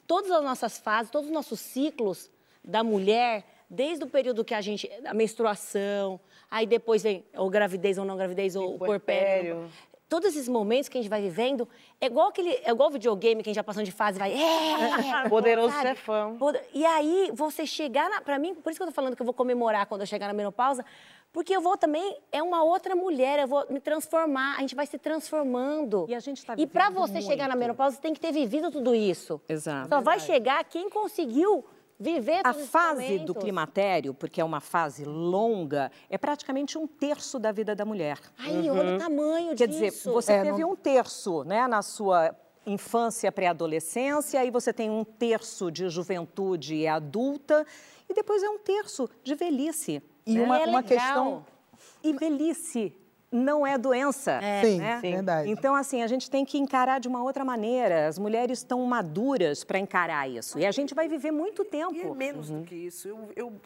Todas 0.06 0.30
as 0.30 0.44
nossas 0.44 0.78
fases, 0.78 1.10
todos 1.10 1.28
os 1.30 1.34
nossos 1.34 1.62
ciclos 1.62 2.30
da 2.62 2.84
mulher, 2.84 3.46
desde 3.70 4.04
o 4.04 4.08
período 4.08 4.44
que 4.44 4.54
a 4.54 4.62
gente. 4.62 4.90
a 5.06 5.14
menstruação, 5.14 6.20
aí 6.50 6.66
depois 6.66 7.02
vem 7.04 7.26
ou 7.36 7.50
gravidez 7.50 7.98
ou 7.98 8.06
não 8.06 8.16
gravidez, 8.18 8.56
ou 8.56 8.78
porpério. 8.78 9.70
Todos 10.10 10.30
esses 10.30 10.48
momentos 10.48 10.90
que 10.90 10.98
a 10.98 11.02
gente 11.02 11.10
vai 11.10 11.22
vivendo, 11.24 11.68
é 12.00 12.06
igual 12.06 12.28
aquele, 12.28 12.50
é 12.52 12.70
igual 12.70 12.92
videogame 12.92 13.42
que 13.42 13.50
a 13.50 13.52
gente 13.52 13.56
já 13.56 13.64
passando 13.64 13.86
de 13.86 13.92
fase, 13.92 14.20
vai. 14.20 14.32
É, 14.32 14.36
Poderoso 15.28 15.74
sabe? 15.74 15.90
chefão. 15.90 16.38
Poder- 16.38 16.64
E 16.72 16.86
aí, 16.86 17.32
você 17.34 17.66
chegar, 17.66 18.08
na, 18.12 18.22
pra 18.22 18.38
mim, 18.38 18.54
por 18.54 18.70
isso 18.70 18.78
que 18.78 18.84
eu 18.84 18.88
tô 18.88 18.94
falando 18.94 19.16
que 19.16 19.22
eu 19.22 19.26
vou 19.26 19.34
comemorar 19.34 19.88
quando 19.88 20.02
eu 20.02 20.08
chegar 20.08 20.28
na 20.28 20.34
menopausa, 20.34 20.86
porque 21.32 21.56
eu 21.56 21.62
vou 21.62 21.76
também, 21.78 22.16
é 22.32 22.44
uma 22.44 22.64
outra 22.64 22.96
mulher, 22.96 23.40
eu 23.40 23.48
vou 23.48 23.66
me 23.72 23.80
transformar, 23.80 24.56
a 24.58 24.60
gente 24.60 24.76
vai 24.76 24.86
se 24.86 25.00
transformando. 25.00 26.06
E 26.08 26.14
a 26.14 26.20
gente 26.20 26.46
tá 26.46 26.54
E 26.60 26.68
pra 26.68 26.90
vivendo 26.90 27.08
você 27.08 27.20
chegar 27.22 27.46
na 27.48 27.56
muito. 27.56 27.60
menopausa, 27.62 27.96
você 27.96 28.02
tem 28.04 28.14
que 28.14 28.20
ter 28.20 28.32
vivido 28.32 28.70
tudo 28.70 28.94
isso. 28.94 29.42
Exato. 29.50 29.90
Só 29.90 30.00
vai 30.00 30.20
chegar 30.20 30.64
quem 30.66 30.92
conseguiu 30.92 31.66
viver 32.04 32.42
A 32.46 32.54
fase 32.54 33.20
do 33.20 33.34
climatério, 33.34 34.14
porque 34.14 34.42
é 34.42 34.44
uma 34.44 34.60
fase 34.60 35.06
longa, 35.06 35.90
é 36.10 36.18
praticamente 36.18 36.78
um 36.78 36.86
terço 36.86 37.40
da 37.40 37.52
vida 37.52 37.74
da 37.74 37.86
mulher. 37.86 38.20
Ai, 38.38 38.70
olha 38.70 38.96
o 38.96 39.00
tamanho 39.00 39.56
Quer 39.56 39.68
disso. 39.68 39.80
dizer, 39.80 40.12
você 40.12 40.34
É, 40.34 40.44
teve 40.44 40.62
não- 40.62 40.72
um 40.72 40.76
terço 40.76 41.44
né, 41.46 41.66
na 41.68 41.82
sua 41.82 42.36
infância, 42.66 43.32
pré-adolescência, 43.32 44.40
aí 44.40 44.52
você 44.52 44.72
tem 44.74 44.90
um 44.90 45.04
terço 45.04 45.72
de 45.72 45.90
juventude 45.90 46.76
e 46.76 46.88
adulta, 46.88 47.66
e 48.10 48.14
depois 48.14 48.44
é 48.44 48.50
um 48.50 48.58
terço 48.60 49.10
de 49.24 49.36
velhice. 49.36 50.02
E 50.26 50.36
né? 50.38 50.44
uma, 50.44 50.60
é 50.62 50.66
uma 50.66 50.84
questão. 50.84 51.46
E 52.04 52.14
velhice 52.14 52.94
não 53.34 53.66
é 53.66 53.78
doença. 53.78 54.40
Sim, 54.64 54.78
né? 54.78 55.00
sim, 55.02 55.12
verdade. 55.16 55.50
Então, 55.50 55.74
assim, 55.76 56.04
a 56.04 56.08
gente 56.08 56.30
tem 56.30 56.46
que 56.46 56.58
encarar 56.58 57.00
de 57.00 57.08
uma 57.08 57.24
outra 57.24 57.44
maneira. 57.44 58.08
As 58.08 58.20
mulheres 58.20 58.60
estão 58.60 58.82
maduras 58.86 59.64
para 59.64 59.80
encarar 59.80 60.30
isso. 60.30 60.60
E 60.60 60.66
a 60.66 60.72
gente 60.72 60.94
vai 60.94 61.08
viver 61.08 61.32
muito 61.32 61.66
tempo. 61.66 61.96
E 61.96 62.02
é 62.02 62.14
menos 62.14 62.50
do 62.50 62.64
que 62.64 62.76
isso. 62.76 63.08
Eu, 63.08 63.30
eu- 63.36 63.62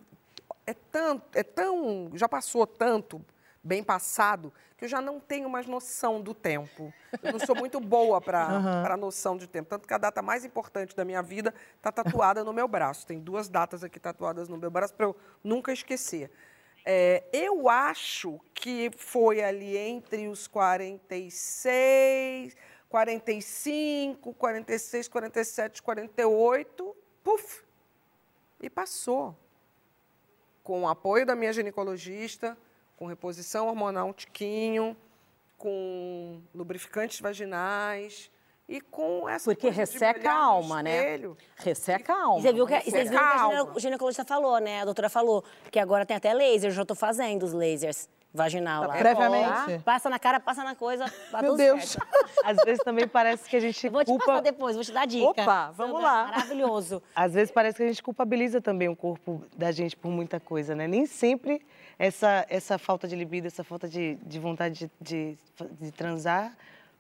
é, 0.65 0.73
tanto, 0.73 1.23
é 1.37 1.43
tão. 1.43 2.09
Já 2.13 2.27
passou 2.29 2.65
tanto 2.65 3.21
bem 3.63 3.83
passado 3.83 4.53
que 4.77 4.85
eu 4.85 4.89
já 4.89 5.01
não 5.01 5.19
tenho 5.19 5.49
mais 5.49 5.65
noção 5.65 6.21
do 6.21 6.33
tempo. 6.33 6.93
Eu 7.21 7.33
não 7.33 7.39
sou 7.39 7.55
muito 7.55 7.79
boa 7.79 8.21
para 8.21 8.47
a 8.93 8.95
noção 8.97 9.35
de 9.35 9.47
tempo. 9.47 9.67
Tanto 9.69 9.87
que 9.87 9.93
a 9.93 9.97
data 9.97 10.21
mais 10.21 10.45
importante 10.45 10.95
da 10.95 11.03
minha 11.03 11.21
vida 11.21 11.53
está 11.75 11.91
tatuada 11.91 12.43
no 12.43 12.53
meu 12.53 12.67
braço. 12.67 13.05
Tem 13.05 13.19
duas 13.19 13.49
datas 13.49 13.83
aqui 13.83 13.99
tatuadas 13.99 14.47
no 14.47 14.55
meu 14.57 14.69
braço 14.71 14.93
para 14.93 15.07
eu 15.07 15.15
nunca 15.43 15.73
esquecer. 15.73 16.31
É, 16.89 17.21
eu 17.33 17.67
acho 17.67 18.39
que 18.53 18.89
foi 18.95 19.43
ali 19.43 19.75
entre 19.75 20.29
os 20.29 20.47
46, 20.47 22.55
45, 22.87 24.33
46, 24.33 25.09
47, 25.09 25.83
48, 25.83 26.95
puf, 27.21 27.61
e 28.61 28.69
passou. 28.69 29.35
Com 30.63 30.83
o 30.83 30.87
apoio 30.87 31.25
da 31.25 31.35
minha 31.35 31.51
ginecologista, 31.51 32.57
com 32.95 33.05
reposição 33.05 33.67
hormonal 33.67 34.07
um 34.07 34.13
tiquinho, 34.13 34.95
com 35.57 36.41
lubrificantes 36.55 37.19
vaginais 37.19 38.31
e 38.67 38.81
com 38.81 39.29
essa 39.29 39.51
Porque 39.51 39.69
de 39.69 39.75
resseca 39.75 40.29
a 40.29 40.33
no 40.35 40.41
alma, 40.41 40.83
né? 40.83 40.97
espelho. 40.97 41.37
Resseca 41.57 42.13
a 42.13 42.23
alma. 42.25 42.41
Você 42.41 42.51
viu 42.51 42.67
que, 42.67 42.79
vocês 42.81 43.09
viram 43.09 43.65
que 43.71 43.77
a 43.77 43.79
ginecologista 43.79 44.25
falou, 44.25 44.59
né? 44.59 44.81
A 44.81 44.85
doutora 44.85 45.09
falou 45.09 45.43
que 45.71 45.79
agora 45.79 46.05
tem 46.05 46.17
até 46.17 46.33
laser, 46.33 46.69
eu 46.69 46.73
já 46.73 46.85
tô 46.85 46.93
fazendo 46.95 47.43
os 47.43 47.53
lasers 47.53 48.09
vaginal 48.33 48.87
lá. 48.87 48.97
Previamente. 48.97 49.81
Passa 49.83 50.09
na 50.09 50.19
cara, 50.19 50.39
passa 50.39 50.63
na 50.63 50.75
coisa, 50.75 51.05
tá 51.31 51.41
Meu 51.41 51.51
tudo 51.51 51.57
Deus. 51.57 51.91
certo. 51.91 52.07
Às 52.43 52.57
vezes 52.57 52.83
também 52.83 53.07
parece 53.07 53.49
que 53.49 53.55
a 53.55 53.59
gente 53.59 53.85
Eu 53.85 53.91
vou 53.91 54.03
te 54.03 54.07
culpa. 54.07 54.25
passar 54.25 54.41
depois, 54.41 54.75
vou 54.75 54.83
te 54.83 54.91
dar 54.91 55.07
dica. 55.07 55.27
Opa, 55.27 55.71
vamos 55.71 56.01
lá. 56.01 56.25
Maravilhoso. 56.27 57.01
Às 57.15 57.33
vezes 57.33 57.51
parece 57.51 57.77
que 57.77 57.83
a 57.83 57.87
gente 57.87 58.03
culpabiliza 58.03 58.61
também 58.61 58.89
o 58.89 58.95
corpo 58.95 59.41
da 59.55 59.71
gente 59.71 59.95
por 59.95 60.09
muita 60.09 60.39
coisa, 60.39 60.75
né? 60.75 60.87
Nem 60.87 61.05
sempre 61.05 61.65
essa, 61.97 62.45
essa 62.49 62.77
falta 62.77 63.07
de 63.07 63.15
libido, 63.15 63.47
essa 63.47 63.63
falta 63.63 63.87
de, 63.87 64.15
de 64.15 64.39
vontade 64.39 64.91
de, 65.01 65.35
de, 65.35 65.37
de 65.79 65.91
transar 65.91 66.55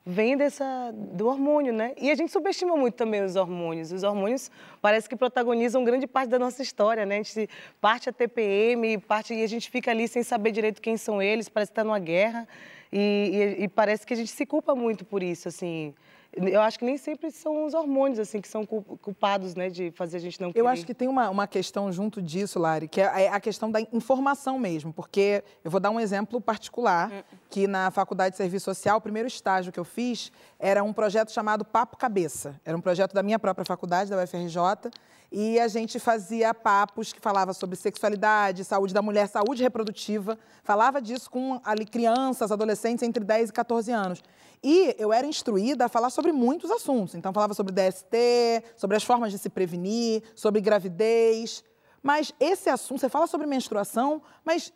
vem 0.09 0.37
dessa, 0.37 0.93
do 0.93 1.27
hormônio, 1.27 1.73
né? 1.73 1.93
E 1.97 2.09
a 2.09 2.15
gente 2.15 2.31
subestima 2.31 2.77
muito 2.77 2.93
também 2.93 3.21
os 3.25 3.35
hormônios. 3.35 3.91
Os 3.91 4.03
hormônios 4.03 4.49
parece 4.81 5.09
que 5.09 5.17
protagonizam 5.17 5.83
grande 5.83 6.07
parte 6.07 6.29
da 6.29 6.39
nossa 6.39 6.61
história, 6.61 7.05
né? 7.05 7.15
A 7.15 7.23
gente 7.23 7.49
parte 7.81 8.09
a 8.09 8.13
TPM, 8.13 8.97
parte 8.99 9.33
e 9.33 9.43
a 9.43 9.47
gente 9.47 9.69
fica 9.69 9.91
ali 9.91 10.07
sem 10.07 10.23
saber 10.23 10.51
direito 10.51 10.81
quem 10.81 10.95
são 10.95 11.21
eles, 11.21 11.49
parece 11.49 11.71
que 11.71 11.73
está 11.73 11.83
numa 11.83 11.99
guerra. 11.99 12.47
E, 12.89 13.57
e, 13.59 13.63
e 13.65 13.67
parece 13.67 14.07
que 14.07 14.13
a 14.13 14.17
gente 14.17 14.31
se 14.31 14.45
culpa 14.45 14.73
muito 14.73 15.03
por 15.03 15.21
isso, 15.21 15.49
assim. 15.49 15.93
Eu 16.33 16.61
acho 16.61 16.77
que 16.77 16.85
nem 16.85 16.97
sempre 16.97 17.31
são 17.31 17.65
os 17.65 17.73
hormônios, 17.73 18.19
assim, 18.19 18.39
que 18.41 18.47
são 18.47 18.65
cul- 18.65 18.83
culpados, 19.01 19.55
né, 19.55 19.69
de 19.69 19.91
fazer 19.91 20.17
a 20.17 20.19
gente 20.19 20.39
não 20.39 20.51
querer. 20.51 20.61
Eu 20.61 20.67
acho 20.67 20.85
que 20.85 20.93
tem 20.93 21.07
uma, 21.07 21.29
uma 21.29 21.47
questão 21.47 21.91
junto 21.91 22.21
disso, 22.21 22.59
Lari, 22.59 22.87
que 22.87 23.01
é 23.01 23.29
a 23.29 23.39
questão 23.39 23.71
da 23.71 23.79
informação 23.81 24.59
mesmo, 24.59 24.93
porque 24.93 25.43
eu 25.63 25.71
vou 25.71 25.79
dar 25.79 25.89
um 25.89 25.99
exemplo 25.99 26.39
particular, 26.39 27.11
que 27.49 27.65
na 27.65 27.89
Faculdade 27.91 28.31
de 28.31 28.37
Serviço 28.37 28.65
Social, 28.65 28.97
o 28.97 29.01
primeiro 29.01 29.27
estágio 29.27 29.71
que 29.71 29.79
eu 29.79 29.85
fiz 29.85 30.31
era 30.59 30.83
um 30.83 30.93
projeto 30.93 31.31
chamado 31.31 31.65
Papo 31.65 31.97
Cabeça. 31.97 32.59
Era 32.63 32.77
um 32.77 32.81
projeto 32.81 33.13
da 33.13 33.23
minha 33.23 33.39
própria 33.39 33.65
faculdade, 33.65 34.09
da 34.09 34.21
UFRJ, 34.23 34.91
e 35.31 35.59
a 35.59 35.67
gente 35.67 35.99
fazia 35.99 36.53
papos 36.53 37.11
que 37.11 37.19
falava 37.19 37.51
sobre 37.53 37.75
sexualidade, 37.75 38.63
saúde 38.63 38.93
da 38.93 39.01
mulher, 39.01 39.27
saúde 39.27 39.61
reprodutiva, 39.63 40.37
falava 40.63 41.01
disso 41.01 41.29
com 41.29 41.59
ali 41.65 41.85
crianças, 41.85 42.49
adolescentes 42.51 43.03
entre 43.03 43.23
10 43.23 43.49
e 43.49 43.53
14 43.53 43.91
anos. 43.91 44.23
E 44.63 44.95
eu 44.97 45.13
era 45.13 45.25
instruída 45.27 45.85
a 45.85 45.89
falar 45.89 46.09
sobre 46.09 46.31
muitos 46.31 46.71
assuntos. 46.71 47.15
Então, 47.15 47.31
falava 47.33 47.53
sobre 47.53 47.73
DST, 47.73 48.63
sobre 48.75 48.97
as 48.97 49.03
formas 49.03 49.31
de 49.31 49.37
se 49.37 49.49
prevenir, 49.49 50.23
sobre 50.35 50.61
gravidez. 50.61 51.63
Mas 52.01 52.33
esse 52.39 52.69
assunto, 52.69 52.99
você 52.99 53.09
fala 53.09 53.27
sobre 53.27 53.47
menstruação, 53.47 54.21
mas 54.43 54.73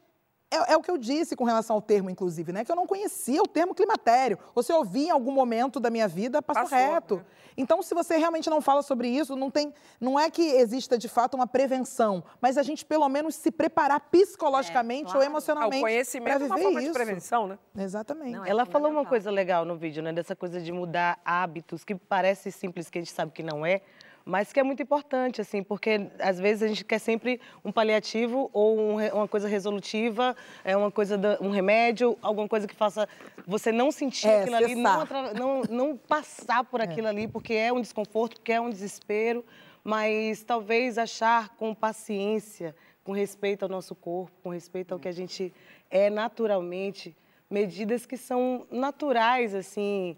é, 0.51 0.73
é 0.73 0.77
o 0.77 0.81
que 0.81 0.91
eu 0.91 0.97
disse 0.97 1.35
com 1.35 1.43
relação 1.45 1.75
ao 1.77 1.81
termo, 1.81 2.09
inclusive, 2.09 2.51
né? 2.51 2.65
Que 2.65 2.71
eu 2.71 2.75
não 2.75 2.85
conhecia 2.85 3.41
o 3.41 3.47
termo 3.47 3.73
climatério. 3.73 4.37
Ou 4.53 4.61
se 4.61 4.71
eu 4.71 4.77
ouvi 4.77 5.05
em 5.05 5.09
algum 5.09 5.31
momento 5.31 5.79
da 5.79 5.89
minha 5.89 6.07
vida, 6.07 6.41
passou, 6.41 6.63
Passou, 6.63 6.77
reto. 6.77 7.15
né? 7.17 7.25
Então, 7.57 7.81
se 7.81 7.93
você 7.93 8.17
realmente 8.17 8.49
não 8.49 8.61
fala 8.61 8.81
sobre 8.81 9.09
isso, 9.09 9.35
não 9.35 9.51
tem, 9.51 9.73
não 9.99 10.17
é 10.19 10.29
que 10.29 10.41
exista 10.41 10.97
de 10.97 11.09
fato 11.09 11.35
uma 11.35 11.45
prevenção, 11.45 12.23
mas 12.39 12.57
a 12.57 12.63
gente 12.63 12.85
pelo 12.85 13.07
menos 13.09 13.35
se 13.35 13.51
preparar 13.51 13.99
psicologicamente 14.09 15.13
ou 15.15 15.21
Ah, 15.21 15.25
emocionalmente 15.25 15.77
o 15.77 15.81
conhecimento 15.81 16.29
é 16.31 16.37
para 16.37 16.45
uma 16.47 16.55
viver 16.55 16.63
forma 16.63 16.79
de 16.79 16.85
isso. 16.87 16.93
prevenção, 16.93 17.47
né? 17.47 17.59
Exatamente. 17.77 18.31
Não, 18.37 18.45
é 18.45 18.49
Ela 18.49 18.65
falou 18.65 18.89
uma 18.91 19.05
coisa 19.05 19.29
legal 19.29 19.65
no 19.65 19.75
vídeo, 19.75 20.01
né? 20.01 20.11
Dessa 20.13 20.35
coisa 20.35 20.59
de 20.61 20.71
mudar 20.71 21.19
hábitos, 21.25 21.83
que 21.83 21.93
parece 21.95 22.51
simples, 22.51 22.89
que 22.89 22.97
a 22.97 23.01
gente 23.01 23.13
sabe 23.13 23.31
que 23.31 23.43
não 23.43 23.65
é, 23.65 23.81
mas 24.25 24.53
que 24.53 24.59
é 24.59 24.63
muito 24.63 24.81
importante, 24.83 25.41
assim, 25.41 25.63
porque 25.63 26.07
às 26.19 26.39
vezes 26.39 26.63
a 26.63 26.67
gente 26.67 26.85
quer 26.85 26.99
sempre 26.99 27.39
um 27.65 27.71
paliativo 27.71 28.49
ou 28.53 28.77
um 28.79 28.95
uma 29.13 29.27
coisa 29.27 29.47
resolutiva, 29.47 30.35
é 30.63 30.75
uma 30.77 30.91
coisa, 30.91 31.17
da- 31.17 31.37
um 31.41 31.49
remédio, 31.49 32.17
alguma 32.21 32.47
coisa 32.47 32.67
que 32.67 32.75
faça 32.75 33.07
você 33.47 33.71
não 33.71 33.91
sentir 33.91 34.27
É, 34.27 34.41
aquilo 34.41 34.55
ali, 34.55 34.75
não, 34.75 35.05
não, 35.33 35.61
não 35.69 35.97
passar 35.97 36.63
por 36.63 36.81
aquilo 36.81 37.07
ali, 37.07 37.27
porque 37.27 37.53
é 37.53 37.71
um 37.73 37.81
desconforto, 37.81 38.35
porque 38.35 38.51
é 38.53 38.61
um 38.61 38.69
desespero, 38.69 39.43
mas 39.83 40.43
talvez 40.43 40.97
achar 40.97 41.49
com 41.57 41.73
paciência, 41.73 42.75
com 43.03 43.11
respeito 43.13 43.63
ao 43.63 43.69
nosso 43.69 43.95
corpo, 43.95 44.31
com 44.43 44.49
respeito 44.49 44.93
ao 44.93 44.99
que 44.99 45.07
a 45.07 45.11
gente 45.11 45.51
é 45.89 46.09
naturalmente, 46.09 47.15
medidas 47.49 48.05
que 48.05 48.15
são 48.15 48.65
naturais, 48.71 49.53
assim, 49.55 50.15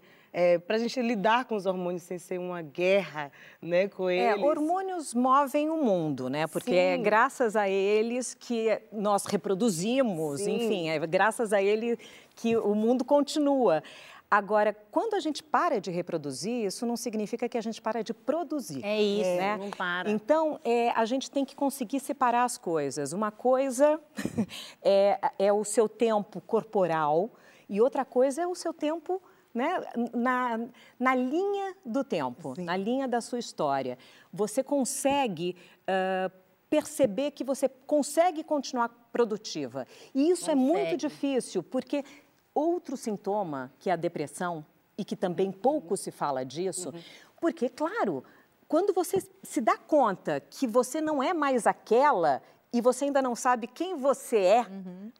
para 0.66 0.76
a 0.76 0.78
gente 0.78 1.00
lidar 1.00 1.44
com 1.44 1.54
os 1.54 1.64
hormônios 1.64 2.02
sem 2.02 2.18
ser 2.18 2.40
uma 2.40 2.60
guerra 2.60 3.30
né, 3.62 3.88
com 3.88 4.10
É, 4.10 4.32
eles. 4.32 4.42
hormônios 4.42 5.14
movem 5.14 5.70
o 5.70 5.76
mundo, 5.76 6.28
né? 6.28 6.46
Porque 6.48 6.74
é 6.74 6.96
Sim. 6.96 7.02
graças 7.02 7.54
a 7.54 7.68
eles 7.68 8.34
que 8.34 8.80
nós 8.90 9.26
reproduzimos, 9.26 10.40
Sim. 10.40 10.56
enfim, 10.56 10.88
é 10.88 10.98
graças 11.06 11.52
a 11.52 11.62
ele 11.62 11.96
que 12.34 12.56
o 12.56 12.74
mundo 12.74 13.04
continua. 13.04 13.82
Agora, 14.30 14.76
quando 14.90 15.14
a 15.14 15.20
gente 15.20 15.44
para 15.44 15.80
de 15.80 15.92
reproduzir, 15.92 16.64
isso 16.64 16.84
não 16.84 16.96
significa 16.96 17.48
que 17.48 17.56
a 17.56 17.60
gente 17.60 17.80
para 17.80 18.02
de 18.02 18.12
produzir. 18.12 18.84
É 18.84 19.00
isso, 19.00 19.30
né? 19.36 19.56
não 19.56 19.70
para. 19.70 20.10
Então, 20.10 20.58
é, 20.64 20.90
a 20.90 21.04
gente 21.04 21.30
tem 21.30 21.44
que 21.44 21.54
conseguir 21.54 22.00
separar 22.00 22.42
as 22.42 22.58
coisas. 22.58 23.12
Uma 23.12 23.30
coisa 23.30 24.00
é, 24.82 25.20
é 25.38 25.52
o 25.52 25.62
seu 25.62 25.88
tempo 25.88 26.40
corporal 26.40 27.30
e 27.68 27.80
outra 27.80 28.04
coisa 28.04 28.42
é 28.42 28.46
o 28.46 28.56
seu 28.56 28.74
tempo 28.74 29.22
né, 29.54 29.80
na, 30.12 30.60
na 30.98 31.14
linha 31.14 31.76
do 31.86 32.02
tempo, 32.02 32.54
na 32.60 32.76
linha 32.76 33.06
da 33.06 33.20
sua 33.20 33.38
história. 33.38 33.96
Você 34.32 34.62
consegue 34.62 35.56
ah, 35.86 36.30
perceber 36.68 37.30
que 37.30 37.44
você 37.44 37.68
consegue 37.68 38.42
continuar 38.42 38.88
produtiva. 39.12 39.86
E 40.12 40.28
isso 40.30 40.50
é 40.50 40.56
muito 40.56 40.78
Consegue. 40.78 40.96
difícil, 40.96 41.62
porque 41.62 42.04
outro 42.52 42.96
sintoma, 42.96 43.72
que 43.78 43.88
é 43.88 43.92
a 43.92 43.96
depressão, 43.96 44.66
e 44.98 45.04
que 45.04 45.14
também 45.14 45.52
pouco 45.52 45.96
se 45.96 46.10
fala 46.10 46.44
disso, 46.44 46.92
porque, 47.40 47.68
claro, 47.68 48.24
quando 48.66 48.92
você 48.92 49.24
se 49.42 49.60
dá 49.60 49.76
conta 49.76 50.40
que 50.40 50.66
você 50.66 51.00
não 51.00 51.22
é 51.22 51.32
mais 51.32 51.66
aquela 51.66 52.42
e 52.74 52.80
você 52.80 53.04
ainda 53.04 53.22
não 53.22 53.36
sabe 53.36 53.68
quem 53.68 53.96
você 53.96 54.38
é, 54.38 54.66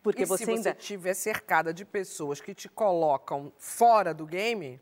porque 0.02 0.22
e 0.22 0.24
você 0.26 0.44
se 0.44 0.50
você 0.50 0.56
ainda. 0.56 0.70
estiver 0.70 1.14
cercada 1.14 1.72
de 1.72 1.84
pessoas 1.84 2.40
que 2.40 2.52
te 2.52 2.68
colocam 2.68 3.52
fora 3.56 4.12
do 4.12 4.26
game, 4.26 4.80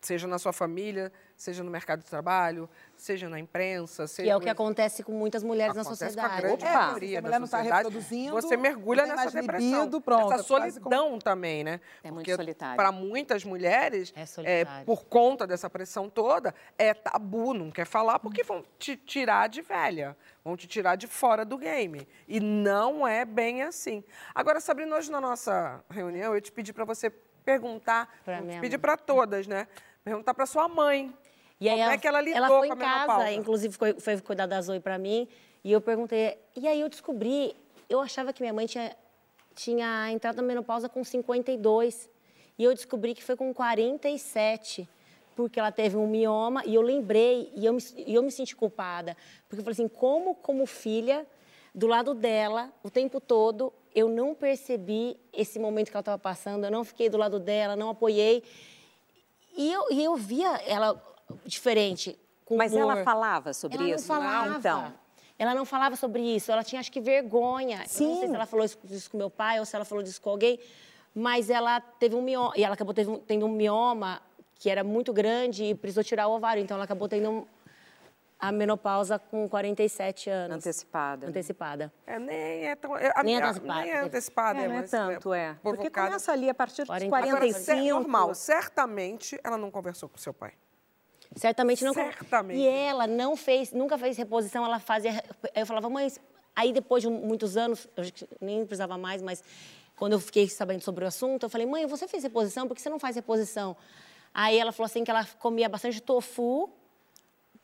seja 0.00 0.28
na 0.28 0.38
sua 0.38 0.52
família, 0.52 1.12
seja 1.42 1.64
no 1.64 1.70
mercado 1.72 1.98
de 1.98 2.04
trabalho, 2.06 2.70
seja 2.96 3.28
na 3.28 3.36
imprensa, 3.36 4.06
seja 4.06 4.26
Que 4.28 4.30
é 4.30 4.36
o 4.36 4.38
que 4.38 4.46
no- 4.46 4.52
acontece 4.52 5.02
com 5.02 5.10
muitas 5.10 5.42
mulheres 5.42 5.74
na 5.74 5.82
Acontece 5.82 6.04
sociedade. 6.04 6.28
com 6.30 6.38
a 6.38 6.40
grande 6.40 6.64
É, 6.64 6.72
maioria 6.72 7.18
a 7.18 7.20
da 7.20 7.26
mulher 7.26 7.40
não 7.40 7.48
tá 7.48 7.56
sociedade, 7.58 7.88
reproduzindo, 7.88 8.32
você 8.32 8.56
mergulha 8.56 9.02
nessa 9.02 9.16
mais 9.16 9.32
depressão, 9.32 9.78
libido, 9.80 10.00
pronto, 10.00 10.32
essa 10.32 10.40
é 10.40 10.44
solidão 10.44 11.18
também, 11.18 11.64
né? 11.64 11.80
É 12.04 12.12
muito 12.12 12.26
Porque 12.26 12.36
solitário. 12.36 12.76
Para 12.76 12.92
muitas 12.92 13.44
mulheres, 13.44 14.12
É 14.14 14.24
solitário. 14.24 14.86
por 14.86 15.04
conta 15.06 15.44
dessa 15.44 15.68
pressão 15.68 16.08
toda, 16.08 16.54
é 16.78 16.94
tabu, 16.94 17.52
não 17.52 17.72
quer 17.72 17.86
falar 17.86 18.20
porque 18.20 18.44
vão 18.44 18.64
te 18.78 18.96
tirar 18.96 19.48
de 19.48 19.62
velha, 19.62 20.16
vão 20.44 20.56
te 20.56 20.68
tirar 20.68 20.94
de 20.94 21.08
fora 21.08 21.44
do 21.44 21.58
game. 21.58 22.06
E 22.28 22.38
não 22.38 23.04
é 23.06 23.24
bem 23.24 23.62
assim. 23.62 24.04
Agora, 24.32 24.60
Sabrina, 24.60 24.94
hoje 24.96 25.10
na 25.10 25.20
nossa 25.20 25.82
reunião, 25.90 26.36
eu 26.36 26.40
te 26.40 26.52
pedi 26.52 26.72
para 26.72 26.84
você 26.84 27.10
perguntar, 27.44 28.08
Pra 28.24 28.38
eu 28.38 28.46
te 28.48 28.60
pedi 28.60 28.78
para 28.78 28.96
todas, 28.96 29.48
né? 29.48 29.66
Perguntar 30.04 30.34
para 30.34 30.46
sua 30.46 30.68
mãe. 30.68 31.12
E 31.62 31.68
aí 31.68 31.76
Como 31.76 31.84
ela, 31.84 31.92
é 31.92 31.98
que 31.98 32.08
ela 32.08 32.20
lidou 32.20 32.36
ela 32.36 32.48
foi 32.48 32.66
com 32.66 32.72
a 32.72 32.76
em 32.76 32.80
casa, 32.80 33.32
inclusive 33.32 33.76
foi, 33.76 33.92
foi 33.94 34.20
cuidar 34.20 34.46
da 34.46 34.60
Zoe 34.60 34.80
pra 34.80 34.98
mim, 34.98 35.28
e 35.62 35.70
eu 35.70 35.80
perguntei, 35.80 36.36
e 36.56 36.66
aí 36.66 36.80
eu 36.80 36.88
descobri, 36.88 37.54
eu 37.88 38.00
achava 38.00 38.32
que 38.32 38.42
minha 38.42 38.52
mãe 38.52 38.66
tinha, 38.66 38.96
tinha 39.54 40.10
entrado 40.10 40.38
na 40.38 40.42
menopausa 40.42 40.88
com 40.88 41.04
52, 41.04 42.10
e 42.58 42.64
eu 42.64 42.74
descobri 42.74 43.14
que 43.14 43.22
foi 43.22 43.36
com 43.36 43.54
47, 43.54 44.88
porque 45.36 45.60
ela 45.60 45.70
teve 45.70 45.96
um 45.96 46.04
mioma, 46.04 46.64
e 46.66 46.74
eu 46.74 46.82
lembrei, 46.82 47.52
e 47.54 47.64
eu 47.64 47.74
me, 47.74 47.82
eu 48.08 48.24
me 48.24 48.32
senti 48.32 48.56
culpada, 48.56 49.16
porque 49.48 49.60
eu 49.60 49.64
falei 49.64 49.74
assim, 49.74 49.86
como 49.86 50.34
como 50.34 50.66
filha, 50.66 51.24
do 51.72 51.86
lado 51.86 52.12
dela, 52.12 52.72
o 52.82 52.90
tempo 52.90 53.20
todo, 53.20 53.72
eu 53.94 54.08
não 54.08 54.34
percebi 54.34 55.16
esse 55.32 55.60
momento 55.60 55.92
que 55.92 55.96
ela 55.96 56.00
estava 56.00 56.18
passando, 56.18 56.64
eu 56.64 56.72
não 56.72 56.82
fiquei 56.82 57.08
do 57.08 57.16
lado 57.16 57.38
dela, 57.38 57.76
não 57.76 57.88
apoiei, 57.88 58.42
e 59.56 59.72
eu, 59.72 59.86
e 59.92 60.02
eu 60.02 60.16
via 60.16 60.56
ela 60.66 61.11
diferente. 61.44 62.18
Com 62.44 62.56
Mas 62.56 62.72
humor. 62.72 62.92
ela 62.92 63.04
falava 63.04 63.52
sobre 63.52 63.78
ela 63.78 63.88
isso? 63.96 64.08
Não 64.12 64.20
falava. 64.20 64.58
Então. 64.58 64.94
Ela 65.38 65.54
não 65.54 65.64
falava 65.64 65.96
sobre 65.96 66.20
isso. 66.22 66.52
Ela 66.52 66.62
tinha, 66.62 66.78
acho 66.80 66.92
que, 66.92 67.00
vergonha. 67.00 67.76
Eu 67.76 67.80
não 67.80 67.86
sei 67.86 68.06
Sim. 68.06 68.28
se 68.28 68.34
ela 68.34 68.46
falou 68.46 68.64
isso, 68.64 68.78
com 69.10 69.16
meu 69.18 69.30
pai 69.30 69.58
ou 69.58 69.64
se 69.64 69.74
ela 69.74 69.84
falou 69.84 70.02
disso 70.04 70.20
com 70.20 70.30
alguém. 70.30 70.58
Mas 71.14 71.50
ela 71.50 71.80
teve 71.80 72.14
um 72.14 72.22
mioma. 72.22 72.52
E 72.56 72.64
ela 72.64 72.74
acabou 72.74 72.94
teve 72.94 73.10
um- 73.10 73.18
tendo 73.18 73.46
um 73.46 73.50
mioma 73.50 74.20
que 74.54 74.70
era 74.70 74.84
muito 74.84 75.12
grande 75.12 75.64
e 75.64 75.74
precisou 75.74 76.04
tirar 76.04 76.28
o 76.28 76.32
ovário. 76.32 76.62
Então, 76.62 76.76
ela 76.76 76.84
acabou 76.84 77.08
tendo 77.08 77.28
um- 77.30 77.46
a 78.38 78.50
menopausa 78.52 79.18
com 79.18 79.48
47 79.48 80.28
anos. 80.30 80.56
Antecipada. 80.58 81.26
Antecipada. 81.28 81.92
É, 82.06 82.18
nem 82.18 82.66
é 82.68 82.74
tão. 82.76 82.96
é, 82.96 83.12
a- 83.14 83.22
Nem 83.22 83.36
é 83.36 83.42
antecipada. 83.42 83.80
Nem 83.82 83.90
é 83.92 84.00
antecipada, 84.00 84.58
É, 84.60 84.64
é, 84.64 84.68
não 84.68 84.74
é 84.74 84.80
mas 84.80 84.90
tanto, 84.90 85.32
é. 85.34 85.54
Porque 85.62 85.76
provocada. 85.76 86.06
começa 86.08 86.32
ali 86.32 86.48
a 86.50 86.54
partir 86.54 86.82
dos 86.82 86.88
40. 86.88 87.16
Agora, 87.16 87.30
45. 87.38 87.70
é 87.70 87.90
normal, 87.92 88.34
certamente 88.34 89.38
ela 89.44 89.56
não 89.58 89.70
conversou 89.70 90.08
com 90.08 90.18
seu 90.18 90.32
pai. 90.34 90.52
Certamente 91.36 91.84
não. 91.84 91.94
Certamente. 91.94 92.58
E 92.58 92.66
ela 92.66 93.06
não 93.06 93.36
fez, 93.36 93.72
nunca 93.72 93.96
fez 93.98 94.16
reposição, 94.16 94.64
ela 94.64 94.78
fazia. 94.78 95.22
Eu 95.54 95.66
falava, 95.66 95.88
mãe, 95.88 96.10
aí 96.54 96.72
depois 96.72 97.02
de 97.02 97.08
muitos 97.08 97.56
anos, 97.56 97.88
eu 97.96 98.04
nem 98.40 98.64
precisava 98.66 98.98
mais, 98.98 99.22
mas 99.22 99.42
quando 99.96 100.12
eu 100.12 100.20
fiquei 100.20 100.48
sabendo 100.48 100.82
sobre 100.82 101.04
o 101.04 101.08
assunto, 101.08 101.44
eu 101.44 101.50
falei, 101.50 101.66
mãe, 101.66 101.86
você 101.86 102.08
fez 102.08 102.22
reposição? 102.22 102.66
Por 102.66 102.74
que 102.74 102.82
você 102.82 102.90
não 102.90 102.98
faz 102.98 103.16
reposição? 103.16 103.76
Aí 104.34 104.58
ela 104.58 104.72
falou 104.72 104.86
assim 104.86 105.04
que 105.04 105.10
ela 105.10 105.26
comia 105.38 105.68
bastante 105.68 106.00
tofu, 106.00 106.70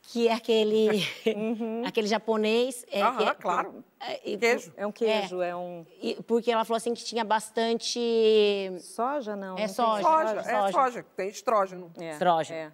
que 0.01 0.27
é 0.27 0.33
aquele, 0.33 0.87
aquele 1.85 2.07
japonês. 2.07 2.83
É, 2.91 3.01
Aham, 3.01 3.17
que 3.17 3.23
é- 3.23 3.33
claro. 3.35 3.83
é, 3.99 4.29
e- 4.31 4.37
Queijo. 4.37 4.73
É 4.75 4.87
um 4.87 4.91
queijo, 4.91 5.41
é, 5.41 5.55
um. 5.55 5.85
e- 6.01 6.15
porque 6.23 6.51
ela 6.51 6.65
falou 6.65 6.77
assim 6.77 6.93
que 6.93 7.03
tinha 7.03 7.23
bastante 7.23 7.99
Soja, 8.79 9.35
não? 9.35 9.49
É 9.57 9.61
não 9.61 9.65
tem 9.65 9.67
soja. 9.67 10.01
Soja, 10.03 10.39
é 10.39 10.43
soja. 10.43 10.71
soja, 10.71 11.05
tem 11.15 11.29
estrógeno. 11.29 11.91
É, 11.99 12.11
Estrógeno. 12.11 12.57
é. 12.59 12.71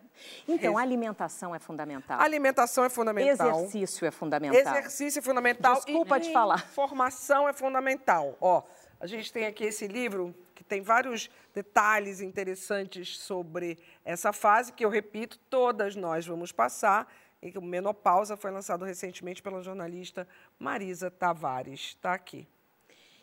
Então, 0.48 0.78
a 0.78 0.82
alimentação 0.82 1.54
é 1.54 1.60
fundamental. 1.60 2.22
Alimentação 2.22 2.86
é 2.86 2.90
fundamental. 2.90 3.50
Exercício 3.50 4.08
é 4.08 4.12
fundamental. 4.12 4.58
Exercício 4.78 5.20
é 5.20 5.22
fundamental. 5.22 5.76
Desculpa 5.76 6.18
e 6.18 6.22
te 6.22 6.32
falar. 6.32 6.66
Informação 6.72 7.50
é 7.50 7.54
fundamental. 7.54 8.36
Ó, 8.40 8.62
a 9.00 9.08
gente 9.08 9.34
tem 9.34 9.46
aqui 9.46 9.66
esse 9.66 9.88
livro 9.88 10.34
que 10.56 10.64
tem 10.64 10.82
vários 10.82 11.30
detalhes 11.54 12.22
interessantes 12.22 13.18
sobre 13.20 13.78
essa 14.06 14.32
fase, 14.32 14.72
que 14.72 14.84
eu 14.86 14.90
repito, 14.90 15.38
todas 15.50 15.96
nós 15.96 16.26
vamos 16.26 16.52
passar. 16.52 17.14
E 17.44 17.56
o 17.58 17.62
Menopausa 17.62 18.36
foi 18.36 18.50
lançado 18.50 18.86
recentemente 18.86 19.44
pela 19.44 19.62
jornalista 19.62 20.28
Marisa 20.58 21.12
Tavares. 21.12 21.80
Está 21.90 22.14
aqui. 22.14 22.48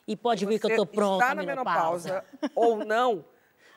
E 0.06 0.16
pode 0.16 0.44
vir 0.46 0.60
que 0.60 0.66
eu 0.66 0.70
estou 0.70 0.86
pronta, 0.86 1.24
está 1.24 1.34
na 1.34 1.42
menopausa 1.42 2.24
ou 2.54 2.84
não, 2.84 3.24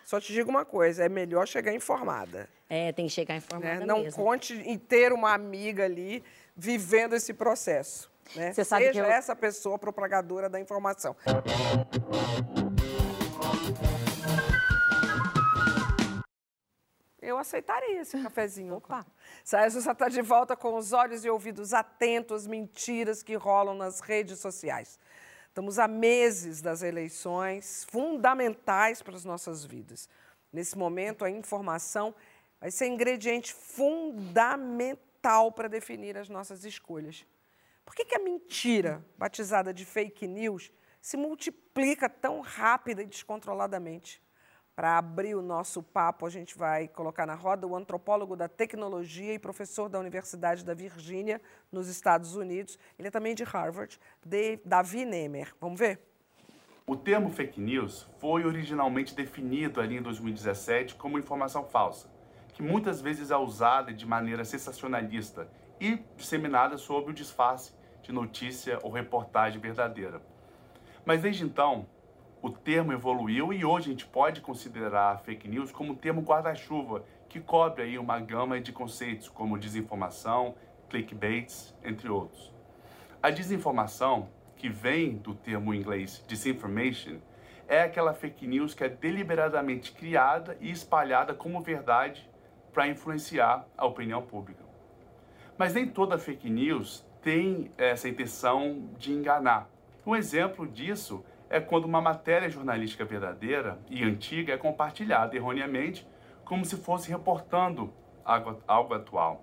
só 0.03 0.19
te 0.19 0.33
digo 0.33 0.49
uma 0.49 0.65
coisa, 0.65 1.05
é 1.05 1.09
melhor 1.09 1.47
chegar 1.47 1.73
informada. 1.73 2.49
É, 2.69 2.91
tem 2.91 3.05
que 3.05 3.11
chegar 3.13 3.35
informada 3.35 3.79
né? 3.81 3.85
Não 3.85 4.01
mesmo. 4.03 4.23
conte 4.23 4.53
em 4.53 4.77
ter 4.77 5.13
uma 5.13 5.33
amiga 5.33 5.85
ali 5.85 6.23
vivendo 6.55 7.13
esse 7.13 7.31
processo. 7.33 8.11
Né? 8.35 8.51
Você 8.53 8.65
sabe 8.65 8.85
Seja 8.87 9.03
que 9.03 9.07
eu- 9.07 9.11
essa 9.11 9.35
pessoa 9.35 9.77
propagadora 9.77 10.49
da 10.49 10.59
informação. 10.59 11.15
Eu 17.25 17.39
aceitaria 17.39 18.01
esse 18.01 18.21
cafezinho. 18.21 18.75
Opa. 18.75 19.03
Justa 19.71 19.91
está 19.91 20.07
de 20.07 20.21
volta 20.21 20.55
com 20.55 20.75
os 20.75 20.93
olhos 20.93 21.25
e 21.25 21.29
ouvidos 21.29 21.73
atentos 21.73 22.43
às 22.43 22.47
mentiras 22.47 23.23
que 23.23 23.33
rolam 23.33 23.73
nas 23.73 23.99
redes 23.99 24.37
sociais. 24.37 24.99
Estamos 25.47 25.79
a 25.79 25.87
meses 25.87 26.61
das 26.61 26.83
eleições 26.83 27.83
fundamentais 27.89 29.01
para 29.01 29.15
as 29.15 29.25
nossas 29.25 29.65
vidas. 29.65 30.07
Nesse 30.53 30.77
momento, 30.77 31.25
a 31.25 31.29
informação 31.29 32.13
vai 32.61 32.69
ser 32.69 32.85
ingrediente 32.85 33.53
fundamental 33.53 35.51
para 35.51 35.67
definir 35.67 36.17
as 36.17 36.29
nossas 36.29 36.63
escolhas. 36.63 37.25
Por 37.83 37.95
que, 37.95 38.05
que 38.05 38.15
a 38.15 38.19
mentira, 38.19 39.03
batizada 39.17 39.73
de 39.73 39.83
fake 39.83 40.27
news, 40.27 40.71
se 41.01 41.17
multiplica 41.17 42.07
tão 42.07 42.41
rápida 42.41 43.01
e 43.01 43.07
descontroladamente? 43.07 44.21
Para 44.75 44.97
abrir 44.97 45.35
o 45.35 45.41
nosso 45.41 45.81
papo, 45.81 46.25
a 46.25 46.29
gente 46.29 46.57
vai 46.57 46.89
colocar 46.89 47.25
na 47.25 47.33
roda 47.33 47.65
o 47.65 47.77
antropólogo 47.77 48.35
da 48.35 48.49
tecnologia 48.49 49.33
e 49.33 49.39
professor 49.39 49.87
da 49.87 49.97
Universidade 49.97 50.65
da 50.65 50.73
Virgínia, 50.73 51.41
nos 51.71 51.87
Estados 51.87 52.35
Unidos. 52.35 52.77
Ele 52.99 53.07
é 53.07 53.11
também 53.11 53.33
de 53.33 53.45
Harvard, 53.45 53.97
de 54.25 54.57
Davi 54.65 55.05
Nemer. 55.05 55.55
Vamos 55.61 55.79
ver? 55.79 56.01
O 56.85 56.97
termo 56.97 57.29
fake 57.29 57.61
news 57.61 58.05
foi 58.19 58.43
originalmente 58.43 59.15
definido 59.15 59.79
ali 59.79 59.95
em 59.95 60.01
2017 60.01 60.95
como 60.95 61.17
informação 61.17 61.63
falsa, 61.63 62.09
que 62.53 62.61
muitas 62.61 62.99
vezes 62.99 63.31
é 63.31 63.37
usada 63.37 63.93
de 63.93 64.05
maneira 64.05 64.43
sensacionalista 64.43 65.47
e 65.79 66.03
disseminada 66.17 66.77
sob 66.77 67.11
o 67.11 67.13
disfarce 67.13 67.73
de 68.03 68.11
notícia 68.11 68.77
ou 68.83 68.91
reportagem 68.91 69.59
verdadeira. 69.59 70.21
Mas 71.05 71.21
desde 71.21 71.45
então, 71.45 71.87
o 72.45 72.51
termo 72.51 72.93
evoluiu 72.93 73.51
e 73.51 73.65
hoje 73.65 73.87
a 73.87 73.91
gente 73.91 74.05
pode 74.05 74.39
considerar 74.39 75.17
fake 75.21 75.47
news 75.47 75.71
como 75.71 75.93
um 75.93 75.95
termo 75.95 76.21
guarda-chuva 76.21 77.03
que 77.27 77.39
cobre 77.39 77.81
aí 77.81 77.97
uma 77.97 78.19
gama 78.19 78.61
de 78.61 78.71
conceitos 78.71 79.27
como 79.27 79.57
desinformação, 79.57 80.53
clickbaits, 80.87 81.73
entre 81.83 82.07
outros. 82.07 82.53
A 83.19 83.31
desinformação, 83.31 84.29
que 84.55 84.69
vem 84.69 85.17
do 85.17 85.33
termo 85.33 85.73
inglês 85.73 86.23
disinformation, 86.27 87.17
é 87.67 87.81
aquela 87.81 88.13
fake 88.13 88.45
news 88.45 88.75
que 88.75 88.83
é 88.83 88.89
deliberadamente 88.89 89.91
criada 89.91 90.55
e 90.61 90.69
espalhada 90.69 91.33
como 91.33 91.59
verdade 91.61 92.29
para 92.71 92.87
influenciar 92.87 93.65
a 93.75 93.87
opinião 93.87 94.21
pública. 94.21 94.63
Mas 95.57 95.73
nem 95.73 95.87
toda 95.87 96.19
fake 96.19 96.47
news 96.47 97.03
tem 97.23 97.71
essa 97.75 98.07
intenção 98.07 98.87
de 98.99 99.11
enganar. 99.11 99.67
Um 100.05 100.15
exemplo 100.15 100.67
disso 100.67 101.25
é 101.55 101.61
quando 101.61 101.85
uma 101.85 102.01
matéria 102.01 102.49
jornalística 102.49 103.05
verdadeira 103.05 103.79
e 103.89 104.03
antiga 104.03 104.53
é 104.53 104.57
compartilhada 104.57 105.37
erroneamente, 105.37 106.05
como 106.43 106.65
se 106.65 106.75
fosse 106.75 107.09
reportando 107.09 107.93
algo, 108.25 108.93
atual. 108.93 109.41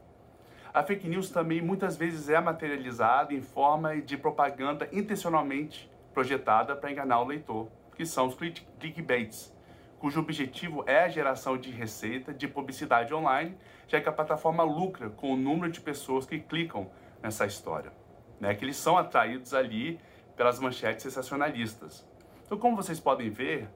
A 0.74 0.82
fake 0.82 1.08
news 1.08 1.30
também 1.30 1.62
muitas 1.62 1.96
vezes 1.96 2.28
é 2.28 2.38
materializada 2.38 3.32
em 3.32 3.40
forma 3.40 3.96
de 3.96 4.18
propaganda 4.18 4.86
intencionalmente 4.92 5.90
projetada 6.12 6.76
para 6.76 6.92
enganar 6.92 7.20
o 7.20 7.24
leitor, 7.24 7.68
que 7.96 8.04
são 8.04 8.26
os 8.26 8.34
click- 8.34 8.66
clickbaits, 8.78 9.56
cujo 9.98 10.20
objetivo 10.20 10.84
é 10.86 11.04
a 11.04 11.08
geração 11.08 11.56
de 11.56 11.70
receita 11.70 12.34
de 12.34 12.46
publicidade 12.46 13.14
online, 13.14 13.56
já 13.88 14.02
que 14.02 14.08
a 14.08 14.12
plataforma 14.12 14.62
lucra 14.62 15.08
com 15.08 15.32
o 15.32 15.36
número 15.36 15.72
de 15.72 15.80
pessoas 15.80 16.26
que 16.26 16.38
clicam 16.38 16.90
nessa 17.22 17.46
história, 17.46 17.90
né? 18.38 18.54
que 18.54 18.66
eles 18.66 18.76
são 18.76 18.98
atraídos 18.98 19.54
ali 19.54 19.98
pelas 20.36 20.58
manchetes 20.58 21.02
sensacionalistas. 21.02 22.06
Então, 22.44 22.58
como 22.58 22.76
vocês 22.76 23.00
podem 23.00 23.30
ver, 23.30 23.68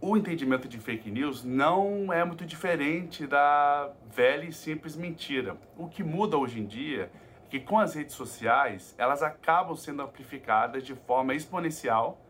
o 0.00 0.16
entendimento 0.16 0.68
de 0.68 0.78
fake 0.78 1.10
news 1.10 1.42
não 1.42 2.12
é 2.12 2.24
muito 2.24 2.44
diferente 2.44 3.26
da 3.26 3.90
velha 4.10 4.44
e 4.44 4.52
simples 4.52 4.96
mentira. 4.96 5.56
O 5.76 5.88
que 5.88 6.02
muda 6.02 6.36
hoje 6.36 6.60
em 6.60 6.66
dia 6.66 7.10
é 7.12 7.26
que 7.48 7.60
com 7.60 7.78
as 7.78 7.94
redes 7.94 8.14
sociais, 8.14 8.94
elas 8.98 9.22
acabam 9.22 9.76
sendo 9.76 10.02
amplificadas 10.02 10.84
de 10.84 10.94
forma 10.94 11.34
exponencial 11.34 12.20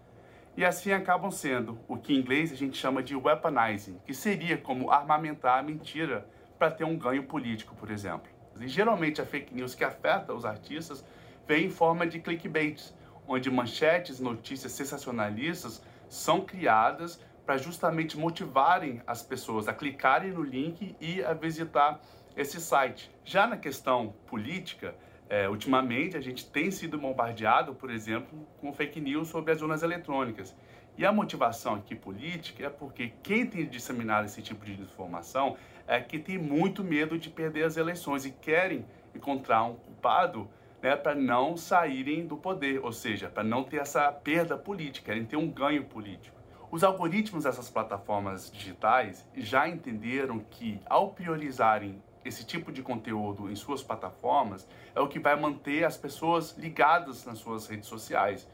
e 0.56 0.64
assim 0.64 0.92
acabam 0.92 1.30
sendo 1.30 1.78
o 1.88 1.96
que 1.96 2.14
em 2.14 2.18
inglês 2.18 2.52
a 2.52 2.56
gente 2.56 2.76
chama 2.76 3.02
de 3.02 3.16
weaponizing, 3.16 3.98
que 4.06 4.14
seria 4.14 4.56
como 4.56 4.90
armamentar 4.90 5.58
a 5.58 5.62
mentira 5.62 6.26
para 6.58 6.70
ter 6.70 6.84
um 6.84 6.96
ganho 6.96 7.24
político, 7.24 7.74
por 7.74 7.90
exemplo. 7.90 8.28
E 8.58 8.68
geralmente 8.68 9.20
a 9.20 9.26
fake 9.26 9.54
news 9.54 9.74
que 9.74 9.84
afeta 9.84 10.32
os 10.32 10.44
artistas 10.44 11.04
vem 11.46 11.66
em 11.66 11.70
forma 11.70 12.06
de 12.06 12.20
clickbait, 12.20 12.92
onde 13.26 13.50
manchetes, 13.50 14.20
notícias 14.20 14.72
sensacionalistas 14.72 15.82
são 16.08 16.40
criadas 16.40 17.20
para 17.44 17.56
justamente 17.56 18.18
motivarem 18.18 19.00
as 19.06 19.22
pessoas 19.22 19.68
a 19.68 19.72
clicarem 19.72 20.32
no 20.32 20.42
link 20.42 20.96
e 21.00 21.22
a 21.22 21.32
visitar 21.32 22.00
esse 22.36 22.60
site. 22.60 23.10
Já 23.24 23.46
na 23.46 23.56
questão 23.56 24.14
política, 24.26 24.94
é, 25.28 25.48
ultimamente 25.48 26.16
a 26.16 26.20
gente 26.20 26.44
tem 26.44 26.70
sido 26.70 26.98
bombardeado, 26.98 27.74
por 27.74 27.90
exemplo, 27.90 28.46
com 28.60 28.72
fake 28.72 29.00
news 29.00 29.28
sobre 29.28 29.52
as 29.52 29.62
urnas 29.62 29.82
eletrônicas. 29.82 30.54
E 30.98 31.04
a 31.04 31.12
motivação 31.12 31.74
aqui 31.74 31.94
política 31.94 32.66
é 32.66 32.70
porque 32.70 33.12
quem 33.22 33.46
tem 33.46 33.66
disseminado 33.66 34.26
esse 34.26 34.40
tipo 34.40 34.64
de 34.64 34.72
informação 34.80 35.56
é 35.86 36.00
que 36.00 36.18
tem 36.18 36.38
muito 36.38 36.82
medo 36.82 37.18
de 37.18 37.28
perder 37.28 37.64
as 37.64 37.76
eleições 37.76 38.24
e 38.24 38.30
querem 38.30 38.84
encontrar 39.14 39.64
um 39.64 39.74
culpado 39.74 40.48
né, 40.86 40.94
para 40.94 41.16
não 41.16 41.56
saírem 41.56 42.28
do 42.28 42.36
poder, 42.36 42.78
ou 42.84 42.92
seja, 42.92 43.28
para 43.28 43.42
não 43.42 43.64
ter 43.64 43.78
essa 43.78 44.12
perda 44.12 44.56
política, 44.56 45.06
querem 45.06 45.24
ter 45.24 45.36
um 45.36 45.50
ganho 45.50 45.84
político. 45.84 46.36
Os 46.70 46.84
algoritmos 46.84 47.42
dessas 47.42 47.68
plataformas 47.68 48.48
digitais 48.52 49.26
já 49.36 49.66
entenderam 49.68 50.38
que, 50.38 50.80
ao 50.86 51.10
priorizarem 51.10 52.00
esse 52.24 52.46
tipo 52.46 52.70
de 52.70 52.84
conteúdo 52.84 53.50
em 53.50 53.56
suas 53.56 53.82
plataformas, 53.82 54.68
é 54.94 55.00
o 55.00 55.08
que 55.08 55.18
vai 55.18 55.34
manter 55.34 55.82
as 55.82 55.96
pessoas 55.96 56.56
ligadas 56.56 57.24
nas 57.24 57.38
suas 57.38 57.66
redes 57.66 57.88
sociais. 57.88 58.48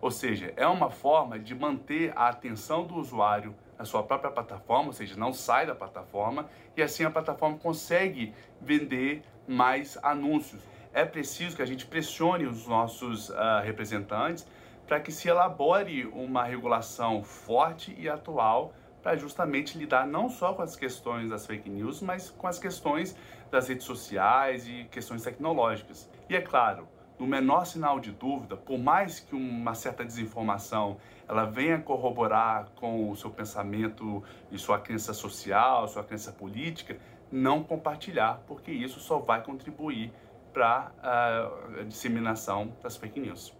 Ou 0.00 0.10
seja, 0.10 0.52
é 0.56 0.66
uma 0.66 0.90
forma 0.90 1.38
de 1.38 1.54
manter 1.54 2.12
a 2.16 2.28
atenção 2.30 2.84
do 2.84 2.96
usuário 2.96 3.54
na 3.78 3.84
sua 3.84 4.02
própria 4.02 4.32
plataforma, 4.32 4.88
ou 4.88 4.92
seja, 4.92 5.14
não 5.16 5.32
sai 5.32 5.66
da 5.66 5.74
plataforma, 5.74 6.48
e 6.76 6.82
assim 6.82 7.04
a 7.04 7.10
plataforma 7.12 7.56
consegue 7.58 8.34
vender 8.60 9.22
mais 9.46 9.96
anúncios. 10.02 10.60
É 10.96 11.04
preciso 11.04 11.54
que 11.54 11.60
a 11.60 11.66
gente 11.66 11.84
pressione 11.84 12.46
os 12.46 12.66
nossos 12.66 13.30
ah, 13.30 13.60
representantes 13.60 14.46
para 14.86 14.98
que 14.98 15.12
se 15.12 15.28
elabore 15.28 16.06
uma 16.06 16.42
regulação 16.42 17.22
forte 17.22 17.94
e 17.98 18.08
atual 18.08 18.72
para 19.02 19.14
justamente 19.14 19.76
lidar 19.76 20.06
não 20.06 20.30
só 20.30 20.54
com 20.54 20.62
as 20.62 20.74
questões 20.74 21.28
das 21.28 21.44
fake 21.44 21.68
news, 21.68 22.00
mas 22.00 22.30
com 22.30 22.46
as 22.46 22.58
questões 22.58 23.14
das 23.50 23.68
redes 23.68 23.84
sociais 23.84 24.66
e 24.66 24.84
questões 24.90 25.22
tecnológicas. 25.22 26.10
E 26.30 26.34
é 26.34 26.40
claro, 26.40 26.88
no 27.18 27.26
menor 27.26 27.66
sinal 27.66 28.00
de 28.00 28.10
dúvida, 28.10 28.56
por 28.56 28.78
mais 28.78 29.20
que 29.20 29.36
uma 29.36 29.74
certa 29.74 30.02
desinformação 30.02 30.96
ela 31.28 31.44
venha 31.44 31.78
corroborar 31.78 32.70
com 32.74 33.10
o 33.10 33.16
seu 33.16 33.28
pensamento 33.28 34.24
e 34.50 34.56
sua 34.56 34.78
crença 34.78 35.12
social, 35.12 35.86
sua 35.88 36.02
crença 36.02 36.32
política, 36.32 36.96
não 37.30 37.62
compartilhar, 37.62 38.40
porque 38.46 38.70
isso 38.70 38.98
só 38.98 39.18
vai 39.18 39.42
contribuir 39.42 40.10
para 40.56 40.90
a 41.02 41.82
disseminação 41.82 42.74
das 42.82 42.96
fake 42.96 43.20
news. 43.20 43.54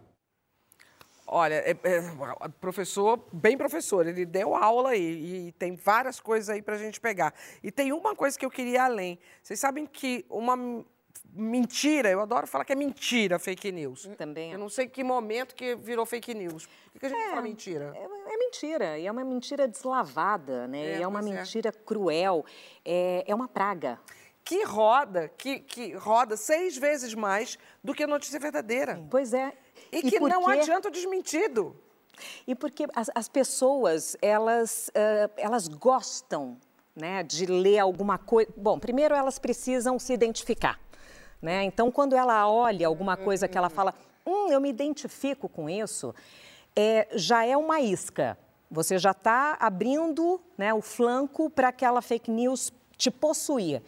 Olha, 1.26 1.56
é, 1.56 1.72
é, 1.72 2.48
professor, 2.58 3.22
bem 3.30 3.58
professor, 3.58 4.06
ele 4.06 4.24
deu 4.24 4.54
aula 4.54 4.90
aí 4.90 5.48
e 5.48 5.52
tem 5.52 5.76
várias 5.76 6.20
coisas 6.20 6.48
aí 6.48 6.62
para 6.62 6.76
a 6.76 6.78
gente 6.78 6.98
pegar. 6.98 7.34
E 7.62 7.70
tem 7.70 7.92
uma 7.92 8.16
coisa 8.16 8.38
que 8.38 8.46
eu 8.46 8.50
queria 8.50 8.74
ir 8.74 8.78
além. 8.78 9.18
Vocês 9.42 9.60
sabem 9.60 9.84
que 9.84 10.24
uma 10.30 10.56
mentira, 11.34 12.08
eu 12.08 12.20
adoro 12.20 12.46
falar 12.46 12.64
que 12.64 12.72
é 12.72 12.76
mentira 12.76 13.38
fake 13.38 13.70
news. 13.72 14.08
Também. 14.16 14.52
Eu 14.52 14.58
não 14.58 14.70
sei 14.70 14.88
que 14.88 15.04
momento 15.04 15.54
que 15.54 15.76
virou 15.76 16.06
fake 16.06 16.32
news. 16.32 16.66
Por 16.92 17.00
que, 17.00 17.00
que 17.00 17.06
a 17.06 17.08
gente 17.10 17.28
fala 17.28 17.42
mentira? 17.42 17.92
É, 17.94 18.04
é 18.04 18.36
mentira, 18.38 18.98
e 18.98 19.06
é 19.06 19.12
uma 19.12 19.24
mentira 19.24 19.68
deslavada, 19.68 20.66
né? 20.66 20.92
É, 20.92 20.98
e 20.98 21.02
é 21.02 21.06
uma 21.06 21.20
é. 21.20 21.22
mentira 21.22 21.70
cruel, 21.72 22.42
é, 22.82 23.22
é 23.26 23.34
uma 23.34 23.48
praga. 23.48 23.98
Que 24.46 24.62
roda, 24.62 25.28
que, 25.36 25.58
que 25.58 25.92
roda 25.94 26.36
seis 26.36 26.78
vezes 26.78 27.12
mais 27.14 27.58
do 27.82 27.92
que 27.92 28.04
a 28.04 28.06
notícia 28.06 28.38
verdadeira. 28.38 29.02
Pois 29.10 29.34
é. 29.34 29.52
E, 29.90 30.02
que 30.02 30.20
por 30.20 30.30
não 30.30 30.46
adianta 30.46 30.86
o 30.86 30.90
desmentido. 30.90 31.76
E 32.46 32.54
porque 32.54 32.86
as, 32.94 33.10
as 33.12 33.28
pessoas, 33.28 34.16
elas, 34.22 34.88
uh, 34.90 35.32
elas 35.36 35.66
gostam 35.66 36.56
né, 36.94 37.24
de 37.24 37.44
ler 37.44 37.80
alguma 37.80 38.18
coisa. 38.18 38.48
Bom, 38.56 38.78
primeiro 38.78 39.16
elas 39.16 39.36
precisam 39.36 39.98
se 39.98 40.12
identificar. 40.12 40.78
Né? 41.42 41.64
Então, 41.64 41.90
quando 41.90 42.14
ela 42.14 42.48
olha 42.48 42.86
alguma 42.86 43.16
coisa 43.16 43.48
que 43.48 43.58
ela 43.58 43.68
fala, 43.68 43.92
hum, 44.24 44.46
eu 44.48 44.60
me 44.60 44.70
identifico 44.70 45.48
com 45.48 45.68
isso, 45.68 46.14
é, 46.76 47.08
já 47.14 47.44
é 47.44 47.56
uma 47.56 47.80
isca. 47.80 48.38
Você 48.70 48.96
já 48.96 49.10
está 49.10 49.56
abrindo 49.58 50.40
né, 50.56 50.72
o 50.72 50.80
flanco 50.80 51.50
para 51.50 51.66
aquela 51.66 52.00
fake 52.00 52.30
news 52.30 52.72
te 52.96 53.10
possuir. 53.10 53.82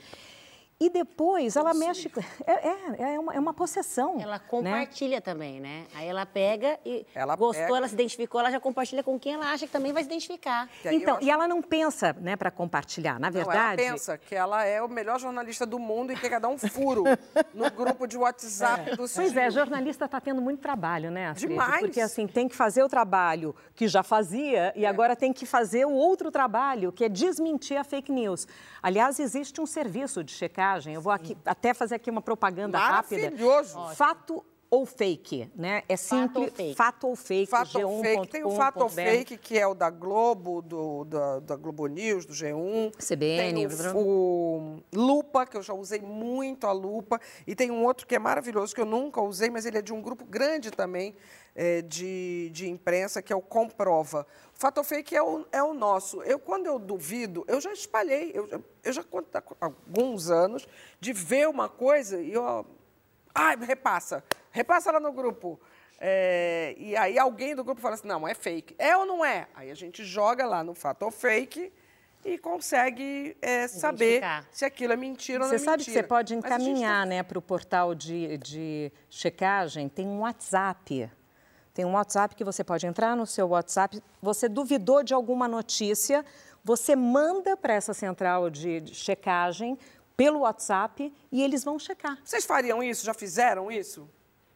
E 0.80 0.88
depois 0.88 1.56
ela 1.56 1.74
mexe. 1.74 2.08
É, 2.46 2.68
é, 2.68 3.14
é, 3.14 3.18
uma, 3.18 3.34
é 3.34 3.40
uma 3.40 3.52
possessão. 3.52 4.20
Ela 4.20 4.38
compartilha 4.38 5.16
né? 5.16 5.20
também, 5.20 5.60
né? 5.60 5.86
Aí 5.92 6.06
ela 6.06 6.24
pega 6.24 6.78
e 6.86 7.04
ela 7.12 7.34
gostou, 7.34 7.64
pega... 7.64 7.78
ela 7.78 7.88
se 7.88 7.94
identificou, 7.94 8.40
ela 8.40 8.50
já 8.50 8.60
compartilha 8.60 9.02
com 9.02 9.18
quem 9.18 9.34
ela 9.34 9.50
acha 9.50 9.66
que 9.66 9.72
também 9.72 9.92
vai 9.92 10.04
se 10.04 10.08
identificar. 10.08 10.68
E 10.84 10.94
então, 10.94 11.16
acho... 11.16 11.24
e 11.24 11.30
ela 11.30 11.48
não 11.48 11.60
pensa, 11.60 12.14
né, 12.20 12.36
para 12.36 12.52
compartilhar. 12.52 13.18
Na 13.18 13.28
verdade. 13.28 13.82
Não, 13.82 13.88
ela 13.88 13.92
pensa 13.92 14.16
que 14.16 14.36
ela 14.36 14.64
é 14.64 14.80
o 14.80 14.88
melhor 14.88 15.18
jornalista 15.18 15.66
do 15.66 15.80
mundo 15.80 16.12
e 16.12 16.16
que 16.16 16.28
quer 16.28 16.38
dar 16.38 16.48
um 16.48 16.56
furo 16.56 17.02
no 17.52 17.68
grupo 17.72 18.06
de 18.06 18.16
WhatsApp 18.16 18.90
é. 18.90 18.96
do 18.96 19.08
Pois 19.08 19.36
é, 19.36 19.50
jornalista 19.50 20.04
está 20.04 20.20
tendo 20.20 20.40
muito 20.40 20.60
trabalho, 20.60 21.10
né, 21.10 21.30
Astrid? 21.30 21.50
Demais. 21.50 21.80
Porque 21.80 22.00
assim, 22.00 22.28
tem 22.28 22.46
que 22.46 22.54
fazer 22.54 22.84
o 22.84 22.88
trabalho 22.88 23.52
que 23.74 23.88
já 23.88 24.04
fazia 24.04 24.72
e 24.76 24.84
é. 24.84 24.88
agora 24.88 25.16
tem 25.16 25.32
que 25.32 25.44
fazer 25.44 25.86
o 25.86 25.92
outro 25.92 26.30
trabalho, 26.30 26.92
que 26.92 27.04
é 27.04 27.08
desmentir 27.08 27.76
a 27.76 27.82
fake 27.82 28.12
news. 28.12 28.46
Aliás, 28.80 29.18
existe 29.18 29.60
um 29.60 29.66
serviço 29.66 30.22
de 30.22 30.32
checagem. 30.68 30.94
Eu 30.94 31.00
vou 31.00 31.12
aqui 31.12 31.36
até 31.44 31.72
fazer 31.72 31.94
aqui 31.96 32.10
uma 32.10 32.22
propaganda 32.22 32.78
rápida. 32.78 33.22
Maravilhoso. 33.22 33.78
Fato 33.94 34.44
ou 34.70 34.84
fake, 34.84 35.50
né? 35.56 35.82
É 35.88 35.96
simples. 35.96 36.76
Fato 36.76 37.06
ou 37.08 37.16
fake. 37.16 37.50
Fato 37.50 37.80
ou 37.80 38.02
fake. 38.02 38.28
Tem 38.28 38.44
o 38.44 38.50
fato 38.50 38.82
ou 38.82 38.88
fake, 38.88 39.38
que 39.38 39.58
é 39.58 39.66
o 39.66 39.74
da 39.74 39.88
Globo, 39.88 40.60
do, 40.60 41.04
da, 41.04 41.40
da 41.40 41.56
Globo 41.56 41.86
News, 41.86 42.26
do 42.26 42.34
G1. 42.34 42.92
CBN. 42.96 43.54
Tem 43.54 43.66
o, 43.66 43.96
o, 43.96 44.82
Lupa, 44.92 45.46
que 45.46 45.56
eu 45.56 45.62
já 45.62 45.72
usei 45.72 46.00
muito 46.00 46.66
a 46.66 46.72
Lupa. 46.72 47.18
E 47.46 47.54
tem 47.54 47.70
um 47.70 47.82
outro 47.84 48.06
que 48.06 48.14
é 48.14 48.18
maravilhoso, 48.18 48.74
que 48.74 48.80
eu 48.80 48.86
nunca 48.86 49.22
usei, 49.22 49.48
mas 49.48 49.64
ele 49.64 49.78
é 49.78 49.82
de 49.82 49.92
um 49.92 50.02
grupo 50.02 50.24
grande 50.24 50.70
também 50.70 51.14
é, 51.54 51.80
de, 51.80 52.50
de 52.52 52.68
imprensa, 52.68 53.22
que 53.22 53.32
é 53.32 53.36
o 53.36 53.40
Comprova. 53.40 54.26
O 54.54 54.58
fato 54.58 54.78
ou 54.78 54.84
fake 54.84 55.16
é 55.16 55.22
o, 55.22 55.46
é 55.50 55.62
o 55.62 55.72
nosso. 55.72 56.22
Eu, 56.22 56.38
quando 56.38 56.66
eu 56.66 56.78
duvido, 56.78 57.42
eu 57.48 57.58
já 57.58 57.72
espalhei. 57.72 58.32
Eu, 58.34 58.62
eu 58.84 58.92
já 58.92 59.02
conto 59.02 59.34
há 59.34 59.42
alguns 59.60 60.30
anos 60.30 60.68
de 61.00 61.14
ver 61.14 61.48
uma 61.48 61.70
coisa 61.70 62.20
e 62.20 62.34
eu... 62.34 62.66
Ai, 63.34 63.56
repassa 63.56 64.24
repassa 64.58 64.92
lá 64.92 65.00
no 65.00 65.12
grupo. 65.12 65.58
É, 66.00 66.74
e 66.76 66.96
aí 66.96 67.18
alguém 67.18 67.56
do 67.56 67.64
grupo 67.64 67.80
fala 67.80 67.94
assim, 67.94 68.06
não, 68.06 68.26
é 68.26 68.34
fake. 68.34 68.74
É 68.78 68.96
ou 68.96 69.06
não 69.06 69.24
é? 69.24 69.48
Aí 69.54 69.70
a 69.70 69.74
gente 69.74 70.04
joga 70.04 70.46
lá 70.46 70.62
no 70.62 70.74
fato 70.74 71.02
ou 71.04 71.10
fake 71.10 71.72
e 72.24 72.38
consegue 72.38 73.36
é, 73.40 73.66
saber 73.66 74.22
se 74.50 74.64
aquilo 74.64 74.92
é 74.92 74.96
mentira 74.96 75.44
ou 75.44 75.48
não 75.48 75.54
é 75.54 75.58
mentira. 75.58 75.58
Você 75.58 75.64
sabe 75.64 75.84
que 75.84 75.90
você 75.90 76.02
pode 76.02 76.34
encaminhar 76.34 77.02
tá... 77.02 77.06
né, 77.06 77.22
para 77.22 77.38
o 77.38 77.42
portal 77.42 77.94
de, 77.94 78.38
de 78.38 78.92
checagem, 79.08 79.88
tem 79.88 80.06
um 80.06 80.20
WhatsApp. 80.20 81.10
Tem 81.74 81.84
um 81.84 81.92
WhatsApp 81.92 82.34
que 82.34 82.42
você 82.42 82.64
pode 82.64 82.86
entrar 82.86 83.16
no 83.16 83.24
seu 83.24 83.48
WhatsApp. 83.48 84.02
Você 84.20 84.48
duvidou 84.48 85.04
de 85.04 85.14
alguma 85.14 85.46
notícia, 85.46 86.24
você 86.64 86.96
manda 86.96 87.56
para 87.56 87.74
essa 87.74 87.94
central 87.94 88.50
de 88.50 88.84
checagem 88.92 89.78
pelo 90.16 90.40
WhatsApp 90.40 91.12
e 91.30 91.42
eles 91.42 91.62
vão 91.62 91.78
checar. 91.78 92.18
Vocês 92.24 92.44
fariam 92.44 92.82
isso? 92.82 93.04
Já 93.04 93.14
fizeram 93.14 93.70
isso? 93.70 94.08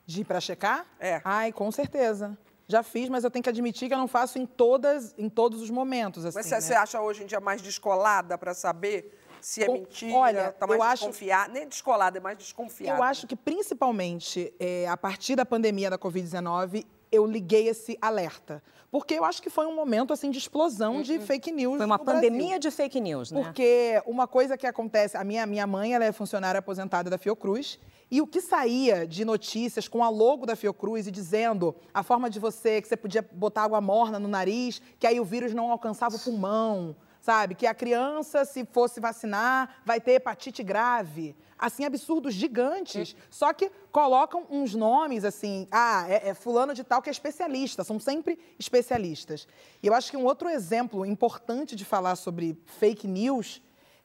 De 0.07 0.21
ir 0.23 0.25
para 0.25 0.41
checar? 0.41 0.87
É. 0.99 1.21
Ai, 1.25 1.53
com 1.53 1.71
certeza. 1.71 2.37
Já 2.67 2.83
fiz, 2.83 3.09
mas 3.09 3.25
eu 3.25 3.31
tenho 3.31 3.43
que 3.43 3.49
admitir 3.49 3.89
que 3.89 3.95
eu 3.95 3.99
não 3.99 4.09
faço 4.09 4.39
em, 4.39 4.47
todas, 4.47 5.15
em 5.19 5.29
todos 5.29 5.61
os 5.61 5.71
momentos. 5.71 6.25
Assim, 6.25 6.39
mas 6.39 6.47
você 6.47 6.73
né? 6.73 6.79
acha 6.79 7.01
hoje 7.01 7.23
em 7.23 7.27
dia 7.27 7.41
mais 7.41 7.61
descolada 7.61 8.39
para 8.39 8.55
saber 8.55 9.19
se 9.41 9.63
é 9.63 9.67
com, 9.67 9.73
mentira? 9.75 10.15
Olha, 10.15 10.53
tá 10.53 10.67
mais 10.67 10.81
eu 10.81 10.89
desconfiada? 10.89 11.43
Acho, 11.43 11.53
Nem 11.53 11.69
descolada, 11.69 12.19
é 12.19 12.21
mais 12.21 12.39
desconfiada. 12.39 12.99
Eu 12.99 13.03
acho 13.03 13.27
que, 13.27 13.37
principalmente, 13.37 14.55
é, 14.59 14.87
a 14.89 14.97
partir 14.97 15.37
da 15.37 15.45
pandemia 15.45 15.91
da 15.91 15.99
Covid-19, 15.99 16.87
eu 17.11 17.27
liguei 17.27 17.69
esse 17.69 17.99
alerta. 18.01 18.63
Porque 18.91 19.15
eu 19.15 19.25
acho 19.25 19.43
que 19.43 19.51
foi 19.51 19.67
um 19.67 19.75
momento 19.75 20.13
assim 20.13 20.31
de 20.31 20.39
explosão 20.39 20.97
uhum. 20.97 21.03
de 21.03 21.19
fake 21.19 21.51
news. 21.51 21.79
Foi 21.79 21.87
uma 21.87 21.99
pandemia 21.99 22.41
Brasil. 22.41 22.59
de 22.59 22.71
fake 22.71 23.01
news, 23.01 23.33
né? 23.33 23.43
Porque 23.43 24.03
uma 24.07 24.27
coisa 24.27 24.57
que 24.57 24.67
acontece, 24.67 25.17
a 25.17 25.25
minha, 25.25 25.47
minha 25.47 25.67
mãe 25.67 25.95
ela 25.95 26.05
é 26.05 26.13
funcionária 26.13 26.59
aposentada 26.59 27.11
da 27.11 27.19
Fiocruz 27.19 27.79
e 28.13 28.21
o 28.21 28.27
que 28.27 28.43
saía 28.43 29.07
de 29.07 29.25
notícias 29.25 29.89
com 29.89 30.05
a 30.05 30.11
logo 30.11 30.45
da 30.45 30.55
Fiocruz 30.55 31.07
e 31.07 31.11
dizendo 31.11 31.75
a 31.95 32.03
forma 32.03 32.29
de 32.29 32.39
você, 32.39 32.83
que 32.83 32.87
você 32.87 32.95
podia 32.95 33.27
botar 33.33 33.63
água 33.63 33.81
morna 33.81 34.19
no 34.19 34.29
nariz, 34.29 34.83
que 35.01 35.07
aí 35.07 35.19
o 35.19 35.25
vírus 35.25 35.55
não 35.55 35.71
alcançava 35.73 36.17
o 36.17 36.19
pulmão, 36.19 36.95
sabe? 37.23 37.55
Que 37.55 37.67
a 37.67 37.73
criança, 37.73 38.45
se 38.45 38.67
fosse 38.67 39.01
vacinar, 39.01 39.77
vai 39.87 39.99
ter 39.99 40.13
hepatite 40.13 40.63
grave. 40.63 41.35
Assim, 41.59 41.87
absurdos 41.87 42.35
gigantes. 42.35 43.17
Só 43.31 43.51
que 43.55 43.71
colocam 43.91 44.47
uns 44.51 44.75
nomes 44.75 45.25
assim, 45.25 45.67
ah, 45.71 46.05
é, 46.07 46.29
é, 46.29 46.35
fulano 46.35 46.75
de 46.75 46.85
tal 46.85 47.01
que 47.01 47.09
é 47.09 47.13
especialista, 47.13 47.83
são 47.83 47.99
sempre 47.99 48.39
especialistas. 48.59 49.49
E 49.83 49.87
eu 49.87 49.95
acho 49.95 50.11
que 50.11 50.19
um 50.19 50.27
outro 50.27 50.51
exemplo 50.51 51.07
importante 51.07 51.75
de 51.75 51.87
falar 51.87 52.17
sobre 52.17 52.61
fake 52.79 53.09
news 53.09 53.63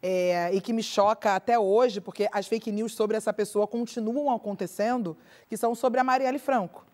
é, 0.09 0.51
e 0.53 0.61
que 0.61 0.71
me 0.71 0.81
choca 0.81 1.35
até 1.35 1.59
hoje, 1.59 1.99
porque 1.99 2.29
as 2.31 2.47
fake 2.47 2.71
news 2.71 2.93
sobre 2.93 3.17
essa 3.17 3.33
pessoa 3.33 3.67
continuam 3.67 4.33
acontecendo, 4.33 5.17
que 5.49 5.57
são 5.57 5.75
sobre 5.75 5.99
a 5.99 6.03
Marielle 6.03 6.39
Franco. 6.39 6.85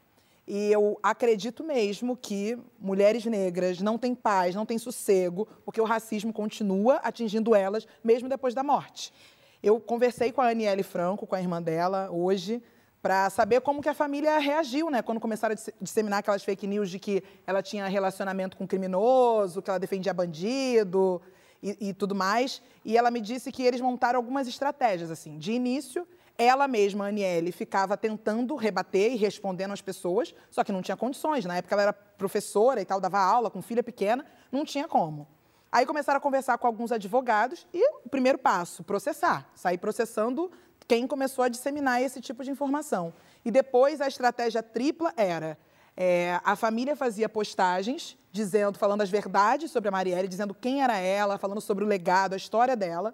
E 0.47 0.71
eu 0.71 0.97
acredito 1.03 1.63
mesmo 1.63 2.17
que 2.17 2.57
mulheres 2.79 3.23
negras 3.25 3.79
não 3.81 3.99
têm 3.99 4.15
paz, 4.15 4.55
não 4.55 4.65
têm 4.65 4.79
sossego, 4.79 5.47
porque 5.63 5.79
o 5.79 5.83
racismo 5.83 6.33
continua 6.33 6.95
atingindo 7.03 7.53
elas, 7.53 7.87
mesmo 8.03 8.27
depois 8.27 8.55
da 8.55 8.63
morte. 8.63 9.13
Eu 9.61 9.79
conversei 9.79 10.31
com 10.31 10.41
a 10.41 10.49
Aniele 10.49 10.81
Franco, 10.81 11.27
com 11.27 11.35
a 11.35 11.39
irmã 11.39 11.61
dela, 11.61 12.09
hoje, 12.11 12.63
para 12.99 13.29
saber 13.29 13.61
como 13.61 13.79
que 13.79 13.89
a 13.89 13.93
família 13.93 14.39
reagiu, 14.39 14.89
né? 14.89 15.03
Quando 15.03 15.19
começaram 15.19 15.53
a 15.53 15.71
disseminar 15.79 16.21
aquelas 16.21 16.43
fake 16.43 16.65
news 16.65 16.89
de 16.89 16.97
que 16.97 17.23
ela 17.45 17.61
tinha 17.61 17.85
relacionamento 17.85 18.57
com 18.57 18.65
criminoso, 18.65 19.61
que 19.61 19.69
ela 19.69 19.77
defendia 19.77 20.15
bandido, 20.15 21.21
e, 21.63 21.89
e 21.89 21.93
tudo 21.93 22.13
mais. 22.13 22.61
E 22.83 22.97
ela 22.97 23.09
me 23.09 23.21
disse 23.21 23.51
que 23.51 23.63
eles 23.63 23.79
montaram 23.79 24.19
algumas 24.19 24.47
estratégias, 24.47 25.09
assim. 25.09 25.37
De 25.37 25.53
início, 25.53 26.05
ela 26.37 26.67
mesma, 26.67 27.05
a 27.05 27.07
Aniele, 27.07 27.51
ficava 27.51 27.95
tentando 27.95 28.55
rebater 28.55 29.13
e 29.13 29.15
respondendo 29.15 29.71
às 29.71 29.81
pessoas, 29.81 30.35
só 30.51 30.63
que 30.63 30.71
não 30.71 30.81
tinha 30.81 30.97
condições. 30.97 31.45
Na 31.45 31.57
época 31.57 31.73
ela 31.73 31.83
era 31.83 31.93
professora 31.93 32.81
e 32.81 32.85
tal, 32.85 32.99
dava 32.99 33.19
aula 33.19 33.49
com 33.49 33.61
filha 33.61 33.81
pequena, 33.81 34.25
não 34.51 34.65
tinha 34.65 34.87
como. 34.87 35.27
Aí 35.71 35.85
começaram 35.85 36.17
a 36.17 36.21
conversar 36.21 36.57
com 36.57 36.67
alguns 36.67 36.91
advogados 36.91 37.65
e 37.73 37.83
o 38.05 38.09
primeiro 38.09 38.37
passo, 38.37 38.83
processar. 38.83 39.49
Sair 39.55 39.77
processando 39.77 40.51
quem 40.87 41.07
começou 41.07 41.43
a 41.43 41.49
disseminar 41.49 42.01
esse 42.01 42.21
tipo 42.21 42.43
de 42.43 42.51
informação. 42.51 43.13
E 43.43 43.49
depois 43.49 44.01
a 44.01 44.07
estratégia 44.07 44.61
tripla 44.61 45.13
era 45.17 45.57
é, 45.95 46.39
a 46.43 46.55
família 46.55 46.95
fazia 46.95 47.29
postagens 47.29 48.17
dizendo, 48.31 48.79
falando 48.79 49.01
as 49.01 49.09
verdades 49.09 49.69
sobre 49.71 49.89
a 49.89 49.91
Marielle, 49.91 50.27
dizendo 50.27 50.53
quem 50.53 50.81
era 50.81 50.97
ela, 50.97 51.37
falando 51.37 51.61
sobre 51.61 51.83
o 51.83 51.87
legado, 51.87 52.33
a 52.33 52.37
história 52.37 52.75
dela. 52.75 53.13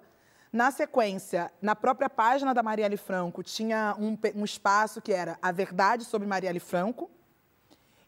Na 0.52 0.70
sequência, 0.70 1.52
na 1.60 1.76
própria 1.76 2.08
página 2.08 2.54
da 2.54 2.62
Marielle 2.62 2.96
Franco, 2.96 3.42
tinha 3.42 3.94
um, 3.98 4.18
um 4.34 4.44
espaço 4.44 5.00
que 5.00 5.12
era 5.12 5.38
a 5.40 5.52
verdade 5.52 6.04
sobre 6.04 6.26
Marielle 6.26 6.58
Franco. 6.58 7.10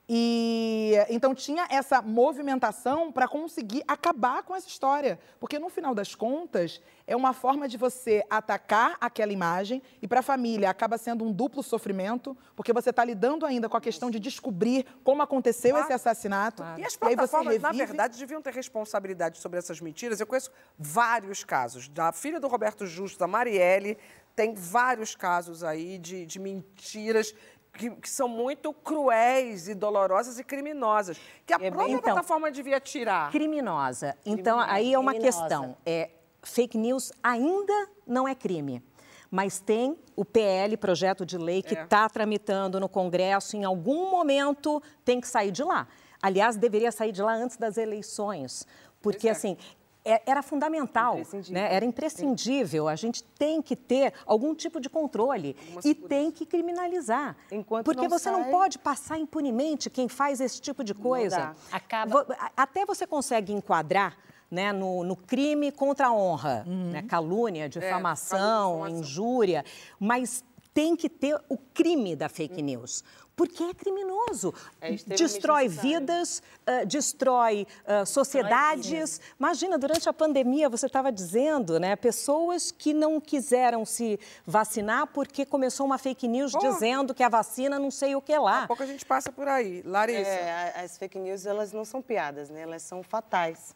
E 0.08 0.94
então 1.08 1.34
tinha 1.34 1.66
essa 1.70 2.02
movimentação 2.02 3.12
para 3.12 3.28
conseguir 3.28 3.84
acabar 3.86 4.42
com 4.42 4.54
essa 4.54 4.66
história, 4.66 5.18
porque 5.38 5.58
no 5.58 5.68
final 5.68 5.94
das 5.94 6.14
contas 6.14 6.80
é 7.06 7.14
uma 7.14 7.32
forma 7.32 7.68
de 7.68 7.76
você 7.76 8.24
atacar 8.28 8.96
aquela 9.00 9.32
imagem 9.32 9.80
e 10.00 10.08
para 10.08 10.20
a 10.20 10.22
família 10.22 10.68
acaba 10.68 10.98
sendo 10.98 11.24
um 11.24 11.32
duplo 11.32 11.62
sofrimento, 11.62 12.36
porque 12.56 12.72
você 12.72 12.90
está 12.90 13.04
lidando 13.04 13.46
ainda 13.46 13.68
com 13.68 13.76
a 13.76 13.80
questão 13.80 14.10
de 14.10 14.18
descobrir 14.18 14.84
como 15.04 15.22
aconteceu 15.22 15.72
claro. 15.72 15.86
esse 15.86 15.92
assassinato. 15.92 16.62
Claro. 16.62 16.80
E 16.80 16.84
as 16.84 16.96
plataformas, 16.96 17.54
e 17.54 17.58
na 17.58 17.72
verdade, 17.72 18.18
deviam 18.18 18.42
ter 18.42 18.52
responsabilidade 18.52 19.38
sobre 19.38 19.58
essas 19.58 19.80
mentiras. 19.80 20.20
Eu 20.20 20.26
conheço 20.26 20.50
vários 20.78 21.44
casos 21.44 21.88
da 21.88 22.12
filha 22.12 22.40
do 22.40 22.48
Roberto 22.48 22.86
Justo, 22.86 23.18
da 23.18 23.26
Marielle, 23.26 23.96
tem 24.34 24.54
vários 24.54 25.14
casos 25.14 25.62
aí 25.62 25.98
de, 25.98 26.24
de 26.24 26.38
mentiras 26.38 27.34
que, 27.72 27.90
que, 27.90 28.08
são 28.08 28.28
muito 28.28 28.72
cruéis 28.72 29.68
e 29.68 29.74
dolorosas 29.74 30.38
e 30.38 30.44
criminosas, 30.44 31.18
que 31.46 31.54
a 31.54 31.56
é, 31.60 31.70
própria 31.70 31.92
então, 31.92 32.02
plataforma 32.02 32.50
devia 32.50 32.78
tirar. 32.78 33.30
Criminosa. 33.30 34.16
Então, 34.24 34.58
criminosa. 34.58 34.72
aí 34.72 34.92
é 34.92 34.98
uma 34.98 35.12
criminosa. 35.12 35.40
questão. 35.40 35.76
É, 35.84 36.10
fake 36.42 36.76
news 36.76 37.12
ainda 37.22 37.88
não 38.06 38.28
é 38.28 38.34
crime. 38.34 38.82
Mas 39.30 39.60
tem 39.60 39.98
o 40.14 40.26
PL, 40.26 40.76
projeto 40.76 41.24
de 41.24 41.38
lei, 41.38 41.62
que 41.62 41.72
está 41.72 42.04
é. 42.04 42.08
tramitando 42.08 42.78
no 42.78 42.88
Congresso. 42.88 43.56
Em 43.56 43.64
algum 43.64 44.10
momento 44.10 44.82
tem 45.04 45.20
que 45.20 45.26
sair 45.26 45.50
de 45.50 45.64
lá. 45.64 45.88
Aliás, 46.20 46.56
deveria 46.56 46.92
sair 46.92 47.12
de 47.12 47.22
lá 47.22 47.32
antes 47.32 47.56
das 47.56 47.78
eleições. 47.78 48.66
Porque, 49.00 49.28
é. 49.28 49.30
assim, 49.30 49.56
era 50.04 50.42
fundamental, 50.42 51.14
Imprescindível. 51.18 51.54
né? 51.62 51.74
era 51.74 51.84
imprescindível. 51.84 52.88
A 52.88 52.96
gente 52.96 53.22
tem 53.22 53.62
que 53.62 53.76
ter 53.76 54.12
algum 54.26 54.54
tipo 54.54 54.80
de 54.80 54.88
controle 54.90 55.56
e 55.84 55.94
tem 55.94 56.30
que 56.30 56.44
criminalizar. 56.44 57.36
Enquanto 57.50 57.84
porque 57.84 58.02
não 58.02 58.08
você 58.08 58.30
não 58.30 58.42
sai- 58.42 58.50
pode 58.50 58.78
passar 58.78 59.18
impunemente 59.18 59.88
quem 59.88 60.08
faz 60.08 60.40
esse 60.40 60.60
tipo 60.60 60.82
de 60.82 60.92
coisa. 60.94 61.54
Acaba- 61.70 62.26
Até 62.56 62.84
você 62.84 63.06
consegue 63.06 63.52
enquadrar 63.52 64.16
né, 64.50 64.70
no, 64.70 65.02
no 65.02 65.16
crime 65.16 65.72
contra 65.72 66.08
a 66.08 66.12
honra, 66.12 66.62
Uhum. 66.66 66.90
né, 66.90 67.02
calúnia, 67.02 67.08
calúnia, 67.08 67.68
difamação, 67.70 68.72
difamação. 68.82 68.88
injúria, 68.98 69.64
mas 69.98 70.44
tem 70.74 70.96
que 70.96 71.08
ter 71.08 71.38
o 71.48 71.56
crime 71.56 72.16
da 72.16 72.28
fake 72.28 72.62
news. 72.62 73.04
Porque 73.34 73.62
é 73.62 73.74
criminoso. 73.74 74.54
É 74.80 74.92
destrói 74.92 75.66
vidas, 75.66 76.42
ah, 76.66 76.84
destrói 76.84 77.66
ah, 77.86 78.04
sociedades. 78.04 79.20
Imagina, 79.38 79.78
durante 79.78 80.08
a 80.08 80.12
pandemia, 80.12 80.68
você 80.68 80.86
estava 80.86 81.10
dizendo, 81.10 81.80
né? 81.80 81.96
Pessoas 81.96 82.70
que 82.70 82.92
não 82.92 83.20
quiseram 83.20 83.86
se 83.86 84.20
vacinar 84.46 85.06
porque 85.08 85.46
começou 85.46 85.86
uma 85.86 85.98
fake 85.98 86.28
news 86.28 86.52
Pô. 86.52 86.58
dizendo 86.58 87.14
que 87.14 87.22
a 87.22 87.28
vacina 87.28 87.78
não 87.78 87.90
sei 87.90 88.14
o 88.14 88.20
que 88.20 88.36
lá. 88.36 88.52
Daqui 88.52 88.64
a 88.64 88.66
pouco 88.68 88.82
a 88.82 88.86
gente 88.86 89.06
passa 89.06 89.32
por 89.32 89.48
aí. 89.48 89.82
Larissa. 89.82 90.30
É, 90.30 90.84
as 90.84 90.98
fake 90.98 91.18
news, 91.18 91.46
elas 91.46 91.72
não 91.72 91.84
são 91.84 92.02
piadas, 92.02 92.50
né? 92.50 92.60
Elas 92.60 92.82
são 92.82 93.02
fatais. 93.02 93.74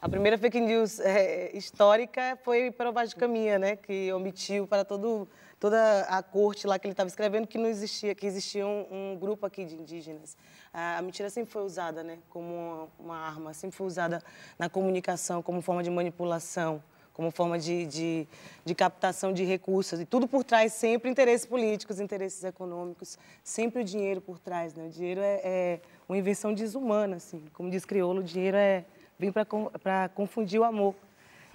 A 0.00 0.08
primeira 0.08 0.38
fake 0.38 0.60
news 0.60 1.00
é, 1.00 1.50
histórica 1.56 2.38
foi 2.44 2.70
para 2.70 2.88
o 2.88 2.92
Vaz 2.92 3.10
de 3.10 3.16
Caminha, 3.16 3.58
né? 3.58 3.74
Que 3.74 4.12
omitiu 4.12 4.64
para 4.64 4.84
todo, 4.84 5.26
toda 5.58 6.02
a 6.02 6.22
corte 6.22 6.66
lá 6.66 6.78
que 6.78 6.86
ele 6.86 6.92
estava 6.92 7.08
escrevendo 7.08 7.46
que 7.46 7.58
não 7.58 7.66
existia, 7.66 8.14
que 8.14 8.26
existia 8.26 8.66
um, 8.66 8.86
um 8.90 9.18
grupo 9.18 9.44
aqui 9.46 9.64
de 9.64 9.74
indígenas. 9.74 10.36
A, 10.72 10.98
a 10.98 11.02
mentira 11.02 11.28
sempre 11.30 11.50
foi 11.52 11.62
usada, 11.62 12.02
né? 12.02 12.18
Como 12.28 12.54
uma, 12.54 12.88
uma 12.98 13.16
arma, 13.16 13.54
sempre 13.54 13.76
foi 13.76 13.86
usada 13.86 14.22
na 14.58 14.68
comunicação, 14.68 15.42
como 15.42 15.60
forma 15.60 15.82
de 15.82 15.90
manipulação 15.90 16.82
como 17.18 17.32
forma 17.32 17.58
de, 17.58 17.84
de, 17.86 18.28
de 18.64 18.74
captação 18.76 19.32
de 19.32 19.42
recursos. 19.42 19.98
E 19.98 20.04
tudo 20.04 20.28
por 20.28 20.44
trás, 20.44 20.72
sempre 20.72 21.10
interesses 21.10 21.44
políticos, 21.44 21.98
interesses 21.98 22.44
econômicos, 22.44 23.18
sempre 23.42 23.82
o 23.82 23.84
dinheiro 23.84 24.20
por 24.20 24.38
trás. 24.38 24.72
Né? 24.72 24.86
O 24.86 24.88
dinheiro 24.88 25.20
é, 25.20 25.40
é 25.42 25.80
uma 26.08 26.16
invenção 26.16 26.54
desumana, 26.54 27.16
assim. 27.16 27.42
Como 27.54 27.68
diz 27.68 27.84
Criolo, 27.84 28.20
o 28.20 28.22
dinheiro 28.22 28.56
é, 28.56 28.84
vem 29.18 29.32
para 29.32 30.08
confundir 30.14 30.60
o 30.60 30.64
amor. 30.64 30.94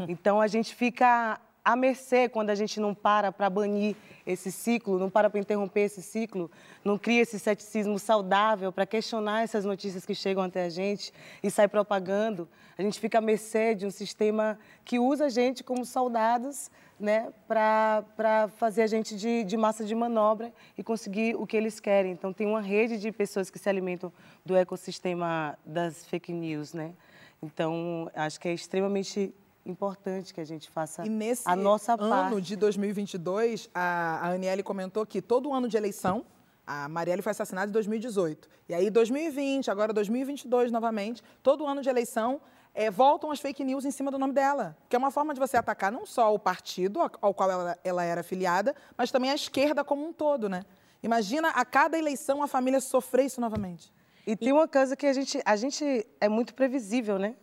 Então, 0.10 0.42
a 0.42 0.48
gente 0.48 0.74
fica 0.76 1.40
à 1.64 1.76
mercê 1.76 2.28
quando 2.28 2.50
a 2.50 2.56
gente 2.56 2.80
não 2.80 2.94
para 2.94 3.32
para 3.32 3.50
banir 3.50 3.96
esse 4.26 4.52
ciclo, 4.52 4.98
não 4.98 5.10
para 5.10 5.30
para 5.30 5.40
interromper 5.40 5.82
esse 5.82 6.02
ciclo, 6.02 6.50
não 6.84 6.98
cria 6.98 7.22
esse 7.22 7.40
ceticismo 7.40 8.00
saudável 8.00 8.72
para 8.72 8.86
questionar 8.86 9.44
essas 9.44 9.66
notícias 9.66 10.06
que 10.06 10.16
chegam 10.16 10.44
até 10.44 10.66
a 10.66 10.70
gente 10.70 11.14
e 11.42 11.50
sai 11.50 11.68
propagando. 11.68 12.48
A 12.78 12.82
gente 12.82 13.00
fica 13.00 13.20
à 13.20 13.22
mercê 13.22 13.76
de 13.76 13.86
um 13.86 13.92
sistema 13.92 14.58
que 14.84 14.98
usa 14.98 15.26
a 15.26 15.30
gente 15.30 15.64
como 15.64 15.86
soldados 15.86 16.72
né, 17.00 17.32
para 17.48 18.50
fazer 18.58 18.84
a 18.84 18.88
gente 18.88 19.16
de, 19.16 19.44
de 19.44 19.58
massa 19.58 19.84
de 19.84 19.94
manobra 19.94 20.54
e 20.78 20.84
conseguir 20.84 21.36
o 21.36 21.46
que 21.46 21.58
eles 21.58 21.80
querem. 21.80 22.12
Então, 22.12 22.32
tem 22.32 22.48
uma 22.48 22.62
rede 22.62 22.98
de 22.98 23.12
pessoas 23.12 23.50
que 23.50 23.60
se 23.60 23.68
alimentam 23.68 24.12
do 24.46 24.56
ecossistema 24.56 25.58
das 25.66 26.06
fake 26.06 26.32
news. 26.32 26.74
Né? 26.74 26.94
Então, 27.42 28.10
acho 28.16 28.40
que 28.40 28.48
é 28.48 28.54
extremamente 28.54 29.34
importante 29.66 30.34
que 30.34 30.42
a 30.42 30.46
gente 30.46 30.70
faça 30.70 31.06
E 31.06 31.10
nesse 31.10 31.44
a 31.46 31.56
nossa 31.56 31.94
ano 31.94 32.10
parte. 32.10 32.42
de 32.42 32.56
2022, 32.56 33.70
a, 33.74 34.20
a 34.22 34.28
Aniele 34.34 34.64
comentou 34.64 35.06
que 35.06 35.22
todo 35.22 35.54
ano 35.54 35.68
de 35.68 35.78
eleição, 35.78 36.26
a 36.66 36.88
Marielle 36.90 37.22
foi 37.22 37.32
assassinada 37.32 37.70
em 37.70 37.74
2018. 37.74 38.48
E 38.70 38.74
aí, 38.74 38.90
2020, 38.90 39.70
agora 39.72 39.92
2022 39.94 40.72
novamente, 40.72 41.22
todo 41.42 41.66
ano 41.66 41.82
de 41.82 41.90
eleição, 41.90 42.40
eh, 42.74 42.90
voltam 42.90 43.32
as 43.32 43.40
fake 43.40 43.64
news 43.64 43.86
em 43.86 43.92
cima 43.92 44.10
do 44.12 44.18
nome 44.18 44.34
dela. 44.34 44.76
Que 44.90 44.96
é 44.96 45.00
uma 45.00 45.12
forma 45.12 45.34
de 45.34 45.40
você 45.40 45.58
atacar 45.58 45.92
não 45.92 46.06
só 46.06 46.34
o 46.34 46.40
partido 46.40 47.00
ao- 47.22 47.34
qual 47.34 47.52
ela, 47.52 47.78
ela 47.84 48.04
era 48.04 48.22
afiliada, 48.22 48.76
mas 48.98 49.12
também 49.12 49.30
a 49.30 49.36
esquerda 49.36 49.84
como 49.84 50.06
um 50.08 50.14
todo, 50.14 50.48
né? 50.50 50.64
Imagina 51.02 51.50
a 51.50 51.66
cada 51.66 51.98
eleição 51.98 52.42
a 52.42 52.48
família 52.48 52.80
sofrer 52.80 53.26
isso 53.26 53.42
novamente. 53.42 53.94
E 54.26 54.38
tem 54.38 54.54
uma 54.54 54.68
coisa 54.70 54.96
que 54.96 55.06
a 55.06 55.12
gente, 55.12 55.42
a 55.46 55.56
gente 55.58 56.08
é 56.20 56.30
muito 56.30 56.54
previsível, 56.56 57.20
né? 57.20 57.36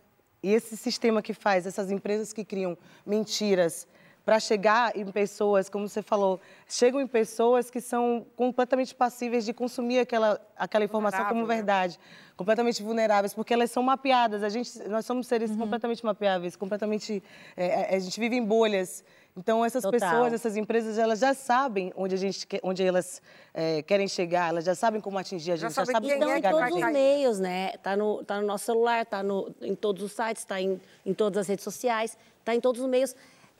E 0.43 0.53
esse 0.53 0.75
sistema 0.75 1.21
que 1.21 1.33
faz, 1.33 1.67
essas 1.67 1.91
empresas 1.91 2.33
que 2.33 2.43
criam 2.43 2.77
mentiras 3.05 3.87
para 4.23 4.39
chegar 4.39 4.95
em 4.95 5.05
pessoas, 5.05 5.67
como 5.67 5.87
você 5.89 6.01
falou, 6.01 6.39
chegam 6.67 7.01
em 7.01 7.07
pessoas 7.07 7.71
que 7.71 7.81
são 7.81 8.25
completamente 8.35 8.93
passíveis 8.93 9.43
de 9.43 9.51
consumir 9.53 9.99
aquela, 9.99 10.39
aquela 10.55 10.85
informação 10.85 11.25
como 11.25 11.45
né? 11.47 11.55
verdade, 11.55 11.99
completamente 12.37 12.83
vulneráveis, 12.83 13.33
porque 13.33 13.53
elas 13.53 13.71
são 13.71 13.81
mapeadas. 13.81 14.43
A 14.43 14.49
gente, 14.49 14.77
nós 14.87 15.05
somos 15.05 15.25
seres 15.27 15.55
completamente 15.55 16.05
mapeáveis, 16.05 16.55
completamente, 16.55 17.21
é, 17.57 17.93
a- 17.93 17.95
a 17.95 17.99
gente 17.99 18.19
vive 18.19 18.35
em 18.35 18.45
bolhas. 18.45 19.03
Então 19.35 19.63
essas 19.65 19.81
Total. 19.81 19.99
pessoas, 19.99 20.33
essas 20.33 20.55
empresas, 20.57 20.97
elas 20.97 21.17
já 21.19 21.33
sabem 21.33 21.91
onde 21.95 22.13
a 22.13 22.17
gente, 22.17 22.45
onde 22.61 22.83
elas 22.83 23.21
é, 23.53 23.81
querem 23.81 24.07
chegar, 24.07 24.49
elas 24.49 24.65
já 24.65 24.75
sabem 24.75 24.99
como 25.01 25.17
atingir 25.17 25.53
a 25.53 25.55
Já 25.55 25.67
gente, 25.69 25.75
já 25.75 25.85
sabem 25.85 25.95
sabem 25.95 26.09
como 26.11 26.21
Estão 26.21 26.29
em 26.29 26.31
é 26.31 26.35
chegar 26.35 26.51
vai 26.53 26.69
todos 26.69 26.85
os 26.85 26.91
meios, 26.93 27.39
né? 27.39 27.71
Tá 27.77 27.95
no, 27.95 28.23
tá 28.25 28.39
no 28.41 28.45
nosso 28.45 28.65
celular, 28.65 29.05
tá 29.05 29.23
no, 29.23 29.49
em 29.61 29.73
todos 29.73 30.03
os 30.03 30.11
sites, 30.11 30.43
tá 30.45 30.61
em, 30.61 30.79
em 31.05 31.13
todas 31.13 31.39
as 31.39 31.47
redes 31.47 31.63
sociais, 31.63 32.17
tá 32.45 32.53
em 32.53 32.59
todos 32.59 32.81
os 32.81 32.87
meios. 32.89 33.15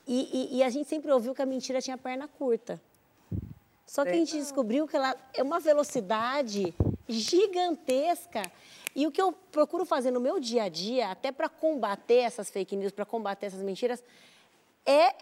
E, 0.08 0.50
e- 0.54 0.58
e 0.58 0.64
a 0.64 0.70
gente 0.70 0.88
sempre 0.90 1.12
ouviu 1.12 1.34
que 1.34 1.42
a 1.42 1.46
mentira 1.46 1.82
tinha 1.82 1.98
perna 1.98 2.28
curta. 2.28 2.82
Só 3.86 4.04
que 4.04 4.10
a 4.10 4.14
gente 4.14 4.38
descobriu 4.38 4.88
que 4.88 4.96
ela 4.96 5.16
é 5.34 5.44
uma 5.44 5.60
velocidade 5.60 6.74
gigantesca. 7.08 8.42
E 8.96 9.06
o 9.08 9.12
que 9.12 9.22
eu 9.22 9.32
procuro 9.52 9.86
fazer 9.86 10.12
no 10.12 10.20
meu 10.20 10.40
dia 10.40 10.64
a 10.64 10.70
dia, 10.70 11.10
até 11.12 11.32
para 11.32 11.48
combater 11.50 12.16
essas 12.20 12.50
fake 12.50 12.76
news, 12.76 12.92
para 12.92 13.06
combater 13.06 13.46
essas 13.48 13.62
mentiras, 13.62 14.04
é 14.86 15.14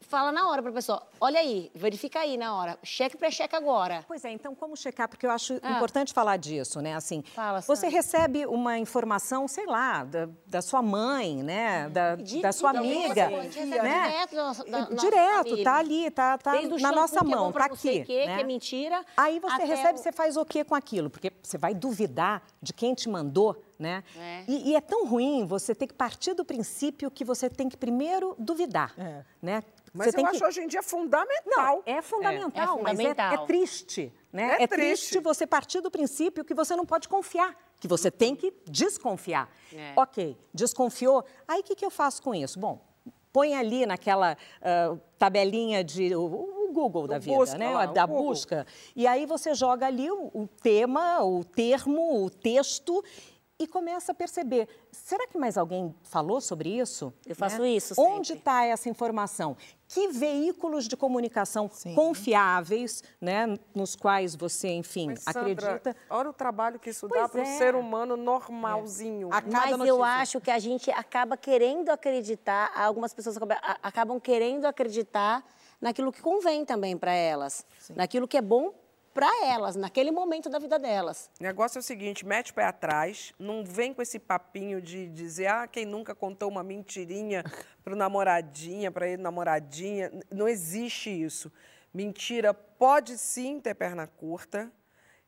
falar 0.00 0.32
na 0.32 0.48
hora 0.48 0.62
para 0.62 0.70
a 0.70 0.74
pessoa: 0.74 1.02
olha 1.20 1.40
aí, 1.40 1.70
verifica 1.74 2.20
aí 2.20 2.36
na 2.36 2.54
hora, 2.56 2.78
cheque 2.82 3.16
pré-cheque 3.16 3.54
agora. 3.54 4.04
Pois 4.06 4.24
é, 4.24 4.30
então 4.30 4.54
como 4.54 4.76
checar? 4.76 5.08
Porque 5.08 5.26
eu 5.26 5.30
acho 5.30 5.58
Ah. 5.62 5.72
importante 5.72 6.12
falar 6.14 6.36
disso, 6.36 6.80
né? 6.80 6.94
Assim, 6.94 7.22
Fala, 7.34 7.60
você 7.60 7.74
Sandra. 7.82 7.90
recebe 7.96 8.46
uma 8.46 8.78
informação, 8.78 9.46
sei 9.48 9.66
lá, 9.66 10.04
da, 10.04 10.28
da 10.46 10.62
sua 10.62 10.80
mãe, 10.82 11.42
né? 11.42 11.88
Da, 11.90 12.16
De- 12.16 12.40
da 12.40 12.52
sua 12.52 12.72
de- 12.72 12.78
amiga. 12.78 13.28
né? 13.28 13.48
direto 13.48 14.36
da 14.36 14.52
da 14.80 14.94
direto, 14.94 15.44
família. 15.44 15.64
tá 15.64 15.74
ali, 15.76 16.10
tá, 16.10 16.38
tá 16.38 16.52
Desde 16.52 16.82
na 16.82 16.92
nossa 16.92 17.20
que 17.20 17.26
é 17.32 17.36
mão, 17.36 17.52
tá 17.52 17.64
aqui. 17.66 18.00
o 18.00 18.04
quê, 18.04 18.26
né? 18.26 18.36
que 18.36 18.40
é 18.42 18.44
mentira. 18.44 19.04
Aí 19.16 19.38
você 19.40 19.64
recebe, 19.64 19.98
o- 19.98 20.02
você 20.02 20.12
faz 20.12 20.36
o 20.36 20.44
quê 20.44 20.64
com 20.64 20.74
aquilo? 20.74 21.10
Porque 21.10 21.32
você 21.42 21.58
vai 21.58 21.74
duvidar 21.74 22.42
de 22.62 22.72
quem 22.72 22.94
te 22.94 23.08
mandou, 23.08 23.56
né? 23.78 24.02
É. 24.16 24.44
E, 24.48 24.70
e 24.70 24.76
é 24.76 24.80
tão 24.80 25.06
ruim 25.06 25.46
você 25.46 25.74
ter 25.74 25.86
que 25.86 25.94
partir 25.94 26.34
do 26.34 26.44
princípio 26.44 27.10
que 27.10 27.24
você 27.24 27.48
tem 27.48 27.68
que 27.68 27.76
primeiro 27.76 28.34
duvidar, 28.38 28.92
É. 28.98 29.24
né? 29.40 29.62
Mas 29.94 30.08
você 30.08 30.10
eu 30.10 30.14
tem 30.16 30.26
acho 30.26 30.38
que... 30.40 30.44
hoje 30.44 30.60
em 30.60 30.66
dia 30.68 30.82
fundamental. 30.82 31.76
Não, 31.76 31.82
é 31.86 32.02
fundamental, 32.02 32.78
É 32.78 32.82
mas 32.82 32.98
é- 32.98 33.02
fundamental. 33.02 33.32
é, 33.44 33.46
triste, 33.46 34.12
né? 34.32 34.56
É 34.58 34.62
É, 34.64 34.66
triste. 34.66 35.10
triste. 35.10 35.20
você 35.20 35.46
partir 35.46 35.80
do 35.80 35.90
princípio 35.90 36.44
que 36.44 36.52
você 36.54 36.76
não 36.76 36.84
pode 36.84 37.08
confiar, 37.08 37.56
que 37.80 37.88
você 37.88 38.10
tem 38.10 38.34
que 38.36 38.52
desconfiar. 38.66 39.48
É. 39.72 39.92
Ok, 39.96 40.36
desconfiou, 40.52 41.24
aí 41.46 41.60
o 41.60 41.62
que, 41.62 41.74
que 41.74 41.84
eu 41.84 41.90
faço 41.90 42.22
com 42.22 42.34
isso? 42.34 42.58
Bom, 42.58 42.80
põe 43.32 43.54
ali 43.54 43.86
naquela 43.86 44.36
ah, 44.60 44.96
tabelinha 45.16 45.82
de 45.84 46.14
o, 46.14 46.22
o 46.24 46.72
Google 46.72 47.06
da 47.06 47.18
vida, 47.18 47.36
busca 47.36 47.56
né? 47.58 47.70
lá, 47.70 47.86
da 47.86 48.04
Google. 48.04 48.24
busca. 48.24 48.66
E 48.94 49.06
aí 49.06 49.24
você 49.26 49.54
joga 49.54 49.86
ali 49.86 50.10
o, 50.10 50.30
o 50.34 50.46
tema, 50.60 51.24
o 51.24 51.42
termo, 51.44 52.24
o 52.24 52.28
texto 52.30 53.02
e 53.60 53.66
começa 53.66 54.12
a 54.12 54.14
perceber, 54.14 54.68
será 54.92 55.26
que 55.26 55.36
mais 55.36 55.58
alguém 55.58 55.92
falou 56.04 56.40
sobre 56.40 56.68
isso? 56.78 57.12
Eu 57.26 57.34
faço 57.34 57.60
Né? 57.60 57.70
isso 57.70 57.94
Onde 57.98 58.28
sempre. 58.28 58.38
está 58.40 58.64
essa 58.64 58.88
informação? 58.88 59.56
Que 59.88 60.08
veículos 60.08 60.86
de 60.86 60.96
comunicação 60.96 61.68
Sim. 61.72 61.94
confiáveis, 61.94 63.02
né, 63.20 63.46
nos 63.74 63.96
quais 63.96 64.36
você, 64.36 64.68
enfim, 64.68 65.08
Mas, 65.08 65.20
Sandra, 65.24 65.40
acredita? 65.52 65.96
olha 66.08 66.30
o 66.30 66.32
trabalho 66.32 66.78
que 66.78 66.90
isso 66.90 67.08
Pois 67.08 67.20
dá 67.20 67.28
para 67.28 67.40
o 67.40 67.42
é. 67.42 67.58
ser 67.58 67.74
humano 67.74 68.16
normalzinho. 68.16 69.28
A 69.32 69.40
cada 69.42 69.50
Mas 69.50 69.70
notícia. 69.72 69.88
eu 69.90 70.04
acho 70.04 70.40
que 70.40 70.50
a 70.50 70.58
gente 70.58 70.90
acaba 70.92 71.36
querendo 71.36 71.88
acreditar, 71.90 72.70
algumas 72.76 73.12
pessoas 73.12 73.36
acabam 73.82 74.20
querendo 74.20 74.66
acreditar 74.66 75.44
naquilo 75.80 76.12
que 76.12 76.20
convém 76.20 76.64
também 76.64 76.96
para 76.96 77.12
elas, 77.12 77.64
naquilo 77.96 78.28
que 78.28 78.36
é 78.36 78.42
bom 78.42 78.72
para 79.14 79.46
elas, 79.46 79.76
naquele 79.76 80.10
momento 80.10 80.48
da 80.48 80.58
vida 80.58 80.78
delas. 80.78 81.30
O 81.40 81.42
negócio 81.42 81.78
é 81.78 81.80
o 81.80 81.82
seguinte, 81.82 82.24
mete 82.24 82.52
o 82.52 82.54
pé 82.54 82.64
atrás, 82.64 83.32
não 83.38 83.64
vem 83.64 83.92
com 83.92 84.00
esse 84.00 84.18
papinho 84.18 84.80
de 84.80 85.08
dizer, 85.08 85.46
ah, 85.46 85.66
quem 85.66 85.84
nunca 85.84 86.14
contou 86.14 86.48
uma 86.48 86.62
mentirinha 86.62 87.44
pro 87.82 87.96
namoradinha, 87.96 88.90
para 88.90 89.08
ele 89.08 89.22
namoradinha. 89.22 90.12
Não 90.30 90.48
existe 90.48 91.10
isso. 91.10 91.52
Mentira 91.92 92.52
pode 92.52 93.18
sim 93.18 93.60
ter 93.60 93.74
perna 93.74 94.06
curta 94.06 94.70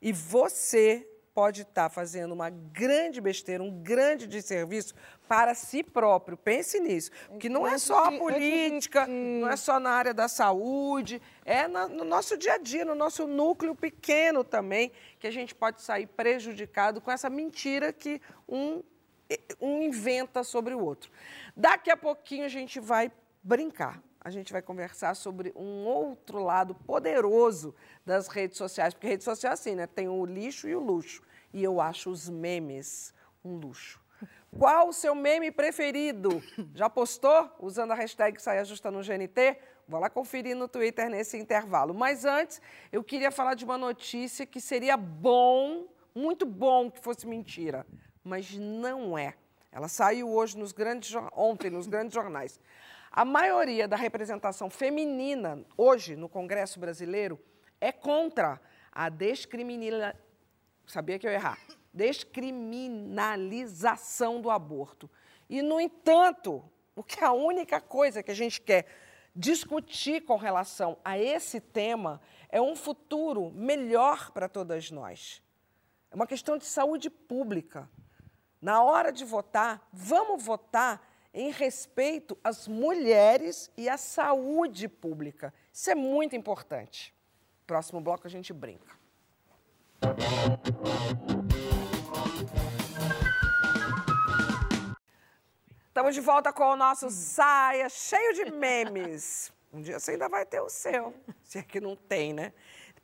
e 0.01 0.12
você 0.12 1.07
pode 1.35 1.62
estar 1.62 1.89
fazendo 1.89 2.33
uma 2.33 2.51
grande 2.51 3.20
besteira, 3.20 3.62
um 3.62 3.83
grande 3.83 4.26
desserviço 4.26 4.95
para 5.28 5.55
si 5.55 5.83
próprio. 5.83 6.37
Pense 6.37 6.81
nisso. 6.81 7.11
Porque 7.28 7.49
não 7.49 7.66
é 7.66 7.78
só 7.78 8.05
a 8.05 8.12
política, 8.12 9.07
não 9.07 9.49
é 9.49 9.57
só 9.57 9.78
na 9.78 9.91
área 9.91 10.12
da 10.12 10.28
saúde, 10.28 11.22
é 11.45 11.68
no 11.68 12.05
nosso 12.05 12.37
dia 12.37 12.55
a 12.55 12.59
dia, 12.59 12.85
no 12.85 12.95
nosso 12.95 13.26
núcleo 13.26 13.74
pequeno 13.74 14.43
também, 14.43 14.93
que 15.18 15.26
a 15.26 15.31
gente 15.31 15.55
pode 15.55 15.83
sair 15.83 16.07
prejudicado 16.07 17.01
com 17.01 17.11
essa 17.11 17.31
mentira 17.31 17.93
que 17.93 18.20
um 18.49 18.83
um 19.61 19.83
inventa 19.83 20.43
sobre 20.43 20.74
o 20.74 20.85
outro. 20.85 21.11
Daqui 21.57 21.89
a 21.89 21.97
pouquinho 21.97 22.45
a 22.45 22.49
gente 22.49 22.81
vai 22.81 23.12
brincar. 23.43 24.03
A 24.20 24.28
gente 24.28 24.52
vai 24.52 24.60
conversar 24.60 25.14
sobre 25.14 25.52
um 25.56 25.86
outro 25.86 26.42
lado 26.42 26.74
poderoso 26.74 27.74
das 28.04 28.28
redes 28.28 28.58
sociais, 28.58 28.92
porque 28.92 29.06
rede 29.06 29.24
social 29.24 29.52
é 29.52 29.54
assim, 29.54 29.74
né? 29.74 29.86
Tem 29.86 30.08
o 30.08 30.26
lixo 30.26 30.68
e 30.68 30.74
o 30.74 30.80
luxo. 30.80 31.22
E 31.54 31.64
eu 31.64 31.80
acho 31.80 32.10
os 32.10 32.28
memes 32.28 33.14
um 33.42 33.56
luxo. 33.56 33.98
Qual 34.58 34.88
o 34.88 34.92
seu 34.92 35.14
meme 35.14 35.50
preferido? 35.50 36.42
Já 36.74 36.90
postou? 36.90 37.50
Usando 37.60 37.92
a 37.92 37.94
hashtag 37.94 38.40
Sai 38.42 38.58
Ajustando 38.58 38.98
o 38.98 39.02
GNT? 39.02 39.56
Vou 39.88 39.98
lá 39.98 40.10
conferir 40.10 40.54
no 40.54 40.68
Twitter 40.68 41.08
nesse 41.08 41.38
intervalo. 41.38 41.94
Mas 41.94 42.24
antes, 42.24 42.60
eu 42.92 43.02
queria 43.02 43.30
falar 43.30 43.54
de 43.54 43.64
uma 43.64 43.78
notícia 43.78 44.44
que 44.44 44.60
seria 44.60 44.96
bom, 44.96 45.86
muito 46.14 46.44
bom 46.44 46.90
que 46.90 47.00
fosse 47.00 47.26
mentira, 47.26 47.86
mas 48.22 48.54
não 48.54 49.16
é. 49.16 49.34
Ela 49.72 49.88
saiu 49.88 50.28
hoje 50.28 50.58
nos 50.58 50.72
grandes 50.72 51.12
ontem 51.32 51.70
nos 51.70 51.86
grandes 51.86 52.12
jornais. 52.12 52.60
A 53.11 53.24
maioria 53.24 53.88
da 53.88 53.96
representação 53.96 54.70
feminina 54.70 55.64
hoje 55.76 56.14
no 56.14 56.28
Congresso 56.28 56.78
Brasileiro 56.78 57.40
é 57.80 57.90
contra 57.90 58.61
a 58.92 59.08
descriminalização. 59.08 60.20
Sabia 60.86 61.18
que 61.18 61.26
eu 61.26 61.32
ia 61.32 61.38
errar? 61.38 61.58
Descriminalização 61.92 64.40
do 64.40 64.48
aborto. 64.48 65.11
E, 65.48 65.61
no 65.61 65.80
entanto, 65.80 66.62
o 66.94 67.02
que 67.02 67.18
é 67.18 67.26
a 67.26 67.32
única 67.32 67.80
coisa 67.80 68.22
que 68.22 68.30
a 68.30 68.34
gente 68.34 68.61
quer 68.61 68.86
discutir 69.34 70.20
com 70.20 70.36
relação 70.36 70.96
a 71.04 71.18
esse 71.18 71.61
tema 71.61 72.20
é 72.48 72.61
um 72.61 72.76
futuro 72.76 73.50
melhor 73.50 74.30
para 74.30 74.48
todas 74.48 74.88
nós. 74.92 75.42
É 76.12 76.14
uma 76.14 76.28
questão 76.28 76.56
de 76.56 76.64
saúde 76.64 77.11
pública. 77.11 77.90
Na 78.62 78.84
hora 78.84 79.11
de 79.11 79.24
votar, 79.24 79.84
vamos 79.92 80.44
votar 80.44 81.09
em 81.33 81.51
respeito 81.51 82.37
às 82.43 82.66
mulheres 82.66 83.70
e 83.76 83.89
à 83.89 83.97
saúde 83.97 84.89
pública. 84.89 85.55
Isso 85.72 85.91
é 85.91 85.95
muito 85.95 86.35
importante. 86.35 87.14
Próximo 87.66 88.01
bloco 88.01 88.26
a 88.26 88.31
gente 88.31 88.53
brinca. 88.53 88.99
Estamos 95.87 96.14
de 96.14 96.20
volta 96.20 96.53
com 96.53 96.64
o 96.64 96.76
nosso 96.76 97.11
saia 97.11 97.89
cheio 97.89 98.35
de 98.35 98.51
memes. 98.51 99.53
Um 99.72 99.81
dia 99.81 100.01
você 100.01 100.12
ainda 100.12 100.28
vai 100.28 100.45
ter 100.45 100.61
o 100.61 100.68
seu, 100.68 101.14
se 101.43 101.59
é 101.59 101.62
que 101.62 101.81
não 101.81 101.95
tem, 101.95 102.33
né? 102.33 102.53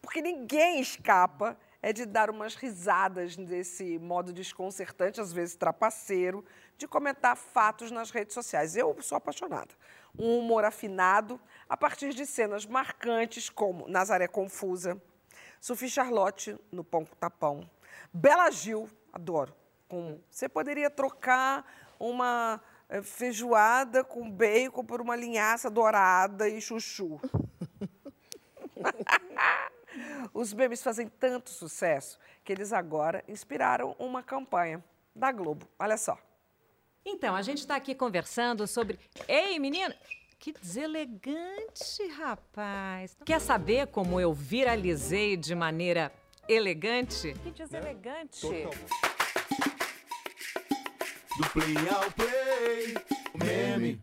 Porque 0.00 0.20
ninguém 0.20 0.80
escapa 0.80 1.56
é 1.86 1.92
de 1.92 2.04
dar 2.04 2.30
umas 2.30 2.56
risadas 2.56 3.36
desse 3.36 3.96
modo 4.00 4.32
desconcertante, 4.32 5.20
às 5.20 5.32
vezes 5.32 5.54
trapaceiro, 5.54 6.44
de 6.76 6.88
comentar 6.88 7.36
fatos 7.36 7.92
nas 7.92 8.10
redes 8.10 8.34
sociais. 8.34 8.74
Eu 8.74 9.00
sou 9.00 9.14
apaixonada. 9.14 9.72
Um 10.18 10.40
humor 10.40 10.64
afinado 10.64 11.40
a 11.68 11.76
partir 11.76 12.12
de 12.12 12.26
cenas 12.26 12.66
marcantes 12.66 13.48
como 13.48 13.86
Nazaré 13.86 14.26
Confusa, 14.26 15.00
Sophie 15.60 15.88
Charlotte 15.88 16.58
no 16.72 16.82
Pão 16.82 17.04
com 17.04 17.14
Tapão, 17.14 17.70
Bela 18.12 18.50
Gil, 18.50 18.90
adoro, 19.12 19.54
com 19.88 20.18
você 20.28 20.48
poderia 20.48 20.90
trocar 20.90 21.64
uma 22.00 22.60
eh, 22.88 23.00
feijoada 23.00 24.02
com 24.02 24.28
bacon 24.28 24.84
por 24.84 25.00
uma 25.00 25.14
linhaça 25.14 25.70
dourada 25.70 26.48
e 26.48 26.60
chuchu. 26.60 27.20
Os 30.36 30.52
memes 30.52 30.82
fazem 30.82 31.08
tanto 31.08 31.48
sucesso 31.48 32.18
que 32.44 32.52
eles 32.52 32.70
agora 32.70 33.24
inspiraram 33.26 33.96
uma 33.98 34.22
campanha 34.22 34.84
da 35.14 35.32
Globo. 35.32 35.66
Olha 35.78 35.96
só. 35.96 36.18
Então, 37.06 37.34
a 37.34 37.40
gente 37.40 37.60
está 37.60 37.74
aqui 37.74 37.94
conversando 37.94 38.66
sobre. 38.66 39.00
Ei, 39.26 39.58
menina! 39.58 39.96
Que 40.38 40.52
deselegante, 40.52 42.06
rapaz. 42.18 43.16
Quer 43.24 43.40
saber 43.40 43.86
como 43.86 44.20
eu 44.20 44.34
viralizei 44.34 45.38
de 45.38 45.54
maneira 45.54 46.12
elegante? 46.46 47.32
Que 47.42 47.50
deselegante. 47.52 48.46
Do 51.38 51.50
play 51.50 51.88
ao 51.88 52.12
play, 52.12 52.94
o 53.32 53.38
meme. 53.42 54.02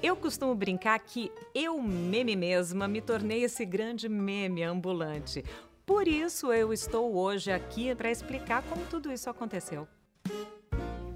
Eu 0.00 0.14
costumo 0.14 0.54
brincar 0.54 0.96
que 1.00 1.32
eu, 1.52 1.82
meme 1.82 2.36
mesma, 2.36 2.86
me 2.86 3.00
tornei 3.00 3.42
esse 3.42 3.64
grande 3.64 4.08
meme 4.08 4.62
ambulante. 4.62 5.44
Por 5.84 6.06
isso 6.06 6.52
eu 6.52 6.72
estou 6.72 7.16
hoje 7.16 7.50
aqui 7.50 7.92
para 7.96 8.08
explicar 8.08 8.62
como 8.62 8.86
tudo 8.86 9.12
isso 9.12 9.28
aconteceu. 9.28 9.88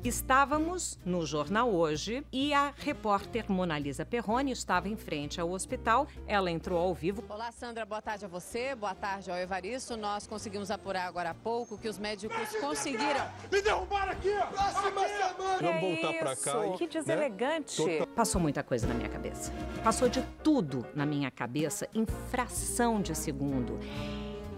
Estávamos 0.04 0.98
no 1.04 1.24
jornal 1.24 1.72
hoje 1.72 2.26
e 2.32 2.52
a 2.52 2.74
repórter 2.76 3.44
Monalisa 3.48 4.04
Perrone 4.04 4.50
estava 4.50 4.88
em 4.88 4.96
frente 4.96 5.40
ao 5.40 5.52
hospital. 5.52 6.08
Ela 6.26 6.50
entrou 6.50 6.76
ao 6.76 6.92
vivo. 6.92 7.22
Olá, 7.28 7.52
Sandra. 7.52 7.86
Boa 7.86 8.02
tarde 8.02 8.24
a 8.24 8.28
você. 8.28 8.74
Boa 8.74 8.96
tarde 8.96 9.30
ao 9.30 9.36
Evaristo. 9.36 9.96
Nós 9.96 10.26
conseguimos 10.26 10.72
apurar 10.72 11.06
agora 11.06 11.30
há 11.30 11.34
pouco 11.34 11.78
que 11.78 11.88
os 11.88 11.98
médicos 11.98 12.36
conseguiram. 12.60 13.30
Me 13.50 13.62
derrubaram 13.62 14.10
aqui! 14.10 14.30
Próxima 14.50 15.06
semana! 15.06 15.58
Vamos 15.60 15.80
voltar 15.80 16.18
para 16.18 16.34
cá. 16.34 16.76
Que 16.76 16.88
deselegante. 16.88 17.84
Né? 17.84 18.06
Passou 18.06 18.40
muita 18.40 18.64
coisa 18.64 18.88
na 18.88 18.94
minha 18.94 19.08
cabeça. 19.08 19.52
Passou 19.84 20.08
de 20.08 20.20
tudo 20.42 20.84
na 20.96 21.06
minha 21.06 21.30
cabeça 21.30 21.88
em 21.94 22.04
fração 22.28 23.00
de 23.00 23.14
segundo. 23.14 23.78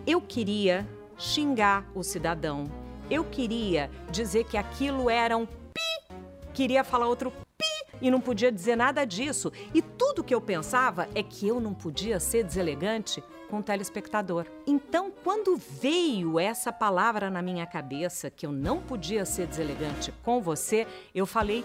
Eu 0.06 0.22
queria 0.22 0.88
xingar 1.18 1.86
o 1.94 2.02
cidadão 2.02 2.83
eu 3.10 3.24
queria 3.24 3.90
dizer 4.10 4.44
que 4.44 4.56
aquilo 4.56 5.10
era 5.10 5.36
um 5.36 5.46
pi, 5.46 6.14
queria 6.52 6.84
falar 6.84 7.06
outro 7.06 7.30
pi 7.30 7.98
e 8.00 8.10
não 8.10 8.20
podia 8.20 8.50
dizer 8.50 8.76
nada 8.76 9.04
disso. 9.04 9.52
E 9.72 9.80
tudo 9.80 10.24
que 10.24 10.34
eu 10.34 10.40
pensava 10.40 11.08
é 11.14 11.22
que 11.22 11.46
eu 11.46 11.60
não 11.60 11.74
podia 11.74 12.18
ser 12.18 12.44
deselegante 12.44 13.22
com 13.54 13.60
o 13.60 13.62
telespectador. 13.62 14.46
Então, 14.66 15.12
quando 15.22 15.56
veio 15.56 16.40
essa 16.40 16.72
palavra 16.72 17.30
na 17.30 17.40
minha 17.40 17.64
cabeça, 17.64 18.28
que 18.28 18.44
eu 18.44 18.50
não 18.50 18.80
podia 18.80 19.24
ser 19.24 19.46
deselegante 19.46 20.12
com 20.24 20.42
você, 20.42 20.88
eu 21.14 21.24
falei. 21.24 21.64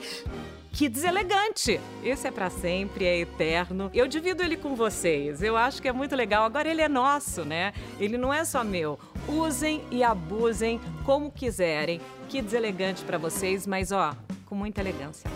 Que 0.71 0.87
deselegante! 0.87 1.81
Esse 2.03 2.27
é 2.27 2.31
para 2.31 2.51
sempre, 2.51 3.05
é 3.05 3.17
eterno. 3.17 3.89
Eu 3.91 4.07
divido 4.07 4.43
ele 4.43 4.55
com 4.55 4.75
vocês. 4.75 5.41
Eu 5.41 5.57
acho 5.57 5.81
que 5.81 5.87
é 5.87 5.91
muito 5.91 6.15
legal. 6.15 6.45
Agora 6.45 6.69
ele 6.69 6.83
é 6.83 6.87
nosso, 6.87 7.43
né? 7.43 7.73
Ele 7.99 8.19
não 8.19 8.31
é 8.31 8.45
só 8.45 8.63
meu. 8.63 8.99
Usem 9.27 9.83
e 9.89 10.03
abusem 10.03 10.79
como 11.03 11.31
quiserem. 11.31 11.99
Que 12.29 12.39
deselegante 12.39 13.03
para 13.03 13.17
vocês, 13.17 13.65
mas 13.65 13.91
ó, 13.91 14.15
com 14.45 14.53
muita 14.53 14.79
elegância. 14.79 15.27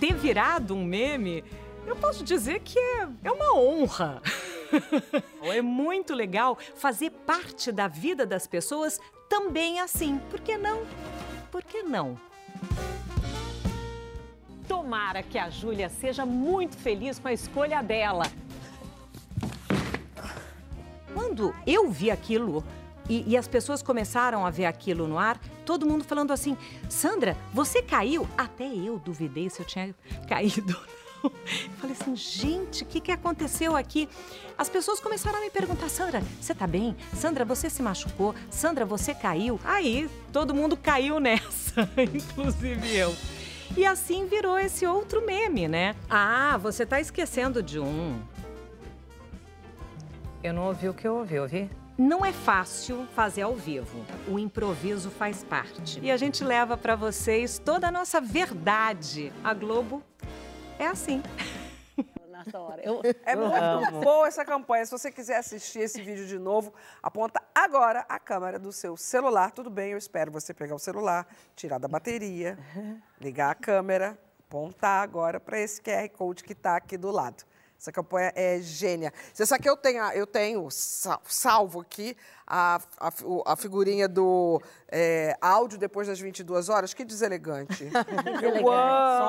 Ter 0.00 0.14
virado 0.14 0.74
um 0.74 0.82
meme, 0.82 1.44
eu 1.86 1.96
posso 1.96 2.24
dizer 2.24 2.60
que 2.60 2.78
é, 2.78 3.08
é 3.24 3.30
uma 3.30 3.54
honra. 3.54 4.22
é 5.42 5.62
muito 5.62 6.14
legal 6.14 6.58
fazer 6.74 7.10
parte 7.10 7.72
da 7.72 7.88
vida 7.88 8.26
das 8.26 8.46
pessoas 8.46 9.00
também 9.28 9.80
assim. 9.80 10.20
Por 10.30 10.40
que 10.40 10.56
não? 10.56 10.82
Por 11.50 11.62
que 11.62 11.82
não? 11.82 12.18
Tomara 14.66 15.22
que 15.22 15.38
a 15.38 15.48
Júlia 15.48 15.88
seja 15.88 16.26
muito 16.26 16.76
feliz 16.76 17.18
com 17.18 17.28
a 17.28 17.32
escolha 17.32 17.82
dela. 17.82 18.24
Quando 21.14 21.54
eu 21.66 21.90
vi 21.90 22.10
aquilo 22.10 22.64
e, 23.08 23.24
e, 23.26 23.36
as 23.36 23.48
pessoas 23.48 23.82
começaram 23.82 24.44
a 24.44 24.50
ver 24.50 24.66
aquilo 24.66 25.08
no 25.08 25.18
ar, 25.18 25.40
todo 25.64 25.86
mundo 25.86 26.04
falando 26.04 26.30
assim: 26.30 26.56
Sandra, 26.88 27.36
você 27.52 27.82
caiu? 27.82 28.28
Até 28.36 28.66
eu 28.66 28.98
duvidei 28.98 29.48
se 29.48 29.60
eu 29.60 29.66
tinha 29.66 29.94
caído 30.28 30.78
eu 31.24 31.30
falei 31.78 31.96
assim, 31.98 32.14
gente, 32.16 32.82
o 32.82 32.86
que, 32.86 33.00
que 33.00 33.12
aconteceu 33.12 33.76
aqui? 33.76 34.08
As 34.56 34.68
pessoas 34.68 35.00
começaram 35.00 35.38
a 35.38 35.40
me 35.40 35.50
perguntar, 35.50 35.88
Sandra, 35.88 36.22
você 36.40 36.54
tá 36.54 36.66
bem? 36.66 36.96
Sandra, 37.14 37.44
você 37.44 37.68
se 37.70 37.82
machucou? 37.82 38.34
Sandra, 38.50 38.84
você 38.84 39.14
caiu? 39.14 39.60
Aí, 39.64 40.08
todo 40.32 40.54
mundo 40.54 40.76
caiu 40.76 41.18
nessa, 41.20 41.88
inclusive 41.96 42.96
eu. 42.96 43.14
E 43.76 43.84
assim 43.84 44.26
virou 44.26 44.58
esse 44.58 44.86
outro 44.86 45.24
meme, 45.24 45.68
né? 45.68 45.94
Ah, 46.08 46.56
você 46.56 46.86
tá 46.86 47.00
esquecendo 47.00 47.62
de 47.62 47.78
um. 47.78 48.18
Eu 50.42 50.52
não 50.54 50.66
ouvi 50.66 50.88
o 50.88 50.94
que 50.94 51.06
eu 51.06 51.16
ouvi, 51.16 51.38
ouvi? 51.38 51.70
Não 51.98 52.24
é 52.24 52.32
fácil 52.32 53.08
fazer 53.12 53.42
ao 53.42 53.56
vivo. 53.56 54.04
O 54.28 54.38
improviso 54.38 55.10
faz 55.10 55.42
parte. 55.42 55.98
E 56.00 56.12
a 56.12 56.16
gente 56.16 56.44
leva 56.44 56.76
para 56.76 56.94
vocês 56.94 57.58
toda 57.58 57.88
a 57.88 57.90
nossa 57.90 58.20
verdade. 58.20 59.32
A 59.42 59.52
Globo 59.52 60.00
é 60.78 60.86
assim. 60.86 61.22
Nessa 62.28 62.58
hora. 62.60 62.80
Eu, 62.84 63.02
é 63.24 63.34
muito 63.34 64.00
boa 64.04 64.28
essa 64.28 64.44
campanha. 64.44 64.84
Se 64.84 64.92
você 64.92 65.10
quiser 65.10 65.38
assistir 65.38 65.80
esse 65.80 66.00
vídeo 66.00 66.26
de 66.26 66.38
novo, 66.38 66.72
aponta 67.02 67.42
agora 67.52 68.06
a 68.08 68.18
câmera 68.18 68.58
do 68.58 68.70
seu 68.70 68.96
celular. 68.96 69.50
Tudo 69.50 69.68
bem, 69.68 69.92
eu 69.92 69.98
espero 69.98 70.30
você 70.30 70.54
pegar 70.54 70.76
o 70.76 70.78
celular, 70.78 71.26
tirar 71.56 71.78
da 71.78 71.88
bateria, 71.88 72.56
ligar 73.20 73.50
a 73.50 73.54
câmera, 73.56 74.16
apontar 74.46 75.02
agora 75.02 75.40
para 75.40 75.58
esse 75.58 75.82
QR 75.82 76.08
Code 76.10 76.44
que 76.44 76.52
está 76.52 76.76
aqui 76.76 76.96
do 76.96 77.10
lado. 77.10 77.44
Essa 77.80 77.92
campanha 77.92 78.32
é 78.34 78.58
gênia. 78.60 79.12
Você 79.32 79.46
sabe 79.46 79.62
que 79.62 79.70
eu 79.70 79.76
tenho, 79.76 80.02
eu 80.10 80.26
tenho 80.26 80.68
sa- 80.68 81.20
salvo 81.24 81.80
aqui 81.80 82.16
a, 82.44 82.80
a, 82.98 83.12
a 83.46 83.56
figurinha 83.56 84.08
do 84.08 84.60
é, 84.90 85.36
áudio 85.40 85.78
depois 85.78 86.08
das 86.08 86.18
22 86.18 86.68
horas? 86.68 86.92
Que 86.92 87.04
deselegante. 87.04 87.84
eu 88.42 88.62
Só 88.64 88.68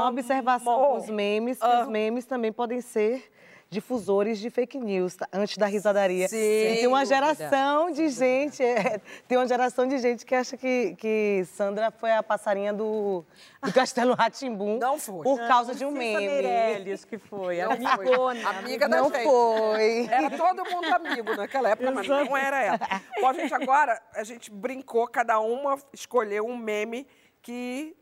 uma 0.01 0.09
observação 0.09 0.75
com 0.75 0.97
os 0.97 1.09
memes, 1.09 1.59
que 1.59 1.65
os 1.67 1.87
memes 1.87 2.25
também 2.25 2.51
podem 2.51 2.81
ser 2.81 3.31
difusores 3.69 4.39
de 4.39 4.49
fake 4.49 4.79
news, 4.79 5.15
tá? 5.15 5.27
antes 5.31 5.57
da 5.57 5.67
risadaria. 5.67 6.27
Sim. 6.27 6.37
E 6.37 6.75
tem 6.77 6.87
uma 6.87 7.03
dúvida. 7.03 7.15
geração 7.15 7.91
de 7.91 8.09
gente, 8.09 8.63
é, 8.63 8.99
tem 9.27 9.37
uma 9.37 9.47
geração 9.47 9.87
de 9.87 9.97
gente 9.99 10.25
que 10.25 10.33
acha 10.33 10.57
que, 10.57 10.95
que 10.95 11.45
Sandra 11.53 11.91
foi 11.91 12.11
a 12.11 12.23
passarinha 12.23 12.73
do, 12.73 13.23
do 13.61 13.71
Castelo 13.71 14.15
Ratimbum. 14.15 14.79
Não 14.79 14.97
foi. 14.97 15.23
Por 15.23 15.37
causa 15.47 15.71
Não, 15.71 15.77
de 15.77 15.85
um 15.85 15.91
meme. 15.91 16.27
Meirelles 16.27 17.05
que 17.05 17.17
foi, 17.19 17.61
Não 17.61 17.77
foi. 17.77 17.85
amigona. 17.85 18.49
Amiga 18.49 18.89
da 18.89 18.97
Não 18.97 19.11
gente. 19.11 19.23
foi. 19.23 20.07
Era 20.07 20.31
todo 20.31 20.65
mundo 20.65 20.85
amigo 20.93 21.35
naquela 21.35 21.69
época, 21.69 21.91
mas 21.91 22.07
não 22.07 22.35
era 22.35 22.61
ela. 22.61 22.79
Bom, 23.21 23.33
gente, 23.33 23.53
agora 23.53 24.01
a 24.15 24.23
gente 24.23 24.49
brincou, 24.49 25.07
cada 25.07 25.39
uma 25.39 25.77
escolheu 25.93 26.45
um 26.45 26.57
meme 26.57 27.05
que 27.41 27.95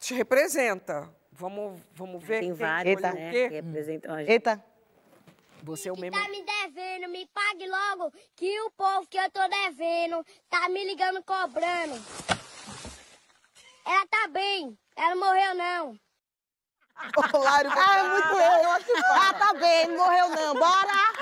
te 0.00 0.14
representa. 0.14 1.08
Vamos, 1.30 1.80
vamos 1.94 2.24
ver 2.24 2.40
Tem 2.40 2.48
quem 2.48 2.52
vários, 2.54 2.94
escolheu 2.94 3.14
né? 3.14 3.28
o 3.28 3.32
quê? 3.32 3.48
Que 3.48 3.54
representam 3.54 4.14
a 4.14 4.18
gente. 4.20 4.30
Eita. 4.30 4.64
Você 5.62 5.88
é 5.88 5.92
o 5.92 5.98
meme. 5.98 6.16
Tá 6.16 6.28
me 6.28 6.42
devendo, 6.42 7.08
me 7.10 7.26
pague 7.26 7.66
logo, 7.68 8.12
que 8.36 8.60
o 8.62 8.70
povo 8.70 9.06
que 9.08 9.18
eu 9.18 9.30
tô 9.30 9.40
devendo 9.48 10.24
tá 10.48 10.68
me 10.68 10.84
ligando 10.84 11.22
cobrando. 11.24 12.00
Ela 13.84 14.06
tá 14.06 14.28
bem, 14.28 14.76
ela 14.96 15.14
não 15.14 15.26
morreu 15.26 15.54
não. 15.54 15.98
O 17.34 17.38
Lário 17.38 17.70
Ah, 17.70 18.04
muito 18.04 18.90
eu. 18.90 19.02
Ah, 19.12 19.34
tá 19.34 19.52
bem, 19.54 19.88
não 19.88 19.96
morreu 19.98 20.28
não. 20.30 20.54
Bora! 20.54 21.12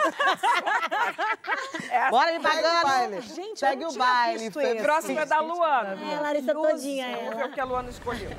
Bora 2.11 2.33
me 2.33 2.41
pagando. 2.41 2.83
baile. 2.85 3.21
Gente, 3.23 3.59
Segue 3.59 3.83
eu 3.83 3.89
o 3.89 3.93
baile. 3.97 4.51
Foi-. 4.53 4.77
Próxima 4.77 5.23
é 5.23 5.27
da 5.27 5.41
Luana. 5.41 5.99
É, 6.13 6.15
a 6.17 6.21
Larissa 6.21 6.55
todinha, 6.55 7.07
Vamos 7.09 7.27
ela. 7.27 7.35
ver 7.37 7.45
o 7.47 7.53
que 7.53 7.61
a 7.61 7.65
Luana 7.65 7.91
escolheu. 7.91 8.31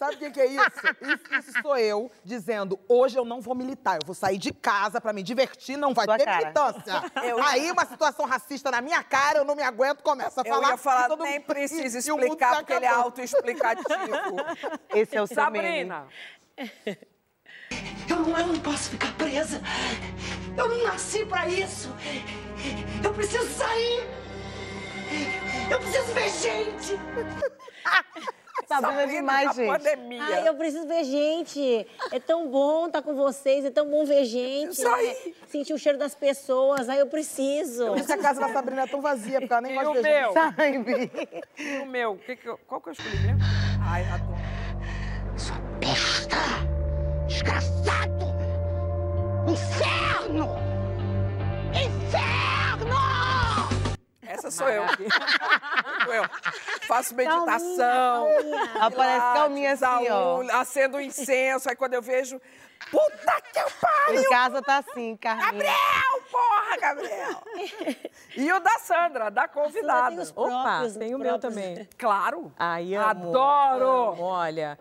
Sabe 0.00 0.14
o 0.14 0.18
que, 0.18 0.30
que 0.30 0.40
é 0.40 0.46
isso? 0.46 0.70
isso? 1.02 1.50
Isso 1.50 1.62
sou 1.62 1.76
eu 1.76 2.10
dizendo, 2.24 2.78
hoje 2.88 3.16
eu 3.18 3.24
não 3.24 3.40
vou 3.40 3.54
militar, 3.54 3.96
eu 4.00 4.06
vou 4.06 4.14
sair 4.14 4.38
de 4.38 4.52
casa 4.52 5.00
pra 5.00 5.12
me 5.12 5.22
divertir, 5.22 5.76
não 5.76 5.92
vai 5.92 6.06
Sua 6.06 6.16
ter 6.18 6.24
cara. 6.24 6.38
militância. 6.38 7.04
Eu- 7.22 7.42
Aí 7.44 7.70
uma 7.70 7.84
situação 7.84 8.24
racista 8.26 8.70
na 8.70 8.80
minha 8.80 9.02
cara, 9.04 9.38
eu 9.38 9.44
não 9.44 9.54
me 9.54 9.62
aguento, 9.62 10.02
começa 10.02 10.40
a 10.40 10.44
Eu 10.46 10.54
falar. 10.54 10.70
ia 10.70 10.76
falar, 10.76 11.08
todo 11.08 11.22
nem 11.22 11.34
mundo- 11.38 11.46
precisa 11.46 11.98
explicar, 11.98 12.50
se 12.52 12.56
porque 12.58 12.72
ele 12.72 12.86
é 12.86 12.88
autoexplicativo. 12.88 14.36
Esse 14.94 15.16
é 15.16 15.22
o. 15.22 15.26
Sabrina, 15.26 16.06
Eu 18.08 18.16
não, 18.16 18.38
eu 18.38 18.46
não 18.48 18.60
posso 18.60 18.90
ficar 18.90 19.12
presa. 19.16 19.60
Eu 20.56 20.68
não 20.68 20.82
nasci 20.84 21.24
pra 21.26 21.46
isso. 21.46 21.88
Eu 23.04 23.14
preciso 23.14 23.48
sair. 23.50 24.04
Eu 25.70 25.78
preciso 25.78 26.12
ver 26.12 26.28
gente. 26.30 26.98
Sabrina 28.76 29.02
é 29.02 29.06
demais, 29.06 29.54
gente. 29.56 29.66
pandemia. 29.68 30.22
Ai, 30.24 30.48
eu 30.48 30.54
preciso 30.54 30.86
ver 30.86 31.04
gente. 31.04 31.86
É 32.12 32.20
tão 32.20 32.48
bom 32.48 32.86
estar 32.86 33.02
com 33.02 33.14
vocês, 33.14 33.64
é 33.64 33.70
tão 33.70 33.88
bom 33.88 34.04
ver 34.04 34.24
gente. 34.24 34.72
Isso 34.72 34.86
aí. 34.88 35.06
né? 35.26 35.32
Sentir 35.48 35.72
o 35.74 35.78
cheiro 35.78 35.98
das 35.98 36.14
pessoas. 36.14 36.88
Ai, 36.88 37.00
eu 37.00 37.06
preciso. 37.06 37.86
Por 37.88 37.98
isso 37.98 38.12
a 38.12 38.18
casa 38.18 38.40
da 38.40 38.52
Sabrina 38.52 38.82
é 38.82 38.86
tão 38.86 39.00
vazia, 39.00 39.40
porque 39.40 39.52
ela 39.52 39.62
nem 39.62 39.72
E 39.72 39.74
gosta 39.74 39.90
o 39.90 39.94
de 39.94 40.02
ver 40.02 40.20
meu? 40.20 40.24
gente. 40.28 40.34
Sabe? 40.34 41.10
E 41.58 41.78
o 41.80 41.86
meu? 41.86 42.16
Que 42.18 42.36
que 42.36 42.46
eu- 42.48 42.58
qual 42.66 42.80
que 42.80 42.88
eu 42.88 42.92
escolhi 42.92 43.18
mesmo? 43.18 43.40
Ai, 43.82 44.04
adoro. 44.04 44.30
Sua 45.36 45.56
besta. 45.80 46.36
Desgraçado. 47.26 48.26
Inferno. 49.48 50.48
Inferno. 51.72 52.39
Essa 54.40 54.50
sou 54.50 54.68
eu. 54.68 54.84
sou 56.04 56.14
eu. 56.14 56.24
Faço 56.88 57.14
meditação. 57.14 58.26
Aparece 58.80 59.20
pilates, 59.20 59.34
calminha 59.34 59.72
assim, 59.72 60.08
ó. 60.10 60.42
Acendo 60.52 61.00
incenso. 61.00 61.68
Aí 61.68 61.76
quando 61.76 61.94
eu 61.94 62.02
vejo. 62.02 62.40
Puta 62.90 63.40
que 63.52 63.60
Em 63.60 63.64
pariu! 63.80 64.28
casa 64.30 64.62
tá 64.62 64.78
assim, 64.78 65.16
Carminha. 65.16 65.46
Gabriel, 65.52 66.22
porra, 66.30 66.76
Gabriel! 66.80 67.42
E 68.36 68.52
o 68.52 68.60
da 68.60 68.78
Sandra, 68.78 69.28
da 69.30 69.48
convidada. 69.48 70.10
tem 70.10 70.18
os 70.20 70.30
Opa, 70.30 70.62
próprios, 70.62 70.96
tem 70.96 71.14
o 71.14 71.16
os 71.18 71.22
meu 71.22 71.38
também. 71.38 71.88
Claro. 71.98 72.52
Ai, 72.58 72.94
amo. 72.94 73.06
Adoro! 73.08 73.86
Amo, 74.12 74.22
olha, 74.22 74.78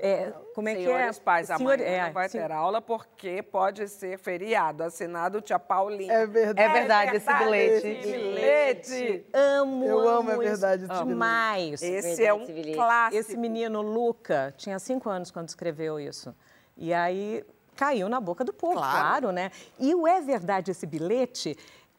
é, 0.00 0.32
como 0.54 0.68
é 0.68 0.74
que 0.74 0.82
é? 0.82 0.84
Senhores 0.86 1.18
pais, 1.20 1.46
Senhor- 1.46 1.60
amanhã 1.74 1.84
é, 1.84 2.06
não 2.06 2.12
vai 2.12 2.28
sim. 2.28 2.38
ter 2.38 2.50
aula 2.52 2.80
porque 2.82 3.42
pode 3.42 3.86
ser 3.88 4.18
feriado. 4.18 4.82
Assinado 4.82 5.40
tia 5.40 5.58
Paulinha. 5.58 6.12
É 6.12 6.26
verdade. 6.26 6.60
É 6.60 6.72
verdade, 6.72 7.16
esse 7.16 7.32
bilhete. 7.32 7.86
Esse 7.88 8.12
bilhete. 8.12 9.26
Amo, 9.32 9.84
Eu 9.84 10.08
amo, 10.08 10.30
é 10.32 10.36
verdade, 10.36 10.82
esse 10.84 10.92
bilhete. 10.92 11.08
demais. 11.08 11.82
Esse 11.82 12.24
é 12.24 12.34
um 12.34 12.44
bilhete. 12.44 12.74
clássico. 12.76 13.16
Esse 13.20 13.36
menino, 13.36 13.80
Luca, 13.80 14.52
tinha 14.56 14.78
cinco 14.78 15.08
anos 15.08 15.30
quando 15.30 15.48
escreveu 15.48 15.98
isso. 16.00 16.34
E 16.78 16.94
aí 16.94 17.44
caiu 17.76 18.08
na 18.08 18.20
boca 18.20 18.44
do 18.44 18.52
povo, 18.52 18.74
Claro. 18.74 18.98
claro, 18.98 19.32
né? 19.32 19.50
E 19.78 19.94
o 19.94 20.06
é 20.06 20.20
verdade 20.20 20.70
esse 20.70 20.86
bilhete, 20.86 21.56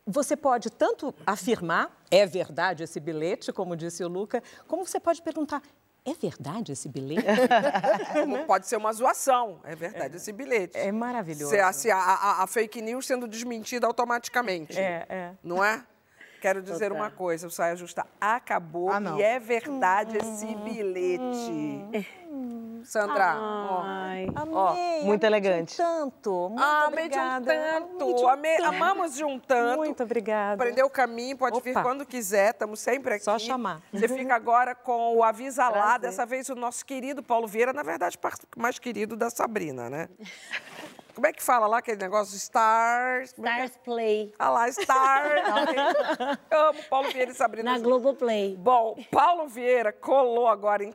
você 0.08 0.36
pode 0.36 0.70
tanto 0.70 1.14
afirmar, 1.26 1.96
é 2.10 2.26
verdade 2.26 2.84
esse 2.84 3.00
bilhete, 3.00 3.52
como 3.54 3.76
disse 3.76 4.04
o 4.04 4.08
Luca, 4.08 4.42
como 4.68 4.86
você 4.86 5.00
pode 5.00 5.22
perguntar, 5.22 5.62
é 6.06 6.14
verdade 6.14 6.72
esse 6.72 6.88
bilhete? 6.90 7.26
Como 8.14 8.46
pode 8.48 8.68
ser 8.68 8.78
uma 8.78 8.92
zoação, 8.94 9.60
é 9.64 9.76
verdade, 9.76 10.16
esse 10.18 10.32
bilhete. 10.32 10.78
É 10.78 10.92
maravilhoso. 10.92 11.52
Se, 11.52 11.60
a, 11.60 11.72
se 11.72 11.92
a- 11.92 11.98
a- 11.98 12.44
a 12.44 12.48
fake 12.48 12.82
news 12.82 13.06
sendo 13.06 13.28
desmentida 13.28 13.86
automaticamente. 13.86 14.78
É, 14.80 15.06
é. 15.10 15.32
Não 15.44 15.64
é? 15.64 15.84
Quero 16.42 16.62
dizer 16.62 16.92
uma 16.94 17.12
coisa, 17.12 17.48
o 17.48 17.52
Saia 17.52 17.76
Justa 17.76 18.08
acabou 18.20 18.90
Ah, 18.92 19.02
e 19.18 19.22
é 19.22 19.38
verdade 19.40 20.18
esse 20.18 20.46
bilhete. 20.56 22.08
Sandra. 22.90 23.36
Ai. 23.84 24.28
Ó, 24.52 24.68
Amei, 24.70 25.04
muito 25.04 25.24
amei 25.26 25.42
de 25.42 25.48
um 25.48 25.52
elegante. 25.52 25.78
tanto. 25.78 26.32
Muito 26.50 26.62
Ah, 26.64 26.86
amei 26.88 27.08
de 27.10 27.18
um 27.20 27.22
obrigada. 27.38 27.54
tanto. 27.54 28.04
Amei 28.04 28.14
de 28.16 28.24
um 28.24 28.28
Amei- 28.30 28.58
tanto. 28.58 28.68
amamos 28.70 29.16
de 29.16 29.24
um 29.24 29.40
tanto. 29.40 29.78
Muito 29.78 30.04
obrigada. 30.04 30.54
Aprendeu 30.64 30.86
o 30.88 30.90
caminho, 30.90 31.38
pode 31.38 31.60
vir 31.62 31.72
Opa. 31.72 31.84
quando 31.84 32.06
quiser, 32.06 32.50
estamos 32.52 32.80
sempre 32.80 33.14
aqui. 33.16 33.24
Só 33.24 33.38
chamar. 33.38 33.82
Você 33.94 34.08
fica 34.08 34.34
agora 34.36 34.74
com 34.74 35.16
o 35.18 35.24
Avisa 35.24 35.70
Lá, 35.70 35.98
dessa 35.98 36.26
vez 36.26 36.50
o 36.50 36.56
nosso 36.56 36.84
querido 36.86 37.22
Paulo 37.22 37.48
Vieira, 37.48 37.72
na 37.72 37.84
verdade, 37.84 38.18
mais 38.58 38.80
querido 38.80 39.16
da 39.16 39.30
Sabrina, 39.30 39.90
né? 39.90 40.10
Como 41.14 41.28
é 41.28 41.34
que 41.34 41.44
fala 41.44 41.68
lá 41.68 41.80
aquele 41.80 41.98
negócio? 42.02 42.34
Stars. 42.38 43.32
Stars 43.38 43.78
Play. 43.84 44.34
Ah 44.40 44.50
lá, 44.50 44.70
Stars. 44.70 45.42
Eu 46.50 46.60
amo 46.70 46.80
Paulo 46.90 47.10
Vieira 47.10 47.32
e 47.32 47.36
Sabrina. 47.36 47.72
Na 47.72 47.78
juntos. 47.78 47.92
Globoplay. 47.92 48.56
Bom, 48.58 48.96
Paulo 49.12 49.48
Vieira 49.48 49.92
colou 49.92 50.48
agora 50.48 50.82
em 50.84 50.94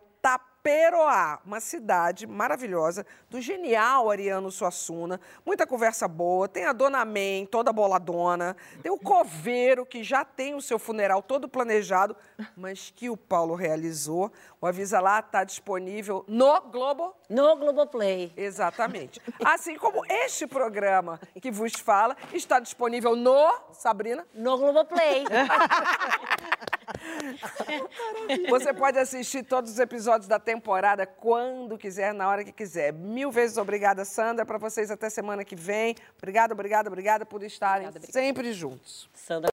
Taperoá, 0.64 1.40
uma 1.44 1.60
cidade 1.60 2.26
maravilhosa, 2.26 3.04
do 3.28 3.38
genial 3.38 4.10
Ariano 4.10 4.50
Suassuna. 4.50 5.20
Muita 5.44 5.66
conversa 5.66 6.08
boa. 6.08 6.48
Tem 6.48 6.64
a 6.64 6.72
Dona 6.72 7.04
Men, 7.04 7.44
toda 7.44 7.70
boladona. 7.70 8.56
Tem 8.82 8.90
o 8.90 8.98
Coveiro, 8.98 9.84
que 9.84 10.02
já 10.02 10.24
tem 10.24 10.54
o 10.54 10.62
seu 10.62 10.78
funeral 10.78 11.22
todo 11.22 11.46
planejado, 11.46 12.16
mas 12.56 12.90
que 12.96 13.10
o 13.10 13.16
Paulo 13.16 13.54
realizou. 13.54 14.32
O 14.58 14.66
Avisa 14.66 15.00
Lá 15.00 15.20
está 15.20 15.44
disponível 15.44 16.24
no 16.26 16.58
Globo. 16.62 17.14
No 17.28 17.56
Globoplay. 17.56 18.32
Exatamente. 18.34 19.20
Assim 19.44 19.76
como 19.76 20.02
este 20.08 20.46
programa 20.46 21.20
que 21.42 21.50
vos 21.50 21.74
fala 21.74 22.16
está 22.32 22.58
disponível 22.58 23.14
no. 23.14 23.52
Sabrina? 23.72 24.26
No 24.32 24.56
Globoplay. 24.56 25.24
Você 28.48 28.72
pode 28.72 28.98
assistir 28.98 29.42
todos 29.42 29.72
os 29.72 29.78
episódios 29.78 30.28
da 30.28 30.38
temporada 30.38 31.06
quando 31.06 31.76
quiser, 31.78 32.12
na 32.14 32.28
hora 32.28 32.44
que 32.44 32.52
quiser. 32.52 32.92
Mil 32.92 33.30
vezes 33.30 33.56
obrigada, 33.56 34.04
Sandra, 34.04 34.44
para 34.44 34.58
vocês 34.58 34.90
até 34.90 35.08
semana 35.10 35.44
que 35.44 35.56
vem. 35.56 35.94
Obrigada, 36.18 36.54
obrigada, 36.54 36.88
obrigada 36.88 37.26
por 37.26 37.42
estarem 37.42 37.88
sempre 38.10 38.52
juntos. 38.52 39.08
Sandra. 39.14 39.50